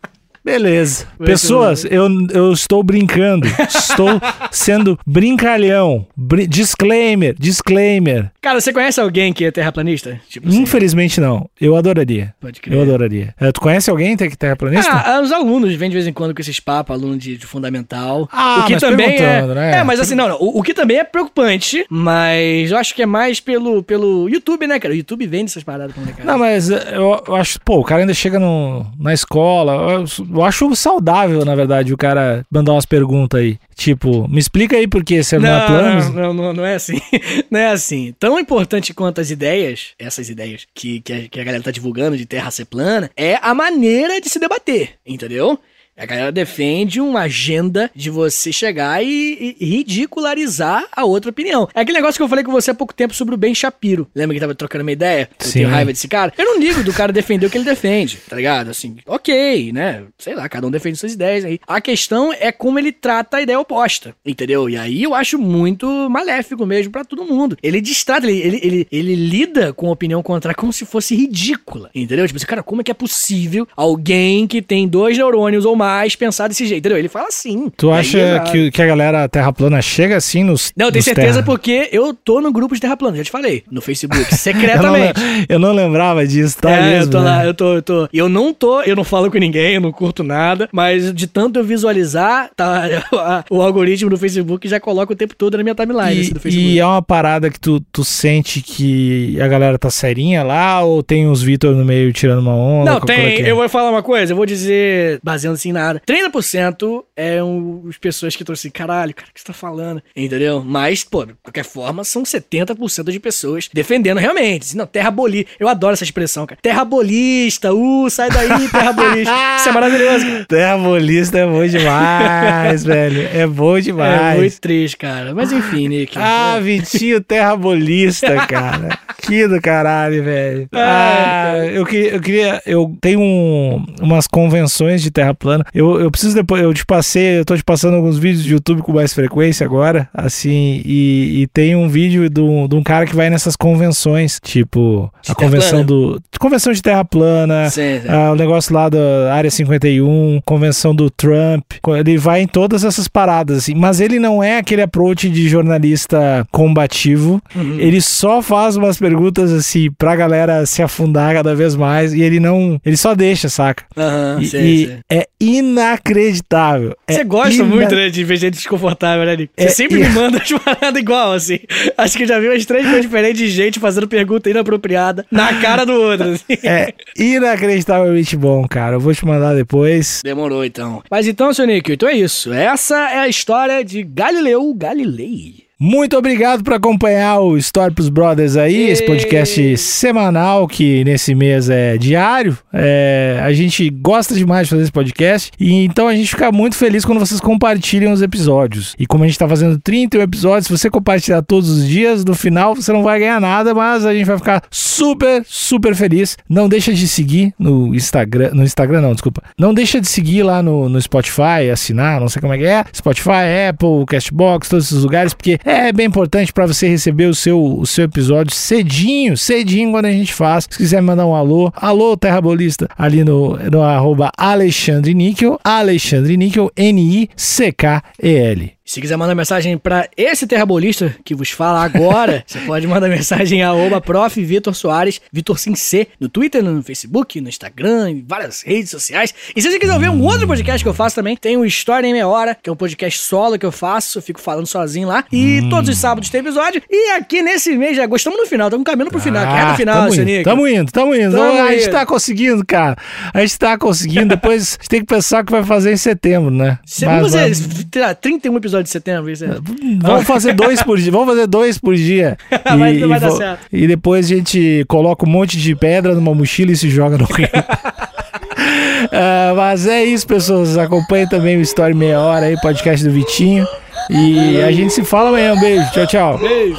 Beleza. 0.44 1.06
Pessoas, 1.24 1.84
eu, 1.84 2.08
eu 2.32 2.52
estou 2.52 2.82
brincando. 2.82 3.46
Estou 3.68 4.20
sendo 4.50 4.98
brincalhão. 5.06 6.06
Bri- 6.16 6.46
disclaimer, 6.46 7.34
discllaimer. 7.38 8.30
Cara, 8.40 8.60
você 8.60 8.72
conhece 8.72 9.00
alguém 9.00 9.32
que 9.32 9.44
é 9.44 9.50
terraplanista? 9.50 10.20
Tipo 10.28 10.48
assim, 10.48 10.58
Infelizmente 10.60 11.20
não. 11.20 11.48
Eu 11.60 11.76
adoraria. 11.76 12.34
pode 12.40 12.60
crer. 12.60 12.76
Eu 12.76 12.82
adoraria. 12.82 13.34
Eh, 13.40 13.52
tu 13.52 13.60
conhece 13.60 13.88
alguém 13.90 14.16
que 14.16 14.24
é 14.24 14.30
terraplanista? 14.30 14.90
Ah, 14.92 15.20
os 15.22 15.30
alunos 15.30 15.72
vêm 15.74 15.88
de 15.88 15.94
vez 15.94 16.06
em 16.06 16.12
quando 16.12 16.34
com 16.34 16.40
esses 16.40 16.58
papos, 16.58 16.96
aluno 16.96 17.16
de, 17.16 17.36
de 17.36 17.46
fundamental. 17.46 18.28
Ah, 18.32 18.60
o 18.62 18.66
que 18.66 18.72
mas 18.72 18.80
também 18.82 19.16
é, 19.16 19.42
né? 19.42 19.78
é, 19.78 19.84
mas 19.84 20.00
assim, 20.00 20.14
não, 20.14 20.28
não. 20.28 20.36
O, 20.40 20.58
o 20.58 20.62
que 20.62 20.74
também 20.74 20.98
é 20.98 21.04
preocupante, 21.04 21.86
mas 21.88 22.70
eu 22.70 22.78
acho 22.78 22.94
que 22.94 23.02
é 23.02 23.06
mais 23.06 23.38
pelo, 23.40 23.82
pelo 23.82 24.28
YouTube, 24.28 24.66
né, 24.66 24.78
cara? 24.80 24.92
O 24.92 24.96
YouTube 24.96 25.26
vende 25.26 25.50
essas 25.50 25.62
paradas 25.62 25.92
pra 25.92 26.00
molecada. 26.02 26.30
Não, 26.30 26.38
mas 26.38 26.68
eu, 26.68 27.22
eu 27.28 27.36
acho, 27.36 27.60
pô, 27.64 27.78
o 27.78 27.84
cara 27.84 28.00
ainda 28.02 28.14
chega 28.14 28.38
no, 28.38 28.84
na 28.98 29.12
escola. 29.14 29.92
Eu, 29.92 30.04
eu 30.32 30.42
acho 30.42 30.74
saudável, 30.74 31.44
na 31.44 31.54
verdade, 31.54 31.92
o 31.92 31.96
cara 31.96 32.44
mandar 32.50 32.72
umas 32.72 32.86
perguntas 32.86 33.40
aí. 33.40 33.58
Tipo, 33.74 34.28
me 34.28 34.38
explica 34.38 34.76
aí 34.76 34.86
por 34.86 35.04
que 35.04 35.22
você 35.22 35.38
não, 35.38 35.48
é 35.48 35.58
Não, 35.58 35.66
plano. 35.66 36.12
não, 36.12 36.34
não, 36.34 36.52
não 36.52 36.66
é 36.66 36.74
assim. 36.74 37.00
Não 37.50 37.60
é 37.60 37.68
assim. 37.68 38.14
Tão 38.18 38.38
importante 38.38 38.94
quanto 38.94 39.20
as 39.20 39.30
ideias, 39.30 39.88
essas 39.98 40.28
ideias 40.30 40.66
que, 40.74 41.00
que, 41.00 41.12
a, 41.12 41.28
que 41.28 41.40
a 41.40 41.44
galera 41.44 41.62
tá 41.62 41.70
divulgando 41.70 42.16
de 42.16 42.24
terra 42.24 42.50
ser 42.50 42.64
plana, 42.64 43.10
é 43.16 43.38
a 43.42 43.54
maneira 43.54 44.20
de 44.20 44.28
se 44.28 44.38
debater, 44.38 44.94
entendeu? 45.06 45.58
A 45.96 46.06
galera 46.06 46.32
defende 46.32 47.00
uma 47.00 47.20
agenda 47.20 47.90
de 47.94 48.08
você 48.08 48.50
chegar 48.50 49.04
e, 49.04 49.56
e 49.60 49.64
ridicularizar 49.64 50.86
a 50.90 51.04
outra 51.04 51.30
opinião. 51.30 51.68
É 51.74 51.80
aquele 51.82 51.98
negócio 51.98 52.18
que 52.18 52.22
eu 52.22 52.28
falei 52.28 52.42
com 52.42 52.50
você 52.50 52.70
há 52.70 52.74
pouco 52.74 52.94
tempo 52.94 53.14
sobre 53.14 53.34
o 53.34 53.38
Ben 53.38 53.54
Shapiro. 53.54 54.08
Lembra 54.14 54.34
que 54.34 54.40
tava 54.40 54.54
trocando 54.54 54.82
uma 54.82 54.92
ideia? 54.92 55.28
Eu 55.38 55.46
Sim. 55.46 55.52
tenho 55.52 55.68
raiva 55.68 55.92
desse 55.92 56.08
cara. 56.08 56.32
Eu 56.38 56.46
não 56.46 56.58
ligo 56.58 56.82
do 56.82 56.94
cara 56.94 57.12
defender 57.12 57.46
o 57.46 57.50
que 57.50 57.58
ele 57.58 57.64
defende, 57.64 58.16
tá 58.28 58.34
ligado? 58.36 58.70
Assim, 58.70 58.96
ok, 59.06 59.70
né? 59.72 60.04
Sei 60.18 60.34
lá, 60.34 60.48
cada 60.48 60.66
um 60.66 60.70
defende 60.70 60.96
suas 60.98 61.12
ideias 61.12 61.44
aí. 61.44 61.60
A 61.66 61.80
questão 61.80 62.32
é 62.32 62.50
como 62.50 62.78
ele 62.78 62.90
trata 62.90 63.36
a 63.36 63.42
ideia 63.42 63.60
oposta, 63.60 64.14
entendeu? 64.24 64.70
E 64.70 64.78
aí 64.78 65.02
eu 65.02 65.14
acho 65.14 65.38
muito 65.38 65.86
maléfico 66.08 66.64
mesmo 66.64 66.90
pra 66.90 67.04
todo 67.04 67.26
mundo. 67.26 67.56
Ele 67.62 67.82
distrata, 67.82 68.26
ele, 68.26 68.40
ele, 68.40 68.60
ele, 68.62 68.88
ele 68.90 69.14
lida 69.14 69.74
com 69.74 69.88
a 69.88 69.92
opinião 69.92 70.22
contrária 70.22 70.56
como 70.56 70.72
se 70.72 70.86
fosse 70.86 71.14
ridícula, 71.14 71.90
entendeu? 71.94 72.26
Tipo 72.26 72.38
assim, 72.38 72.46
cara, 72.46 72.62
como 72.62 72.80
é 72.80 72.84
que 72.84 72.90
é 72.90 72.94
possível 72.94 73.68
alguém 73.76 74.46
que 74.46 74.62
tem 74.62 74.88
dois 74.88 75.18
neurônios 75.18 75.66
ou 75.66 75.76
jamais 75.82 76.16
pensar 76.16 76.48
desse 76.48 76.64
jeito, 76.66 76.80
entendeu? 76.80 76.98
Ele 76.98 77.08
fala 77.08 77.28
assim. 77.28 77.70
Tu 77.76 77.88
E 77.88 77.92
acha 77.92 78.40
que, 78.50 78.70
que 78.70 78.82
a 78.82 78.86
galera 78.86 79.28
terra 79.28 79.52
plana 79.52 79.82
chega 79.82 80.16
assim 80.16 80.44
nos. 80.44 80.72
Não, 80.76 80.86
eu 80.86 80.92
tenho 80.92 81.02
certeza 81.02 81.34
terra- 81.34 81.42
porque 81.46 81.88
eu 81.92 82.14
tô 82.14 82.40
no 82.40 82.52
grupo 82.52 82.74
de 82.74 82.80
Terra 82.80 82.96
Plana, 82.96 83.16
já 83.16 83.24
te 83.24 83.30
falei, 83.30 83.64
no 83.70 83.80
Facebook, 83.80 84.22
Eu 84.22 84.30
não, 84.30 84.38
secretamente. 84.38 85.20
eu 85.48 85.58
não 85.58 85.72
lembrava 85.72 86.26
disso, 86.26 86.56
tá 86.60 86.70
é, 86.70 86.90
mesmo? 86.90 87.04
eu 87.06 87.10
tô 87.10 87.18
né? 87.20 87.24
lá, 87.24 87.46
eu 87.46 87.54
tô, 87.54 87.74
eu 87.74 87.82
tô. 87.82 88.08
Eu 88.12 88.28
não 88.28 88.52
tô, 88.54 88.82
eu 88.82 88.94
não 88.96 89.04
falo 89.04 89.30
com 89.30 89.38
ninguém, 89.38 89.74
eu 89.74 89.80
não 89.80 89.92
curto 89.92 90.22
nada, 90.22 90.68
mas 90.72 91.12
de 91.12 91.26
tanto 91.26 91.58
eu 91.58 91.64
visualizar, 91.64 92.50
tá, 92.56 92.82
o 93.50 93.60
algoritmo 93.60 94.10
do 94.10 94.16
Facebook 94.18 94.68
já 94.68 94.78
coloca 94.80 95.12
o 95.12 95.16
tempo 95.16 95.34
todo 95.34 95.56
na 95.56 95.62
minha 95.62 95.74
timeline 95.74 96.20
assim, 96.20 96.32
do 96.32 96.38
E, 96.38 96.40
Facebook. 96.40 96.72
e 96.74 96.78
é 96.78 96.86
uma 96.86 97.02
parada 97.02 97.50
que 97.50 97.58
tu, 97.58 97.80
tu 97.92 98.04
sente 98.04 98.60
que 98.60 99.40
a 99.40 99.48
galera 99.48 99.78
tá 99.78 99.90
serinha 99.90 100.42
lá 100.42 100.82
ou 100.82 101.02
tem 101.02 101.26
uns 101.28 101.42
Vitor 101.42 101.74
no 101.74 101.84
meio 101.84 102.12
tirando 102.12 102.40
uma 102.40 102.54
onda? 102.54 102.90
Não, 102.90 102.98
é 102.98 103.00
tem. 103.00 103.16
é? 103.44 103.50
Eu 103.50 103.56
vou 103.56 103.68
falar 103.68 103.90
uma 103.90 104.02
coisa, 104.02 104.32
eu 104.32 104.36
vou 104.36 104.46
dizer, 104.46 105.20
baseando 105.22 105.54
assim 105.54 105.71
nada. 105.72 106.00
30% 106.06 107.04
é 107.16 107.42
um, 107.42 107.84
as 107.88 107.96
pessoas 107.98 108.34
que 108.36 108.42
estão 108.42 108.52
assim, 108.52 108.70
caralho, 108.70 109.14
cara, 109.14 109.28
o 109.30 109.34
que 109.34 109.40
você 109.40 109.46
tá 109.46 109.52
falando? 109.52 110.02
Entendeu? 110.16 110.62
Mas, 110.64 111.04
pô, 111.04 111.24
de 111.24 111.34
qualquer 111.42 111.64
forma, 111.64 112.04
são 112.04 112.22
70% 112.22 113.10
de 113.10 113.18
pessoas 113.20 113.68
defendendo 113.72 114.18
realmente. 114.18 114.76
Não, 114.76 114.86
terra 114.86 115.10
bolista. 115.10 115.50
Eu 115.58 115.68
adoro 115.68 115.92
essa 115.94 116.04
expressão, 116.04 116.46
cara. 116.46 116.58
Terra 116.62 116.84
bolista, 116.84 117.72
uh, 117.72 118.08
sai 118.10 118.30
daí, 118.30 118.68
terra 118.68 118.92
bolista. 118.92 119.32
Isso 119.58 119.68
é 119.68 119.72
maravilhoso. 119.72 120.24
cara. 120.26 120.44
Terra 120.46 120.78
bolista 120.78 121.38
é 121.38 121.46
bom 121.46 121.66
demais, 121.66 122.84
velho. 122.84 123.28
É 123.32 123.46
bom 123.46 123.76
É 123.76 123.80
demais. 123.80 124.38
muito 124.38 124.60
triste, 124.60 124.96
cara. 124.96 125.34
Mas 125.34 125.52
enfim, 125.52 125.88
Nick. 125.88 126.18
Ah, 126.18 126.56
É. 126.58 126.60
Vitinho 126.60 127.20
Terra 127.20 127.56
Bolista, 127.56 128.34
cara. 128.46 128.98
que 129.18 129.46
do 129.46 129.60
caralho, 129.60 130.22
velho. 130.24 130.68
Ah, 130.72 131.54
eu 131.72 131.84
queria, 131.86 132.10
eu 132.14 132.20
queria. 132.20 132.62
Eu 132.66 132.96
tenho 133.00 133.20
um- 133.20 133.84
umas 134.00 134.26
convenções 134.26 135.02
de 135.02 135.10
terra 135.10 135.34
plana. 135.34 135.61
Eu, 135.74 136.00
eu 136.00 136.10
preciso 136.10 136.34
depois. 136.34 136.62
Eu 136.62 136.72
te 136.74 136.84
passei, 136.84 137.38
eu 137.40 137.44
tô 137.44 137.56
te 137.56 137.64
passando 137.64 137.94
alguns 137.96 138.18
vídeos 138.18 138.44
de 138.44 138.52
YouTube 138.52 138.82
com 138.82 138.92
mais 138.92 139.12
frequência 139.12 139.64
agora. 139.64 140.08
Assim, 140.14 140.82
e, 140.84 141.42
e 141.42 141.46
tem 141.48 141.74
um 141.76 141.88
vídeo 141.88 142.28
de 142.28 142.40
um, 142.40 142.66
de 142.68 142.74
um 142.74 142.82
cara 142.82 143.06
que 143.06 143.14
vai 143.16 143.28
nessas 143.30 143.56
convenções. 143.56 144.38
Tipo, 144.42 145.12
De 145.22 145.32
a 145.32 145.34
convenção 145.34 145.84
plana? 145.84 145.84
do. 145.84 146.22
Convenção 146.38 146.72
de 146.72 146.82
terra 146.82 147.04
plana. 147.04 147.70
Sim, 147.70 148.00
sim. 148.02 148.08
Ah, 148.08 148.32
o 148.32 148.36
negócio 148.36 148.74
lá 148.74 148.88
da 148.88 149.32
Área 149.32 149.50
51, 149.50 150.40
convenção 150.44 150.94
do 150.94 151.08
Trump. 151.10 151.64
Ele 151.98 152.18
vai 152.18 152.42
em 152.42 152.46
todas 152.46 152.84
essas 152.84 153.06
paradas, 153.08 153.58
assim. 153.58 153.74
Mas 153.74 154.00
ele 154.00 154.18
não 154.18 154.42
é 154.42 154.58
aquele 154.58 154.82
approach 154.82 155.28
de 155.30 155.48
jornalista 155.48 156.46
combativo. 156.50 157.40
Uhum. 157.54 157.78
Ele 157.78 158.00
só 158.00 158.42
faz 158.42 158.76
umas 158.76 158.98
perguntas, 158.98 159.52
assim, 159.52 159.90
pra 159.96 160.16
galera 160.16 160.64
se 160.66 160.82
afundar 160.82 161.34
cada 161.34 161.54
vez 161.54 161.74
mais. 161.76 162.12
E 162.12 162.22
ele 162.22 162.40
não. 162.40 162.80
Ele 162.84 162.96
só 162.96 163.14
deixa, 163.14 163.48
saca? 163.48 163.84
Aham, 163.96 164.38
E, 164.40 164.46
sim, 164.46 164.58
e 164.58 164.90
é 165.10 165.26
inacreditável. 165.58 166.96
Você 167.08 167.20
É 167.20 167.24
gosta 167.24 167.54
ina- 167.54 167.64
muito, 167.64 167.94
né, 167.94 168.08
de 168.08 168.24
ver 168.24 168.36
gente 168.36 168.54
desconfortável, 168.54 169.24
né, 169.24 169.36
Nick? 169.36 169.52
Você 169.56 169.64
É, 169.66 169.68
sempre 169.68 169.98
me 170.00 170.08
manda 170.10 170.38
as 170.38 170.50
paradas 170.52 171.00
igual, 171.00 171.32
assim. 171.32 171.58
Acho 171.96 172.16
que 172.16 172.26
já 172.26 172.38
vi 172.38 172.48
umas 172.48 172.64
três 172.66 172.84
coisas 172.84 173.02
diferentes 173.02 173.38
de 173.38 173.48
gente 173.48 173.80
fazendo 173.80 174.06
pergunta 174.08 174.48
inapropriada 174.50 175.26
na 175.30 175.60
cara 175.60 175.84
do 175.84 175.92
outro, 175.92 176.30
assim. 176.32 176.58
É 176.64 176.92
inacreditavelmente 177.16 178.36
bom, 178.36 178.66
cara. 178.68 178.96
Eu 178.96 179.00
vou 179.00 179.14
te 179.14 179.24
mandar 179.24 179.54
depois. 179.54 180.20
Demorou, 180.24 180.64
então. 180.64 181.02
Mas 181.10 181.26
então, 181.26 181.52
seu 181.52 181.66
Nick, 181.66 181.92
então 181.92 182.08
é 182.08 182.14
isso. 182.14 182.52
Essa 182.52 182.96
é 183.10 183.18
a 183.18 183.28
história 183.28 183.84
de 183.84 184.02
Galileu 184.02 184.72
Galilei. 184.74 185.61
Muito 185.84 186.16
obrigado 186.16 186.62
por 186.62 186.74
acompanhar 186.74 187.40
o 187.40 187.56
Story 187.56 187.92
pros 187.92 188.08
Brothers 188.08 188.56
aí, 188.56 188.88
esse 188.88 189.04
podcast 189.04 189.76
semanal 189.78 190.68
que 190.68 191.02
nesse 191.02 191.34
mês 191.34 191.68
é 191.68 191.98
diário. 191.98 192.56
É, 192.72 193.40
a 193.42 193.52
gente 193.52 193.90
gosta 193.90 194.32
demais 194.32 194.68
de 194.68 194.70
fazer 194.70 194.82
esse 194.84 194.92
podcast 194.92 195.50
e 195.58 195.84
então 195.84 196.06
a 196.06 196.14
gente 196.14 196.30
fica 196.30 196.52
muito 196.52 196.76
feliz 196.76 197.04
quando 197.04 197.18
vocês 197.18 197.40
compartilham 197.40 198.12
os 198.12 198.22
episódios. 198.22 198.94
E 198.96 199.08
como 199.08 199.24
a 199.24 199.26
gente 199.26 199.36
tá 199.36 199.48
fazendo 199.48 199.76
31 199.76 200.22
episódios, 200.22 200.68
se 200.68 200.72
você 200.72 200.88
compartilhar 200.88 201.42
todos 201.42 201.68
os 201.68 201.84
dias, 201.84 202.24
no 202.24 202.36
final 202.36 202.76
você 202.76 202.92
não 202.92 203.02
vai 203.02 203.18
ganhar 203.18 203.40
nada, 203.40 203.74
mas 203.74 204.06
a 204.06 204.14
gente 204.14 204.26
vai 204.26 204.38
ficar 204.38 204.62
super, 204.70 205.42
super 205.44 205.96
feliz. 205.96 206.38
Não 206.48 206.68
deixa 206.68 206.94
de 206.94 207.08
seguir 207.08 207.54
no 207.58 207.92
Instagram, 207.92 208.50
no 208.52 208.62
Instagram 208.62 209.00
não, 209.00 209.14
desculpa. 209.14 209.42
Não 209.58 209.74
deixa 209.74 210.00
de 210.00 210.06
seguir 210.06 210.44
lá 210.44 210.62
no, 210.62 210.88
no 210.88 211.02
Spotify, 211.02 211.68
assinar, 211.72 212.20
não 212.20 212.28
sei 212.28 212.40
como 212.40 212.54
é 212.54 212.58
que 212.58 212.66
é. 212.66 212.84
Spotify, 212.94 213.68
Apple, 213.68 214.06
Castbox, 214.06 214.68
todos 214.68 214.84
esses 214.84 215.02
lugares, 215.02 215.34
porque 215.34 215.58
é 215.71 215.71
bem 215.92 216.06
importante 216.06 216.52
para 216.52 216.66
você 216.66 216.88
receber 216.88 217.26
o 217.26 217.34
seu, 217.34 217.62
o 217.62 217.86
seu 217.86 218.04
episódio 218.04 218.54
cedinho, 218.54 219.36
cedinho 219.36 219.90
quando 219.92 220.06
a 220.06 220.10
gente 220.10 220.34
faz. 220.34 220.66
Se 220.68 220.76
quiser 220.76 221.00
mandar 221.00 221.26
um 221.26 221.34
alô, 221.34 221.72
alô 221.74 222.16
Terra 222.16 222.40
Bolista, 222.40 222.88
ali 222.98 223.24
no, 223.24 223.56
no 223.70 223.82
arroba 223.82 224.30
Alexandre 224.36 225.14
Níquel, 225.14 225.58
Alexandre 225.64 226.36
Níquel, 226.36 226.70
N-I-C-K-E-L. 226.76 228.72
Se 228.92 229.00
quiser 229.00 229.16
mandar 229.16 229.34
mensagem 229.34 229.78
pra 229.78 230.06
esse 230.14 230.46
terrabolista 230.46 231.16
que 231.24 231.34
vos 231.34 231.48
fala 231.48 231.82
agora, 231.82 232.44
você 232.46 232.58
pode 232.58 232.86
mandar 232.86 233.08
mensagem 233.08 233.60
em 233.60 233.62
arroba 233.62 234.02
prof. 234.02 234.44
Vitor 234.44 234.74
Soares, 234.74 235.18
Vitor 235.32 235.58
Sim 235.58 235.74
C, 235.74 236.08
no 236.20 236.28
Twitter, 236.28 236.62
no 236.62 236.82
Facebook, 236.82 237.40
no 237.40 237.48
Instagram, 237.48 238.10
em 238.10 238.22
várias 238.28 238.60
redes 238.60 238.90
sociais. 238.90 239.34
E 239.56 239.62
se 239.62 239.70
você 239.70 239.78
quiser 239.78 239.94
ouvir 239.94 240.10
um 240.10 240.22
outro 240.22 240.46
podcast 240.46 240.84
que 240.84 240.88
eu 240.90 240.92
faço 240.92 241.16
também, 241.16 241.34
tem 241.38 241.56
o 241.56 241.64
História 241.64 242.06
em 242.06 242.12
Meia 242.12 242.28
Hora, 242.28 242.54
que 242.54 242.68
é 242.68 242.72
um 242.72 242.76
podcast 242.76 243.18
solo 243.18 243.58
que 243.58 243.64
eu 243.64 243.72
faço, 243.72 244.18
eu 244.18 244.22
fico 244.22 244.38
falando 244.38 244.66
sozinho 244.66 245.08
lá. 245.08 245.24
E 245.32 245.66
todos 245.70 245.88
os 245.88 245.96
sábados 245.96 246.28
tem 246.28 246.42
episódio. 246.42 246.82
E 246.90 247.12
aqui 247.12 247.40
nesse 247.40 247.74
mês 247.78 247.96
já 247.96 248.04
gostamos 248.04 248.40
no 248.40 248.46
final, 248.46 248.68
estamos 248.68 248.84
caminhando 248.84 249.10
pro 249.10 249.20
final, 249.20 249.42
que 249.46 249.58
é 249.58 249.64
no 249.70 249.74
final, 249.74 250.02
Ah, 250.02 250.08
tamo 250.10 250.20
indo, 250.20 250.42
tamo 250.42 250.68
indo, 250.68 250.92
tamo 250.92 251.14
indo. 251.14 251.34
Tamo 251.34 251.62
a 251.62 251.72
gente 251.72 251.88
tá 251.88 252.04
conseguindo, 252.04 252.62
cara. 252.66 252.98
A 253.32 253.40
gente 253.40 253.58
tá 253.58 253.78
conseguindo. 253.78 254.26
Depois 254.26 254.76
a 254.76 254.76
gente 254.82 254.88
tem 254.90 255.00
que 255.00 255.06
pensar 255.06 255.42
o 255.42 255.46
que 255.46 255.52
vai 255.52 255.64
fazer 255.64 255.94
em 255.94 255.96
setembro, 255.96 256.50
né? 256.50 256.78
Mas 256.82 257.00
Vamos 257.00 257.32
sei 257.32 258.14
31 258.20 258.58
episódios 258.58 258.81
de 258.82 258.90
setembro. 258.90 259.30
Isso 259.30 259.44
é. 259.44 259.58
Vamos 260.00 260.24
fazer 260.24 260.54
dois 260.54 260.82
por 260.82 260.98
dia. 260.98 261.12
Vamos 261.12 261.28
fazer 261.28 261.46
dois 261.46 261.78
por 261.78 261.94
dia. 261.94 262.36
E, 262.72 262.78
vai, 262.78 262.94
e 262.94 263.06
vai 263.06 263.20
dar 263.20 263.30
certo. 263.32 263.66
E 263.72 263.86
depois 263.86 264.26
a 264.26 264.28
gente 264.28 264.84
coloca 264.88 265.26
um 265.26 265.28
monte 265.28 265.58
de 265.58 265.74
pedra 265.74 266.14
numa 266.14 266.34
mochila 266.34 266.72
e 266.72 266.76
se 266.76 266.88
joga 266.88 267.18
no 267.18 267.24
rio. 267.24 267.48
uh, 267.48 269.54
mas 269.56 269.86
é 269.86 270.04
isso, 270.04 270.26
pessoas. 270.26 270.78
Acompanhe 270.78 271.28
também 271.28 271.58
o 271.58 271.60
Story 271.60 271.94
Meia 271.94 272.20
Hora 272.20 272.46
aí, 272.46 272.58
podcast 272.60 273.04
do 273.04 273.12
Vitinho. 273.12 273.66
E 274.08 274.60
a 274.62 274.72
gente 274.72 274.92
se 274.92 275.04
fala 275.04 275.30
amanhã. 275.30 275.54
Um 275.54 275.60
beijo. 275.60 275.90
Tchau, 275.92 276.06
tchau. 276.06 276.38
Beijo. 276.38 276.78